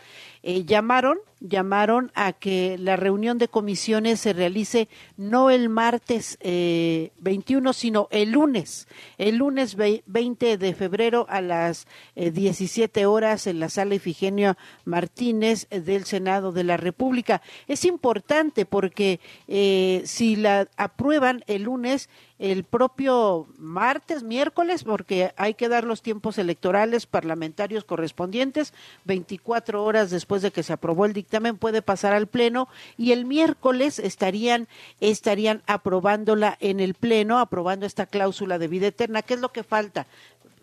eh, 0.49 0.65
llamaron 0.65 1.19
llamaron 1.41 2.13
a 2.15 2.33
que 2.33 2.79
la 2.79 2.97
reunión 2.97 3.39
de 3.39 3.49
comisiones 3.49 4.21
se 4.21 4.33
realice 4.33 4.89
no 5.17 5.51
el 5.51 5.69
martes 5.69 6.39
eh, 6.41 7.13
21, 7.19 7.73
sino 7.73 8.09
el 8.11 8.33
lunes, 8.33 8.89
el 9.19 9.37
lunes 9.37 9.77
20 9.77 10.57
de 10.57 10.75
febrero 10.75 11.27
a 11.29 11.41
las 11.41 11.87
17 12.15 13.01
eh, 13.01 13.07
horas 13.07 13.47
en 13.47 13.61
la 13.61 13.69
sala 13.69 13.95
Ifigenia 13.95 14.57
Martínez 14.85 15.69
del 15.69 16.05
Senado 16.05 16.53
de 16.53 16.65
la 16.65 16.77
República. 16.77 17.43
Es 17.69 17.85
importante 17.85 18.65
porque 18.65 19.21
eh, 19.49 20.03
si 20.05 20.37
la 20.37 20.69
aprueban 20.77 21.45
el 21.47 21.65
lunes, 21.65 22.09
el 22.39 22.65
propio 22.65 23.47
martes, 23.57 24.23
miércoles, 24.23 24.85
porque 24.85 25.33
hay 25.37 25.55
que 25.55 25.69
dar 25.69 25.85
los 25.85 26.03
tiempos 26.03 26.37
electorales 26.37 27.07
parlamentarios 27.07 27.85
correspondientes, 27.85 28.75
24 29.05 29.83
horas 29.83 30.11
después 30.11 30.43
de 30.43 30.51
que 30.51 30.63
se 30.63 30.73
aprobó 30.73 31.07
el 31.07 31.15
dictamen 31.15 31.57
puede 31.57 31.81
pasar 31.81 32.13
al 32.13 32.27
pleno 32.27 32.69
y 32.99 33.13
el 33.13 33.25
miércoles 33.25 33.99
estarían 33.99 34.69
estarían 35.01 35.63
aprobándola 35.67 36.57
en 36.61 36.81
el 36.81 36.95
pleno, 36.95 37.39
aprobando 37.39 37.87
esta 37.87 38.07
cláusula 38.07 38.59
de 38.59 38.69
vida 38.69 38.89
eterna. 38.89 39.23
¿Qué 39.23 39.35
es 39.35 39.41
lo 39.41 39.53
que 39.53 39.63
falta? 39.63 40.07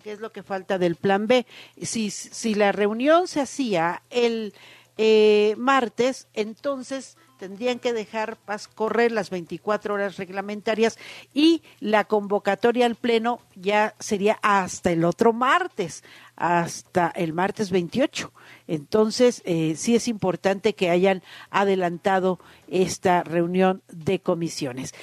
¿Qué 0.03 0.11
es 0.11 0.19
lo 0.19 0.31
que 0.31 0.43
falta 0.43 0.77
del 0.77 0.95
plan 0.95 1.27
B? 1.27 1.47
Si 1.81 2.11
si 2.11 2.53
la 2.53 2.71
reunión 2.71 3.27
se 3.27 3.41
hacía 3.41 4.03
el 4.11 4.53
eh, 4.97 5.55
martes, 5.57 6.27
entonces 6.35 7.17
tendrían 7.37 7.79
que 7.79 7.93
dejar 7.93 8.37
correr 8.75 9.11
las 9.11 9.29
24 9.29 9.93
horas 9.93 10.17
reglamentarias 10.17 10.97
y 11.33 11.61
la 11.79 12.05
convocatoria 12.05 12.85
al 12.85 12.95
Pleno 12.95 13.39
ya 13.55 13.95
sería 13.99 14.39
hasta 14.41 14.91
el 14.91 15.05
otro 15.05 15.33
martes, 15.33 16.03
hasta 16.35 17.11
el 17.15 17.33
martes 17.33 17.71
28. 17.71 18.31
Entonces, 18.67 19.41
eh, 19.45 19.75
sí 19.77 19.95
es 19.95 20.07
importante 20.07 20.73
que 20.73 20.89
hayan 20.89 21.23
adelantado 21.49 22.39
esta 22.67 23.23
reunión 23.23 23.83
de 23.91 24.19
comisiones. 24.19 24.93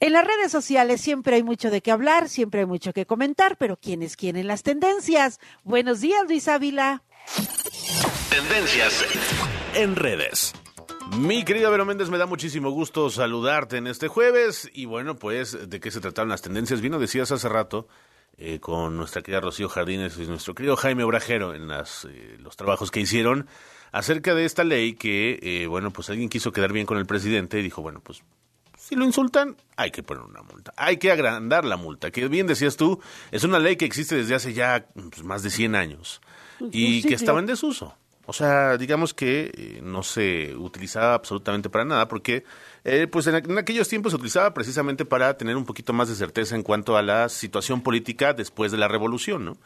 En 0.00 0.14
las 0.14 0.26
redes 0.26 0.50
sociales 0.50 1.00
siempre 1.00 1.36
hay 1.36 1.44
mucho 1.44 1.70
de 1.70 1.80
qué 1.80 1.92
hablar, 1.92 2.28
siempre 2.28 2.60
hay 2.60 2.66
mucho 2.66 2.92
que 2.92 3.06
comentar, 3.06 3.56
pero 3.56 3.76
¿quiénes 3.76 4.16
quieren 4.16 4.48
las 4.48 4.64
tendencias? 4.64 5.38
Buenos 5.62 6.00
días, 6.00 6.24
Luis 6.26 6.48
Ávila. 6.48 7.04
Tendencias 8.28 9.04
en 9.74 9.94
redes. 9.94 10.54
Mi 11.18 11.44
querida 11.44 11.68
Vero 11.68 11.84
Méndez, 11.84 12.08
me 12.08 12.16
da 12.16 12.24
muchísimo 12.24 12.70
gusto 12.70 13.10
saludarte 13.10 13.76
en 13.76 13.86
este 13.86 14.08
jueves. 14.08 14.70
Y 14.72 14.86
bueno, 14.86 15.16
pues, 15.16 15.68
¿de 15.68 15.78
qué 15.78 15.90
se 15.90 16.00
trataron 16.00 16.30
las 16.30 16.40
tendencias? 16.40 16.80
Vino, 16.80 16.98
decías 16.98 17.30
hace 17.30 17.48
rato, 17.50 17.86
eh, 18.38 18.60
con 18.60 18.96
nuestra 18.96 19.20
querida 19.22 19.40
Rocío 19.40 19.68
Jardines 19.68 20.16
y 20.18 20.26
nuestro 20.26 20.54
querido 20.54 20.74
Jaime 20.74 21.04
Obrajero 21.04 21.54
en 21.54 21.68
las, 21.68 22.06
eh, 22.06 22.38
los 22.40 22.56
trabajos 22.56 22.90
que 22.90 23.00
hicieron 23.00 23.46
acerca 23.92 24.34
de 24.34 24.46
esta 24.46 24.64
ley 24.64 24.94
que, 24.94 25.38
eh, 25.42 25.66
bueno, 25.66 25.90
pues 25.90 26.08
alguien 26.08 26.30
quiso 26.30 26.50
quedar 26.50 26.72
bien 26.72 26.86
con 26.86 26.96
el 26.96 27.04
presidente 27.04 27.60
y 27.60 27.62
dijo, 27.62 27.82
bueno, 27.82 28.00
pues 28.02 28.22
si 28.78 28.96
lo 28.96 29.04
insultan, 29.04 29.56
hay 29.76 29.90
que 29.90 30.02
poner 30.02 30.24
una 30.24 30.42
multa, 30.42 30.72
hay 30.76 30.96
que 30.96 31.12
agrandar 31.12 31.64
la 31.64 31.76
multa, 31.76 32.10
que 32.10 32.26
bien 32.26 32.46
decías 32.46 32.76
tú, 32.76 33.00
es 33.30 33.44
una 33.44 33.58
ley 33.58 33.76
que 33.76 33.84
existe 33.84 34.16
desde 34.16 34.34
hace 34.34 34.54
ya 34.54 34.86
pues, 34.94 35.22
más 35.22 35.42
de 35.42 35.50
100 35.50 35.74
años 35.74 36.20
y 36.72 37.02
que 37.02 37.14
estaba 37.14 37.38
en 37.38 37.46
desuso. 37.46 37.94
O 38.32 38.34
sea, 38.34 38.78
digamos 38.78 39.12
que 39.12 39.52
eh, 39.54 39.80
no 39.82 40.02
se 40.02 40.56
utilizaba 40.56 41.12
absolutamente 41.12 41.68
para 41.68 41.84
nada 41.84 42.08
porque 42.08 42.44
eh, 42.82 43.06
pues 43.06 43.26
en, 43.26 43.58
aquellos 43.58 43.90
tiempos 43.90 44.12
se 44.12 44.16
utilizaba 44.16 44.54
precisamente 44.54 45.04
para 45.04 45.36
tener 45.36 45.54
un 45.54 45.66
poquito 45.66 45.92
más 45.92 46.08
de 46.08 46.14
certeza 46.14 46.56
en 46.56 46.62
cuanto 46.62 46.96
a 46.96 47.02
la 47.02 47.28
situación 47.28 47.82
política 47.82 48.32
después 48.32 48.72
de 48.72 48.78
la 48.78 48.88
revolución, 48.88 49.44
¿no? 49.44 49.58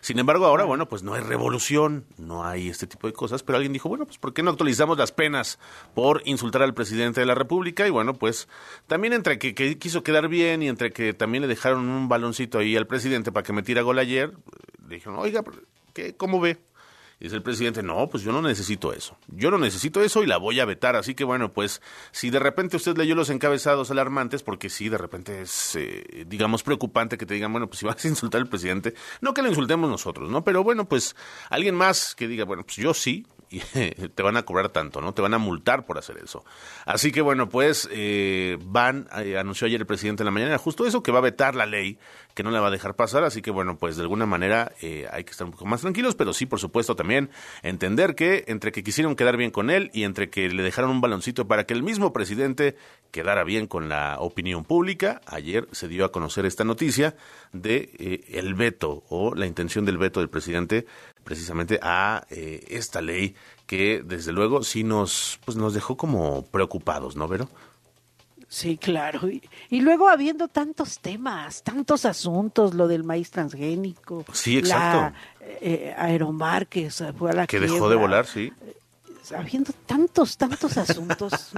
Sin 0.00 0.18
embargo, 0.18 0.46
ahora, 0.46 0.64
bueno, 0.64 0.88
pues 0.88 1.02
no 1.02 1.12
hay 1.12 1.20
revolución, 1.20 2.06
no 2.16 2.46
hay 2.46 2.70
este 2.70 2.86
tipo 2.86 3.08
de 3.08 3.12
cosas, 3.12 3.42
pero 3.42 3.56
alguien 3.56 3.74
dijo, 3.74 3.90
bueno, 3.90 4.06
pues 4.06 4.16
¿por 4.16 4.32
qué 4.32 4.42
no 4.42 4.52
actualizamos 4.52 4.96
las 4.96 5.12
penas 5.12 5.58
por 5.92 6.22
insultar 6.24 6.62
al 6.62 6.72
presidente 6.72 7.20
de 7.20 7.26
la 7.26 7.34
República? 7.34 7.86
Y 7.86 7.90
bueno, 7.90 8.14
pues 8.14 8.48
también 8.86 9.12
entre 9.12 9.38
que, 9.38 9.54
que 9.54 9.76
quiso 9.76 10.02
quedar 10.02 10.28
bien 10.28 10.62
y 10.62 10.68
entre 10.68 10.92
que 10.92 11.12
también 11.12 11.42
le 11.42 11.48
dejaron 11.48 11.90
un 11.90 12.08
baloncito 12.08 12.58
ahí 12.58 12.74
al 12.74 12.86
presidente 12.86 13.32
para 13.32 13.44
que 13.44 13.52
metiera 13.52 13.82
gol 13.82 13.98
ayer, 13.98 14.32
le 14.88 14.94
dijeron, 14.94 15.18
oiga, 15.18 15.44
¿qué, 15.92 16.16
¿cómo 16.16 16.40
ve? 16.40 16.58
Y 17.20 17.24
dice 17.24 17.36
el 17.36 17.42
presidente, 17.42 17.82
no, 17.82 18.08
pues 18.08 18.22
yo 18.22 18.32
no 18.32 18.42
necesito 18.42 18.92
eso. 18.92 19.16
Yo 19.28 19.50
no 19.50 19.58
necesito 19.58 20.02
eso 20.02 20.22
y 20.22 20.26
la 20.26 20.36
voy 20.36 20.60
a 20.60 20.64
vetar. 20.64 20.96
Así 20.96 21.14
que 21.14 21.24
bueno, 21.24 21.52
pues 21.52 21.80
si 22.10 22.30
de 22.30 22.38
repente 22.38 22.76
usted 22.76 22.96
leyó 22.96 23.14
los 23.14 23.30
encabezados 23.30 23.90
alarmantes, 23.90 24.42
porque 24.42 24.68
sí, 24.70 24.88
de 24.88 24.98
repente 24.98 25.42
es, 25.42 25.76
eh, 25.76 26.24
digamos, 26.26 26.62
preocupante 26.62 27.16
que 27.16 27.26
te 27.26 27.34
digan, 27.34 27.52
bueno, 27.52 27.68
pues 27.68 27.78
si 27.78 27.86
vas 27.86 28.04
a 28.04 28.08
insultar 28.08 28.40
al 28.40 28.48
presidente, 28.48 28.94
no 29.20 29.34
que 29.34 29.42
le 29.42 29.48
insultemos 29.48 29.88
nosotros, 29.88 30.30
¿no? 30.30 30.44
Pero 30.44 30.64
bueno, 30.64 30.88
pues 30.88 31.16
alguien 31.50 31.74
más 31.74 32.14
que 32.14 32.28
diga, 32.28 32.44
bueno, 32.44 32.64
pues 32.64 32.76
yo 32.76 32.94
sí, 32.94 33.26
te 34.14 34.22
van 34.22 34.36
a 34.36 34.42
cobrar 34.42 34.68
tanto, 34.70 35.00
¿no? 35.00 35.14
Te 35.14 35.22
van 35.22 35.34
a 35.34 35.38
multar 35.38 35.86
por 35.86 35.98
hacer 35.98 36.18
eso. 36.18 36.44
Así 36.84 37.12
que 37.12 37.20
bueno, 37.20 37.48
pues 37.48 37.88
eh, 37.92 38.58
van, 38.62 39.08
eh, 39.22 39.38
anunció 39.38 39.66
ayer 39.66 39.80
el 39.80 39.86
presidente 39.86 40.22
en 40.22 40.26
la 40.26 40.30
mañana 40.30 40.58
justo 40.58 40.86
eso, 40.86 41.02
que 41.02 41.12
va 41.12 41.18
a 41.18 41.22
vetar 41.22 41.54
la 41.54 41.66
ley, 41.66 41.98
que 42.34 42.42
no 42.42 42.50
la 42.50 42.60
va 42.60 42.68
a 42.68 42.70
dejar 42.70 42.96
pasar, 42.96 43.24
así 43.24 43.42
que 43.42 43.50
bueno, 43.50 43.76
pues 43.78 43.96
de 43.96 44.02
alguna 44.02 44.26
manera 44.26 44.72
eh, 44.82 45.06
hay 45.12 45.24
que 45.24 45.30
estar 45.30 45.46
un 45.46 45.52
poco 45.52 45.66
más 45.66 45.80
tranquilos, 45.80 46.14
pero 46.14 46.32
sí, 46.32 46.46
por 46.46 46.58
supuesto, 46.58 46.96
también 46.96 47.30
entender 47.62 48.14
que 48.14 48.44
entre 48.48 48.72
que 48.72 48.82
quisieron 48.82 49.16
quedar 49.16 49.36
bien 49.36 49.50
con 49.50 49.70
él 49.70 49.90
y 49.92 50.04
entre 50.04 50.30
que 50.30 50.48
le 50.48 50.62
dejaron 50.62 50.90
un 50.90 51.00
baloncito 51.00 51.46
para 51.46 51.64
que 51.64 51.74
el 51.74 51.82
mismo 51.82 52.12
presidente 52.12 52.76
quedara 53.10 53.44
bien 53.44 53.66
con 53.66 53.88
la 53.88 54.16
opinión 54.18 54.64
pública, 54.64 55.20
ayer 55.26 55.68
se 55.72 55.88
dio 55.88 56.04
a 56.04 56.12
conocer 56.12 56.46
esta 56.46 56.64
noticia 56.64 57.14
de 57.52 58.24
el 58.28 58.54
veto 58.54 59.04
o 59.08 59.34
la 59.34 59.46
intención 59.46 59.84
del 59.84 59.98
veto 59.98 60.20
del 60.20 60.28
presidente 60.28 60.86
precisamente 61.24 61.80
a 61.82 62.26
esta 62.28 63.00
ley 63.00 63.34
que 63.66 64.02
desde 64.04 64.32
luego 64.32 64.62
sí 64.62 64.84
nos, 64.84 65.40
pues 65.44 65.56
nos 65.56 65.74
dejó 65.74 65.96
como 65.96 66.44
preocupados, 66.46 67.16
¿no, 67.16 67.26
Vero? 67.26 67.48
Sí, 68.48 68.76
claro. 68.76 69.28
Y, 69.28 69.80
luego 69.80 70.08
habiendo 70.08 70.46
tantos 70.46 71.00
temas, 71.00 71.64
tantos 71.64 72.04
asuntos, 72.04 72.74
lo 72.74 72.86
del 72.86 73.02
maíz 73.02 73.30
transgénico. 73.32 74.24
Sí, 74.32 74.58
exacto. 74.58 74.98
La, 74.98 75.14
eh, 75.60 75.92
Aeromar 75.96 76.68
que 76.68 76.90
fue 76.90 77.30
a 77.30 77.34
la 77.34 77.46
Que 77.48 77.58
dejó 77.58 77.88
de 77.88 77.96
volar, 77.96 78.26
sí 78.26 78.52
habiendo 79.32 79.72
tantos, 79.86 80.36
tantos 80.36 80.76
asuntos. 80.76 81.52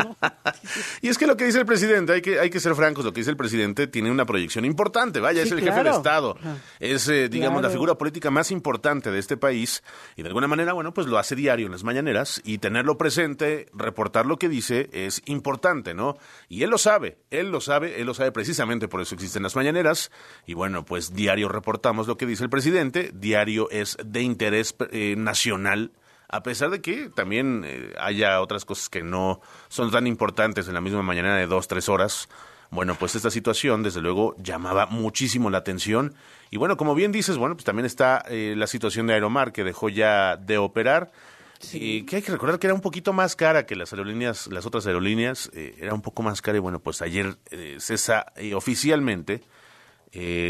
y 1.03 1.09
es 1.09 1.19
que 1.19 1.27
lo 1.27 1.37
que 1.37 1.45
dice 1.47 1.61
el 1.61 1.67
presidente, 1.67 2.13
hay 2.13 2.23
que, 2.23 2.39
hay 2.39 2.51
que 2.51 2.61
ser 2.61 2.75
francos, 2.75 3.05
lo 3.05 3.13
que 3.13 3.21
dice 3.21 3.31
el 3.31 3.37
presidente 3.37 3.87
tiene 3.87 4.11
una 4.11 4.25
proyección 4.25 4.65
importante, 4.65 5.21
vaya, 5.21 5.43
es 5.43 5.51
el 5.51 5.61
jefe 5.61 5.79
del 5.83 5.89
Estado, 5.89 6.37
es, 6.81 7.09
eh, 7.09 7.29
digamos, 7.29 7.63
la 7.63 7.71
figura 7.71 7.97
política 7.97 8.31
más 8.31 8.51
importante 8.51 9.11
de 9.11 9.19
este 9.19 9.37
país 9.37 9.83
y 10.17 10.23
de 10.23 10.29
alguna 10.29 10.49
manera, 10.49 10.73
bueno, 10.73 10.93
pues 10.93 11.07
lo 11.07 11.19
hace 11.19 11.35
diario 11.35 11.67
en 11.67 11.73
las 11.73 11.85
mañaneras 11.85 12.41
y 12.45 12.59
tenerlo 12.59 12.99
presente, 12.99 13.67
reportar 13.73 14.27
lo 14.27 14.39
que 14.39 14.49
dice 14.49 14.89
es 14.93 15.23
importante, 15.27 15.95
¿no? 15.95 16.17
Y 16.49 16.63
él 16.63 16.71
lo 16.71 16.79
sabe, 16.79 17.19
él 17.31 17.51
lo 17.51 17.61
sabe, 17.61 18.01
él 18.01 18.07
lo 18.07 18.15
sabe 18.15 18.33
precisamente, 18.33 18.89
por 18.89 19.01
eso 19.01 19.15
existen 19.15 19.43
las 19.43 19.57
mañaneras. 19.57 20.11
Y 20.47 20.55
bueno, 20.55 20.85
pues 20.85 21.15
diario 21.15 21.49
reportamos 21.49 22.07
lo 22.07 22.17
que 22.17 22.27
dice 22.27 22.45
el 22.45 22.51
presidente, 22.51 23.11
diario 23.15 23.71
es 23.71 23.97
de 24.05 24.23
interés 24.23 24.75
eh, 24.91 25.15
nacional 25.17 25.93
a 26.29 26.43
pesar 26.43 26.71
de 26.71 26.81
que 26.81 27.09
también 27.09 27.63
eh, 27.65 27.93
haya 27.99 28.41
otras 28.41 28.65
cosas 28.65 28.89
que 28.89 29.03
no 29.03 29.41
son 29.69 29.91
tan 29.91 30.07
importantes 30.07 30.67
en 30.69 30.75
la 30.75 30.81
misma 30.81 31.03
mañana 31.03 31.37
de 31.37 31.47
dos, 31.47 31.69
tres 31.69 31.89
horas. 31.89 32.29
Bueno, 32.71 32.97
pues 32.97 33.15
esta 33.15 33.31
situación, 33.31 33.85
desde 33.85 34.01
luego, 34.01 34.35
llamaba 34.39 34.87
muchísimo 34.87 35.51
la 35.51 35.59
atención. 35.59 36.15
Y 36.51 36.57
bueno, 36.57 36.77
como 36.77 36.97
bien 36.97 37.13
dices, 37.13 37.37
bueno, 37.39 37.55
pues 37.55 37.65
también 37.65 37.87
está 37.87 38.25
eh, 38.29 38.55
la 38.57 38.67
situación 38.67 39.07
de 39.07 39.15
Aeromar, 39.15 39.53
que 39.53 39.63
dejó 39.63 39.89
ya 39.89 40.37
de 40.37 40.59
operar. 40.59 41.13
Sí. 41.59 42.05
que 42.05 42.17
hay 42.17 42.23
que 42.23 42.33
recordar 42.33 42.59
que 42.59 42.67
era 42.67 42.75
un 42.75 42.83
poquito 42.83 43.15
más 43.15 43.35
cara 43.35 43.65
que 43.65 43.77
las 43.77 43.91
aerolíneas, 43.91 44.47
las 44.49 44.67
otras 44.67 44.87
aerolíneas, 44.87 45.51
eh, 45.55 45.75
era 45.81 45.95
un 45.95 46.03
poco 46.03 46.23
más 46.23 46.43
cara 46.43 46.59
y 46.59 46.61
bueno, 46.61 46.81
pues 46.81 47.01
ayer 47.01 47.39
cesa 47.79 48.27
oficialmente 48.55 49.43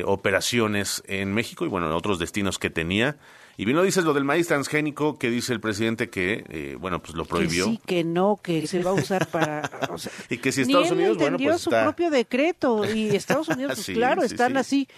operaciones 0.05 1.05
en 1.07 1.33
México 1.33 1.65
y 1.65 1.69
bueno, 1.69 1.87
en 1.87 1.93
otros 1.93 2.19
destinos 2.19 2.59
que 2.59 2.71
tenía. 2.71 3.17
Y 3.57 3.65
bien 3.65 3.77
lo 3.77 3.83
dices 3.83 4.05
lo 4.05 4.13
del 4.13 4.25
maíz 4.25 4.49
transgénico 4.49 5.19
que 5.19 5.31
dice 5.31 5.53
el 5.53 5.61
presidente 5.61 6.11
que, 6.11 6.45
eh, 6.49 6.77
bueno, 6.79 7.01
pues 7.01 7.15
lo 7.15 7.25
prohibió. 7.25 7.65
Que 7.65 7.71
sí, 7.71 7.81
que 7.87 8.05
no, 8.05 8.39
que 8.43 8.67
se 8.67 8.83
va 8.83 8.91
a 8.91 8.95
usar 8.95 9.27
para... 9.29 9.71
y 10.31 10.39
que 10.39 10.53
si 10.53 10.63
Estados 10.63 10.91
Unidos, 10.91 11.17
bueno, 11.17 11.39
pues 11.39 11.63
su 11.63 11.71
propio 11.71 12.11
decreto 12.11 12.85
y 12.85 13.15
Estados 13.17 13.49
Unidos, 13.49 13.75
pues 13.77 13.87
claro, 13.97 14.23
están 14.23 14.57
así. 14.57 14.89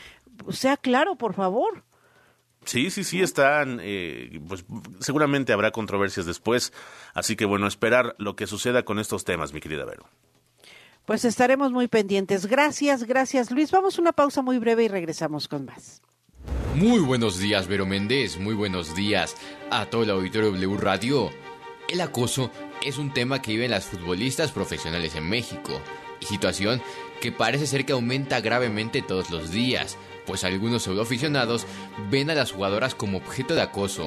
Sea 0.51 0.77
claro, 0.77 1.17
por 1.17 1.35
favor. 1.35 1.85
Sí, 2.65 2.91
sí, 2.91 3.05
sí, 3.05 3.23
están, 3.23 3.79
eh, 3.81 4.41
pues 4.47 4.65
seguramente 5.01 5.53
habrá 5.53 5.71
controversias 5.71 6.27
después, 6.27 6.73
así 7.15 7.35
que 7.35 7.47
bueno, 7.47 7.67
esperar 7.67 8.15
lo 8.19 8.37
que 8.37 8.47
suceda 8.47 8.85
con 8.85 8.99
estos 8.99 9.25
temas, 9.25 9.55
mi 9.55 9.61
querida 9.61 9.85
Vero. 9.85 10.07
Pues 11.07 11.25
estaremos 11.25 11.73
muy 11.73 11.89
pendientes. 11.89 12.45
Gracias, 12.45 13.05
gracias 13.05 13.51
Luis. 13.51 13.71
Vamos 13.71 13.99
a 13.99 14.03
una 14.03 14.13
pausa 14.13 14.43
muy 14.43 14.59
breve 14.59 14.85
y 14.85 14.89
regresamos 14.89 15.49
con 15.49 15.65
más. 15.65 16.03
Muy 16.75 17.01
buenos 17.01 17.39
días, 17.39 17.67
Vero 17.67 17.87
Méndez. 17.87 18.39
Muy 18.39 18.55
buenos 18.55 18.95
días 18.95 19.35
a 19.71 19.87
todo 19.87 20.05
el 20.05 20.11
auditorio 20.11 20.53
W 20.53 20.77
Radio. 20.77 21.31
El 21.89 22.01
acoso 22.01 22.51
es 22.83 22.99
un 22.99 23.13
tema 23.13 23.43
que 23.43 23.53
viven 23.53 23.71
las 23.73 23.87
futbolistas 23.87 24.53
profesionales 24.53 25.15
en 25.17 25.29
México. 25.29 25.81
Y 26.21 26.27
situación 26.27 26.81
que 27.21 27.33
parece 27.33 27.67
ser 27.67 27.85
que 27.85 27.93
aumenta 27.93 28.41
gravemente 28.41 29.03
todos 29.03 29.31
los 29.31 29.51
días, 29.51 29.97
pues 30.27 30.45
algunos 30.45 30.83
pseudoaficionados 30.83 31.67
ven 32.11 32.31
a 32.31 32.35
las 32.35 32.53
jugadoras 32.53 32.95
como 32.95 33.19
objeto 33.19 33.55
de 33.55 33.63
acoso. 33.63 34.07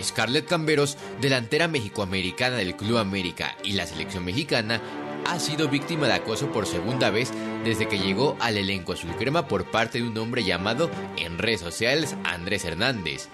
Scarlett 0.00 0.46
Camberos, 0.46 0.96
delantera 1.20 1.68
mexicoamericana 1.68 2.56
del 2.56 2.76
Club 2.76 2.98
América 2.98 3.56
y 3.64 3.72
la 3.72 3.86
selección 3.86 4.24
mexicana, 4.24 4.80
ha 5.26 5.40
sido 5.40 5.68
víctima 5.68 6.06
de 6.06 6.14
acoso 6.14 6.52
por 6.52 6.66
segunda 6.66 7.10
vez 7.10 7.32
desde 7.66 7.88
que 7.88 7.98
llegó 7.98 8.36
al 8.38 8.56
elenco 8.56 8.92
azul 8.92 9.10
crema 9.16 9.48
por 9.48 9.64
parte 9.64 9.98
de 9.98 10.06
un 10.06 10.16
hombre 10.18 10.44
llamado 10.44 10.88
en 11.16 11.36
redes 11.36 11.60
sociales 11.60 12.16
Andrés 12.22 12.64
Hernández, 12.64 13.28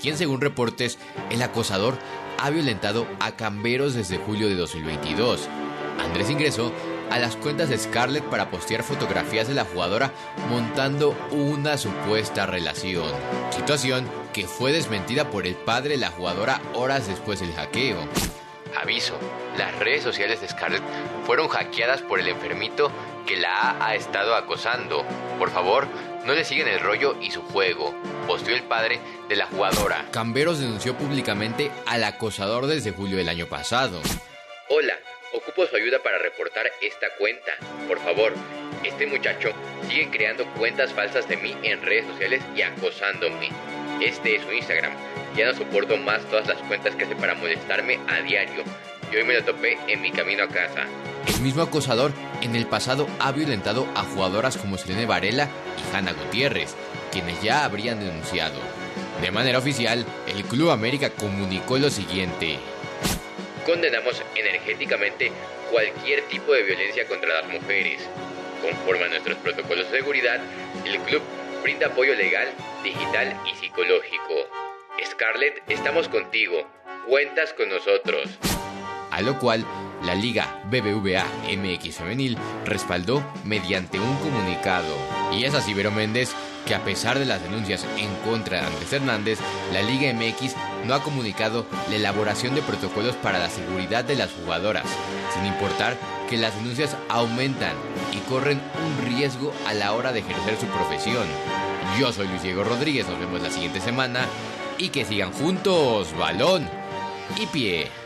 quien 0.00 0.18
según 0.18 0.40
reportes, 0.40 0.98
el 1.30 1.40
acosador 1.40 1.96
ha 2.38 2.50
violentado 2.50 3.06
a 3.20 3.36
Camberos 3.36 3.94
desde 3.94 4.18
julio 4.18 4.48
de 4.48 4.56
2022. 4.56 5.48
Andrés 6.00 6.30
ingresó 6.30 6.72
a 7.10 7.20
las 7.20 7.36
cuentas 7.36 7.68
de 7.68 7.78
Scarlett 7.78 8.24
para 8.24 8.50
postear 8.50 8.82
fotografías 8.82 9.46
de 9.46 9.54
la 9.54 9.64
jugadora 9.64 10.12
montando 10.50 11.16
una 11.30 11.78
supuesta 11.78 12.44
relación, 12.44 13.08
situación 13.50 14.04
que 14.32 14.48
fue 14.48 14.72
desmentida 14.72 15.30
por 15.30 15.46
el 15.46 15.54
padre 15.54 15.90
de 15.90 15.98
la 15.98 16.10
jugadora 16.10 16.60
horas 16.74 17.06
después 17.06 17.38
del 17.38 17.52
hackeo. 17.54 17.98
Aviso, 18.82 19.14
las 19.56 19.78
redes 19.78 20.02
sociales 20.02 20.40
de 20.40 20.48
Scarlett 20.48 20.82
fueron 21.24 21.48
hackeadas 21.48 22.02
por 22.02 22.18
el 22.18 22.28
enfermito 22.28 22.90
que 23.26 23.36
la 23.36 23.76
ha, 23.84 23.94
estado 23.94 24.34
acosando. 24.34 25.04
Por 25.38 25.50
favor, 25.50 25.86
no 26.24 26.32
le 26.32 26.44
siguen 26.44 26.68
el 26.68 26.80
rollo 26.80 27.16
y 27.20 27.30
su 27.30 27.42
juego, 27.42 27.94
posteó 28.26 28.54
el 28.54 28.62
padre 28.62 29.00
de 29.28 29.36
la 29.36 29.46
jugadora. 29.46 30.06
Camberos 30.12 30.60
denunció 30.60 30.96
públicamente 30.96 31.70
al 31.86 32.04
acosador 32.04 32.66
desde 32.66 32.92
julio 32.92 33.16
del 33.16 33.28
año 33.28 33.46
pasado. 33.46 34.00
Hola, 34.68 34.94
ocupo 35.34 35.66
su 35.66 35.76
ayuda 35.76 35.98
para 36.02 36.18
reportar 36.18 36.70
esta 36.80 37.08
cuenta. 37.18 37.52
Por 37.88 37.98
favor, 37.98 38.32
este 38.84 39.06
muchacho 39.06 39.50
sigue 39.88 40.08
creando 40.10 40.46
cuentas 40.54 40.92
falsas 40.92 41.28
de 41.28 41.36
mí 41.36 41.56
en 41.62 41.82
redes 41.82 42.06
sociales 42.06 42.42
y 42.54 42.62
acosándome. 42.62 43.50
Este 44.00 44.36
es 44.36 44.42
su 44.42 44.52
Instagram. 44.52 44.92
Ya 45.36 45.46
no 45.46 45.54
soporto 45.54 45.96
más 45.96 46.24
todas 46.30 46.46
las 46.46 46.58
cuentas 46.62 46.94
que 46.94 47.04
hace 47.04 47.16
para 47.16 47.34
molestarme 47.34 47.98
a 48.08 48.20
diario. 48.20 48.62
Y 49.12 49.16
hoy 49.16 49.24
me 49.24 49.34
lo 49.34 49.44
topé 49.44 49.78
en 49.86 50.00
mi 50.00 50.10
camino 50.10 50.44
a 50.44 50.48
casa. 50.48 50.86
El 51.26 51.40
mismo 51.40 51.62
acosador 51.62 52.12
en 52.42 52.54
el 52.54 52.66
pasado 52.66 53.08
ha 53.18 53.32
violentado 53.32 53.86
a 53.94 54.02
jugadoras 54.02 54.56
como 54.56 54.78
Selene 54.78 55.06
Varela 55.06 55.48
y 55.76 55.94
Hanna 55.96 56.12
Gutiérrez, 56.12 56.74
quienes 57.10 57.42
ya 57.42 57.64
habrían 57.64 58.00
denunciado. 58.00 58.60
De 59.20 59.30
manera 59.30 59.58
oficial, 59.58 60.04
el 60.26 60.44
Club 60.44 60.70
América 60.70 61.10
comunicó 61.10 61.78
lo 61.78 61.90
siguiente. 61.90 62.58
Condenamos 63.64 64.22
energéticamente 64.34 65.32
cualquier 65.70 66.22
tipo 66.28 66.52
de 66.52 66.62
violencia 66.62 67.06
contra 67.08 67.42
las 67.42 67.48
mujeres. 67.50 68.02
Conforme 68.62 69.04
a 69.04 69.08
nuestros 69.08 69.36
protocolos 69.38 69.90
de 69.90 69.98
seguridad, 69.98 70.40
el 70.84 70.98
club 71.00 71.22
brinda 71.62 71.88
apoyo 71.88 72.14
legal, 72.14 72.48
digital 72.82 73.36
y 73.50 73.56
psicológico. 73.56 74.34
Scarlett, 75.04 75.62
estamos 75.68 76.08
contigo. 76.08 76.66
Cuentas 77.08 77.52
con 77.54 77.68
nosotros. 77.68 78.28
A 79.10 79.20
lo 79.22 79.38
cual, 79.38 79.64
la 80.02 80.14
Liga 80.14 80.62
BBVA 80.70 81.24
MX 81.56 81.96
Femenil 81.96 82.36
respaldó 82.64 83.22
mediante 83.44 83.98
un 83.98 84.16
comunicado. 84.16 84.94
Y 85.32 85.44
es 85.44 85.54
así, 85.54 85.74
Vero 85.74 85.90
Méndez, 85.90 86.32
que 86.66 86.74
a 86.74 86.84
pesar 86.84 87.18
de 87.18 87.24
las 87.24 87.42
denuncias 87.42 87.86
en 87.96 88.14
contra 88.28 88.60
de 88.60 88.66
Andrés 88.66 88.92
Hernández, 88.92 89.38
la 89.72 89.82
Liga 89.82 90.12
MX 90.12 90.54
no 90.84 90.94
ha 90.94 91.02
comunicado 91.02 91.66
la 91.88 91.96
elaboración 91.96 92.54
de 92.54 92.62
protocolos 92.62 93.14
para 93.16 93.38
la 93.38 93.50
seguridad 93.50 94.04
de 94.04 94.16
las 94.16 94.32
jugadoras, 94.32 94.86
sin 95.34 95.46
importar 95.46 95.96
que 96.28 96.36
las 96.36 96.54
denuncias 96.56 96.96
aumentan 97.08 97.74
y 98.12 98.18
corren 98.28 98.60
un 98.84 99.06
riesgo 99.06 99.52
a 99.66 99.74
la 99.74 99.92
hora 99.92 100.12
de 100.12 100.20
ejercer 100.20 100.56
su 100.58 100.66
profesión. 100.66 101.26
Yo 101.98 102.12
soy 102.12 102.26
Luis 102.28 102.42
Diego 102.42 102.64
Rodríguez, 102.64 103.08
nos 103.08 103.18
vemos 103.18 103.40
la 103.40 103.50
siguiente 103.50 103.80
semana 103.80 104.26
y 104.76 104.88
que 104.88 105.04
sigan 105.04 105.32
juntos, 105.32 106.16
balón 106.18 106.68
y 107.40 107.46
pie. 107.46 108.05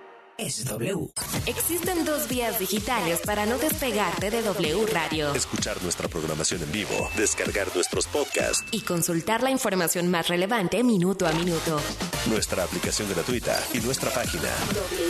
Es 0.37 0.65
W. 0.65 1.09
Existen 1.45 2.03
dos 2.03 2.27
vías 2.27 2.57
digitales 2.57 3.19
para 3.25 3.45
no 3.45 3.57
despegarte 3.59 4.31
de 4.31 4.41
W 4.41 4.87
Radio. 4.87 5.33
Escuchar 5.35 5.81
nuestra 5.83 6.07
programación 6.07 6.63
en 6.63 6.71
vivo, 6.71 7.09
descargar 7.15 7.67
nuestros 7.75 8.07
podcasts, 8.07 8.63
Y 8.71 8.81
consultar 8.81 9.43
la 9.43 9.51
información 9.51 10.09
más 10.09 10.29
relevante 10.29 10.83
minuto 10.83 11.27
a 11.27 11.31
minuto. 11.33 11.79
nuestra 12.27 12.63
aplicación 12.63 13.07
gratuita 13.09 13.61
y 13.73 13.79
nuestra 13.81 14.09
página. 14.11 14.49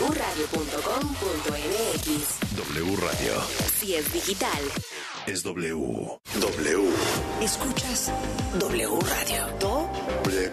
wradio.com.mx 0.10 2.58
W 2.58 2.96
Radio. 2.98 3.42
Si 3.80 3.96
es 3.96 4.12
digital. 4.14 4.60
Es 5.28 5.44
W. 5.44 6.20
W. 6.40 6.90
Escuchas 7.42 8.12
W 8.60 9.00
Radio. 9.00 9.48
Do. 9.60 9.90
W. 10.26 10.52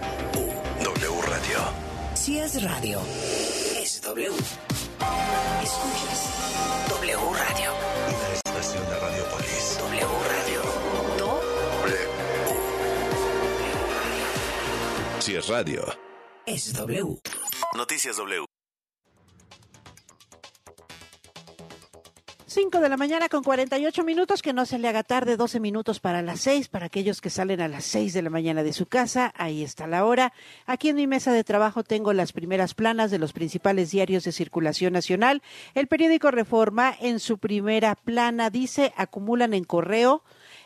W 0.85 1.21
Radio. 1.23 1.59
Si 2.14 2.39
es 2.39 2.62
radio. 2.62 3.01
W. 4.09 4.27
Escuchas 5.63 6.21
W 6.89 7.17
Radio. 7.35 7.73
Una 8.09 8.33
estación 8.33 8.83
de 8.89 8.99
Radiopolis. 8.99 9.79
W 9.81 10.07
Radio. 10.33 10.63
Do. 11.19 11.41
Si 15.21 15.35
es 15.37 15.49
radio. 15.49 15.85
Es 16.47 16.73
W. 16.73 17.19
Noticias 17.77 18.17
W. 18.17 18.47
5 22.61 22.81
de 22.81 22.89
la 22.89 22.97
mañana 22.97 23.29
con 23.29 23.45
48 23.45 24.03
minutos, 24.03 24.43
que 24.43 24.53
no 24.53 24.67
se 24.67 24.81
le 24.81 24.89
haga 24.89 25.05
tarde, 25.05 25.37
12 25.37 25.61
minutos 25.61 26.01
para 26.01 26.23
las 26.23 26.41
6, 26.41 26.67
para 26.67 26.87
aquellos 26.87 27.21
que 27.21 27.31
salen 27.31 27.61
a 27.61 27.69
las 27.69 27.85
6 27.85 28.13
de 28.13 28.21
la 28.21 28.31
mañana 28.31 28.65
de 28.65 28.73
su 28.73 28.87
casa, 28.87 29.33
ahí 29.37 29.63
está 29.63 29.87
la 29.87 30.05
hora. 30.05 30.33
Aquí 30.67 30.89
en 30.89 30.97
mi 30.97 31.07
mesa 31.07 31.33
de 31.33 31.45
trabajo 31.45 31.85
tengo 31.85 32.13
las 32.13 32.33
primeras 32.33 32.75
planas 32.75 33.13
de 33.13 33.21
los 33.21 33.33
principales 33.33 33.93
diarios 33.93 34.25
de 34.25 34.33
circulación 34.33 34.93
nacional. 34.93 35.41
El 35.77 35.87
periódico 35.87 36.33
Reforma 36.33 36.93
en 37.01 37.21
su 37.21 37.39
primera 37.39 37.95
plana 37.95 38.51
dice, 38.51 38.93
acumulan 38.97 39.55
en 39.55 39.63
correo 39.63 40.25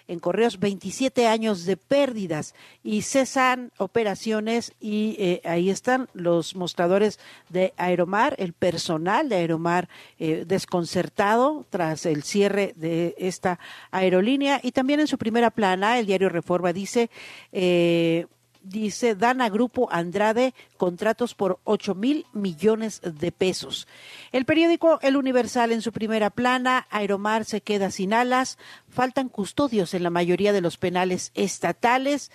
en 0.08 0.18
correos 0.18 0.60
27 0.60 1.26
años 1.26 1.64
de 1.64 1.76
pérdidas 1.76 2.54
y 2.82 3.02
cesan 3.02 3.70
operaciones 3.78 4.72
y 4.80 5.16
eh, 5.18 5.40
ahí 5.44 5.70
están 5.70 6.08
los 6.14 6.54
mostradores 6.56 7.18
de 7.48 7.72
Aeromar, 7.76 8.34
el 8.38 8.52
personal 8.52 9.28
de 9.28 9.36
Aeromar 9.36 9.88
eh, 10.18 10.44
desconcertado 10.46 11.66
tras 11.70 12.06
el 12.06 12.22
cierre 12.22 12.74
de 12.76 13.14
esta 13.18 13.58
aerolínea. 13.90 14.60
Y 14.62 14.72
también 14.72 15.00
en 15.00 15.06
su 15.06 15.18
primera 15.18 15.50
plana 15.50 15.98
el 15.98 16.06
diario 16.06 16.28
Reforma 16.28 16.72
dice 16.72 17.10
eh, 17.52 18.26
dice, 18.62 19.14
dan 19.14 19.40
a 19.40 19.48
Grupo 19.48 19.88
Andrade 19.90 20.54
contratos 20.76 21.34
por 21.34 21.58
8 21.64 21.94
mil 21.94 22.26
millones 22.32 23.00
de 23.02 23.32
pesos. 23.32 23.86
El 24.32 24.44
periódico 24.44 24.98
El 25.02 25.16
Universal 25.16 25.72
en 25.72 25.82
su 25.82 25.92
primera 25.92 26.30
plana, 26.30 26.86
Aeromar 26.90 27.44
se 27.44 27.60
queda 27.60 27.90
sin 27.90 28.14
alas, 28.14 28.58
faltan 28.88 29.28
custodios 29.28 29.94
en 29.94 30.02
la 30.02 30.10
mayoría 30.10 30.52
de 30.52 30.60
los 30.60 30.76
penales 30.76 31.32
estatales. 31.34 32.30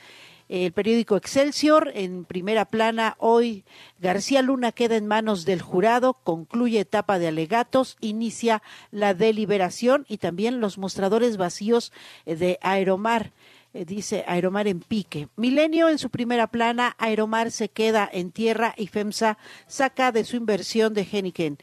El 0.49 0.71
periódico 0.71 1.17
Excelsior 1.17 1.91
en 1.93 2.23
primera 2.23 2.63
plana 2.63 3.17
hoy 3.19 3.65
García 3.99 4.41
Luna 4.41 4.71
queda 4.71 4.95
en 4.95 5.05
manos 5.05 5.43
del 5.43 5.61
jurado, 5.61 6.13
concluye 6.13 6.79
etapa 6.79 7.19
de 7.19 7.27
alegatos, 7.27 7.97
inicia 7.99 8.63
la 8.91 9.13
deliberación 9.13 10.05
y 10.07 10.19
también 10.19 10.61
los 10.61 10.77
mostradores 10.77 11.35
vacíos 11.35 11.91
de 12.25 12.59
Aeromar 12.61 13.33
eh, 13.73 13.85
dice 13.85 14.23
Aeromar 14.27 14.67
en 14.67 14.79
pique. 14.79 15.27
Milenio 15.35 15.89
en 15.89 15.97
su 15.97 16.09
primera 16.09 16.47
plana, 16.47 16.95
Aeromar 16.97 17.51
se 17.51 17.69
queda 17.69 18.09
en 18.11 18.31
tierra 18.31 18.73
y 18.77 18.87
FEMSA 18.87 19.37
saca 19.67 20.11
de 20.11 20.23
su 20.23 20.35
inversión 20.37 20.93
de 20.93 21.07
Heniken. 21.09 21.57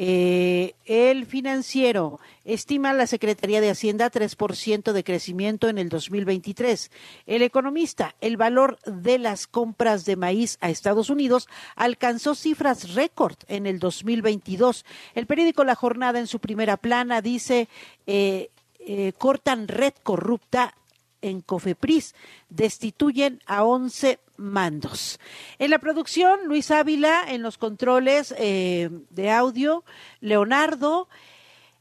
Eh, 0.00 0.74
el 0.84 1.26
financiero 1.26 2.20
estima 2.44 2.92
la 2.92 3.08
Secretaría 3.08 3.60
de 3.60 3.70
Hacienda 3.70 4.12
3% 4.12 4.92
de 4.92 5.02
crecimiento 5.02 5.68
en 5.68 5.76
el 5.76 5.88
2023. 5.88 6.92
El 7.26 7.42
economista, 7.42 8.14
el 8.20 8.36
valor 8.36 8.78
de 8.86 9.18
las 9.18 9.48
compras 9.48 10.04
de 10.04 10.14
maíz 10.14 10.56
a 10.60 10.70
Estados 10.70 11.10
Unidos 11.10 11.48
alcanzó 11.74 12.36
cifras 12.36 12.94
récord 12.94 13.36
en 13.48 13.66
el 13.66 13.80
2022. 13.80 14.84
El 15.16 15.26
periódico 15.26 15.64
La 15.64 15.74
Jornada 15.74 16.20
en 16.20 16.28
su 16.28 16.38
primera 16.38 16.76
plana 16.76 17.20
dice 17.20 17.68
eh, 18.06 18.50
cortan 19.18 19.66
red 19.66 19.94
corrupta 20.04 20.74
en 21.22 21.40
Cofepris. 21.40 22.14
Destituyen 22.48 23.42
a 23.46 23.64
11 23.64 24.18
mandos. 24.36 25.20
En 25.58 25.70
la 25.70 25.78
producción, 25.78 26.40
Luis 26.46 26.70
Ávila, 26.70 27.24
en 27.28 27.42
los 27.42 27.58
controles 27.58 28.34
eh, 28.38 28.88
de 29.10 29.30
audio, 29.30 29.84
Leonardo. 30.20 31.08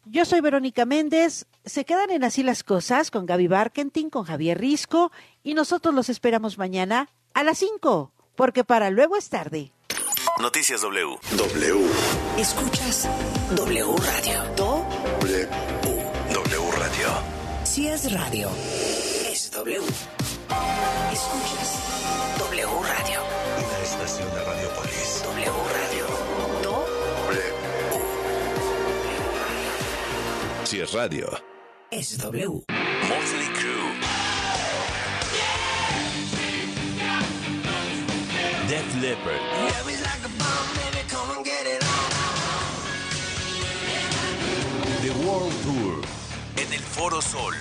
Yo 0.05 0.25
soy 0.25 0.41
Verónica 0.41 0.85
Méndez. 0.85 1.45
Se 1.65 1.85
quedan 1.85 2.11
en 2.11 2.23
así 2.23 2.43
las 2.43 2.63
cosas 2.63 3.11
con 3.11 3.25
Gaby 3.25 3.47
Barkentin, 3.47 4.09
con 4.09 4.23
Javier 4.23 4.59
Risco 4.59 5.11
y 5.43 5.53
nosotros 5.53 5.93
los 5.93 6.09
esperamos 6.09 6.57
mañana 6.57 7.09
a 7.33 7.43
las 7.43 7.59
5, 7.59 8.11
porque 8.35 8.63
para 8.63 8.89
luego 8.89 9.17
es 9.17 9.29
tarde. 9.29 9.71
Noticias 10.39 10.81
W. 10.81 11.17
W. 11.35 11.87
Escuchas 12.37 13.07
W 13.55 13.95
Radio. 13.97 14.43
Do. 14.55 14.85
W. 15.21 15.47
W 16.33 16.71
Radio. 16.71 17.07
Si 17.63 17.87
es 17.87 18.11
radio. 18.11 18.49
Es 19.57 19.63
W. 19.63 19.81
Escuchas 21.11 21.69
W 22.37 22.67
Radio. 22.83 23.21
Una 23.57 23.79
estación 23.83 24.29
de 24.29 24.43
Radiopolis. 24.43 25.23
W 25.23 25.51
Radio. 25.73 26.05
Do. 26.61 26.85
Si 30.63 30.79
es 30.79 30.93
radio. 30.93 31.41
Es 31.89 32.17
W. 32.19 32.47
Motley 32.47 33.47
Crue. 33.55 33.97
Def 38.67 38.95
Leppard. 39.01 39.41
The 45.01 45.11
World 45.25 45.53
Tour. 45.63 46.01
En 46.57 46.73
el 46.73 46.79
Foro 46.79 47.21
Sol. 47.23 47.55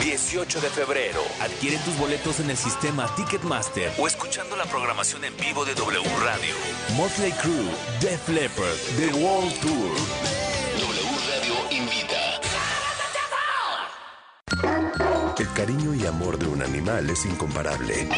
18 0.00 0.60
de 0.60 0.70
febrero. 0.70 1.20
Adquiere 1.40 1.76
tus 1.78 1.96
boletos 1.98 2.40
en 2.40 2.50
el 2.50 2.56
sistema 2.56 3.06
Ticketmaster 3.16 3.92
o 3.98 4.06
escuchando 4.06 4.56
la 4.56 4.64
programación 4.64 5.24
en 5.24 5.36
vivo 5.36 5.64
de 5.64 5.74
W 5.74 6.02
Radio. 6.24 6.54
Motley 6.96 7.32
Crue, 7.32 7.70
Def 8.00 8.28
Leppard, 8.28 8.76
The 8.96 9.12
World 9.14 9.60
Tour. 9.60 9.90
W 10.80 11.10
Radio 11.28 11.54
invita. 11.70 12.40
El 15.38 15.52
cariño 15.52 15.94
y 15.94 16.06
amor 16.06 16.38
de 16.38 16.46
un 16.46 16.62
animal 16.62 17.08
es 17.10 17.24
incomparable. 17.26 18.08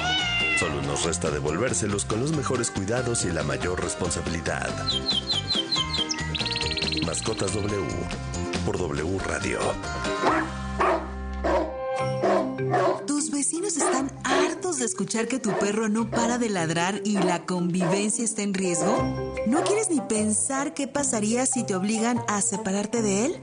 Solo 0.59 0.80
nos 0.83 1.05
resta 1.05 1.30
devolvérselos 1.30 2.05
con 2.05 2.20
los 2.20 2.33
mejores 2.33 2.70
cuidados 2.70 3.24
y 3.24 3.30
la 3.30 3.43
mayor 3.43 3.83
responsabilidad. 3.83 4.70
Mascotas 7.05 7.53
W 7.55 7.87
por 8.64 8.78
W 8.78 9.18
Radio. 9.26 9.59
Vecinos 13.53 13.76
están 13.76 14.11
hartos 14.24 14.78
de 14.78 14.86
escuchar 14.86 15.28
que 15.28 15.38
tu 15.38 15.50
perro 15.59 15.90
no 15.90 16.11
para 16.11 16.38
de 16.38 16.48
ladrar 16.48 17.03
y 17.05 17.18
la 17.18 17.44
convivencia 17.44 18.24
está 18.24 18.40
en 18.40 18.55
riesgo. 18.55 18.96
¿No 19.46 19.62
quieres 19.62 19.90
ni 19.90 20.00
pensar 20.00 20.72
qué 20.72 20.88
pasaría 20.88 21.44
si 21.44 21.62
te 21.62 21.74
obligan 21.74 22.24
a 22.28 22.40
separarte 22.40 23.03
de 23.03 23.26
él? 23.26 23.42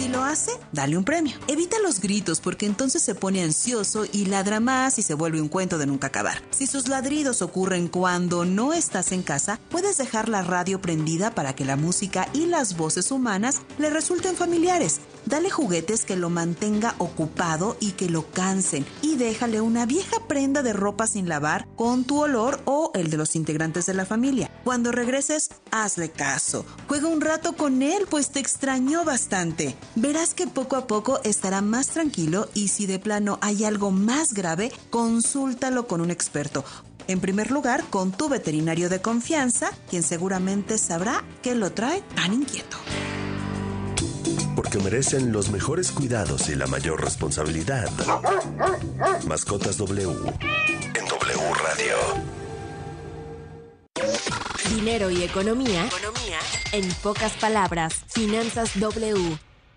Si 0.00 0.08
lo 0.08 0.24
hace, 0.24 0.52
dale 0.72 0.96
un 0.96 1.04
premio. 1.04 1.36
Evita 1.46 1.78
los 1.78 2.00
gritos 2.00 2.40
porque 2.40 2.64
entonces 2.64 3.02
se 3.02 3.14
pone 3.14 3.42
ansioso 3.42 4.06
y 4.10 4.24
ladra 4.24 4.58
más 4.58 4.98
y 4.98 5.02
se 5.02 5.12
vuelve 5.12 5.42
un 5.42 5.48
cuento 5.48 5.76
de 5.76 5.84
nunca 5.84 6.06
acabar. 6.06 6.40
Si 6.52 6.66
sus 6.66 6.88
ladridos 6.88 7.42
ocurren 7.42 7.86
cuando 7.86 8.46
no 8.46 8.72
estás 8.72 9.12
en 9.12 9.22
casa, 9.22 9.60
puedes 9.68 9.98
dejar 9.98 10.30
la 10.30 10.40
radio 10.40 10.80
prendida 10.80 11.34
para 11.34 11.54
que 11.54 11.66
la 11.66 11.76
música 11.76 12.30
y 12.32 12.46
las 12.46 12.78
voces 12.78 13.10
humanas 13.10 13.60
le 13.76 13.90
resulten 13.90 14.36
familiares. 14.36 15.00
Dale 15.30 15.48
juguetes 15.48 16.04
que 16.04 16.16
lo 16.16 16.28
mantenga 16.28 16.96
ocupado 16.98 17.76
y 17.78 17.92
que 17.92 18.10
lo 18.10 18.28
cansen. 18.32 18.84
Y 19.00 19.14
déjale 19.14 19.60
una 19.60 19.86
vieja 19.86 20.16
prenda 20.26 20.60
de 20.64 20.72
ropa 20.72 21.06
sin 21.06 21.28
lavar 21.28 21.68
con 21.76 22.02
tu 22.02 22.20
olor 22.20 22.60
o 22.64 22.90
el 22.94 23.10
de 23.10 23.16
los 23.16 23.36
integrantes 23.36 23.86
de 23.86 23.94
la 23.94 24.04
familia. 24.04 24.50
Cuando 24.64 24.90
regreses, 24.90 25.50
hazle 25.70 26.10
caso. 26.10 26.66
Juega 26.88 27.06
un 27.06 27.20
rato 27.20 27.52
con 27.52 27.80
él, 27.80 28.08
pues 28.10 28.30
te 28.30 28.40
extrañó 28.40 29.04
bastante. 29.04 29.76
Verás 29.94 30.34
que 30.34 30.48
poco 30.48 30.74
a 30.74 30.88
poco 30.88 31.20
estará 31.22 31.60
más 31.60 31.86
tranquilo 31.86 32.48
y 32.52 32.66
si 32.66 32.86
de 32.86 32.98
plano 32.98 33.38
hay 33.40 33.62
algo 33.62 33.92
más 33.92 34.34
grave, 34.34 34.72
consúltalo 34.90 35.86
con 35.86 36.00
un 36.00 36.10
experto. 36.10 36.64
En 37.06 37.20
primer 37.20 37.52
lugar, 37.52 37.84
con 37.88 38.10
tu 38.10 38.28
veterinario 38.28 38.88
de 38.88 39.00
confianza, 39.00 39.70
quien 39.88 40.02
seguramente 40.02 40.76
sabrá 40.76 41.22
qué 41.40 41.54
lo 41.54 41.70
trae 41.70 42.02
tan 42.16 42.32
inquieto 42.32 42.76
porque 44.62 44.78
merecen 44.78 45.32
los 45.32 45.50
mejores 45.50 45.90
cuidados 45.90 46.50
y 46.50 46.54
la 46.54 46.66
mayor 46.66 47.02
responsabilidad. 47.02 47.88
Mascotas 49.26 49.78
W 49.78 50.02
en 50.02 51.06
W 51.06 51.54
Radio. 51.54 51.96
Dinero 54.68 55.08
y 55.08 55.22
economía. 55.22 55.86
Economía. 55.86 56.38
En 56.72 56.86
pocas 57.02 57.32
palabras, 57.38 58.04
Finanzas 58.08 58.78
W. 58.78 59.38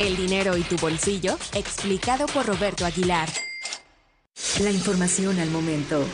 El 0.00 0.16
dinero 0.16 0.56
y 0.56 0.62
tu 0.62 0.76
bolsillo, 0.76 1.36
explicado 1.54 2.26
por 2.26 2.46
Roberto 2.46 2.86
Aguilar. 2.86 3.28
La 4.62 4.70
información 4.70 5.40
al 5.40 5.50
momento, 5.50 6.04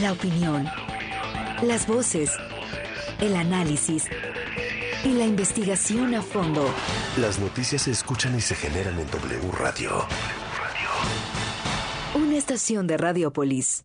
la 0.00 0.12
opinión, 0.12 0.68
las 1.62 1.86
voces, 1.86 2.32
el 3.20 3.36
análisis 3.36 4.08
y 5.04 5.12
la 5.12 5.26
investigación 5.26 6.16
a 6.16 6.22
fondo. 6.22 6.74
Las 7.18 7.38
noticias 7.38 7.82
se 7.82 7.92
escuchan 7.92 8.36
y 8.36 8.40
se 8.40 8.56
generan 8.56 8.98
en 8.98 9.06
W 9.08 9.52
Radio. 9.52 10.06
Una 12.14 12.36
estación 12.36 12.88
de 12.88 12.96
Radiopolis. 12.96 13.84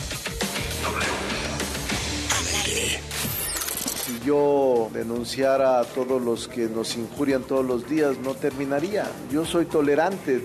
Yo 4.25 4.89
denunciara 4.93 5.79
a 5.79 5.83
todos 5.83 6.21
los 6.21 6.47
que 6.47 6.67
nos 6.67 6.95
injurian 6.97 7.43
todos 7.43 7.65
los 7.65 7.89
días, 7.89 8.17
no 8.23 8.33
terminaría. 8.33 9.05
Yo 9.31 9.45
soy 9.45 9.65
tolerante, 9.65 10.41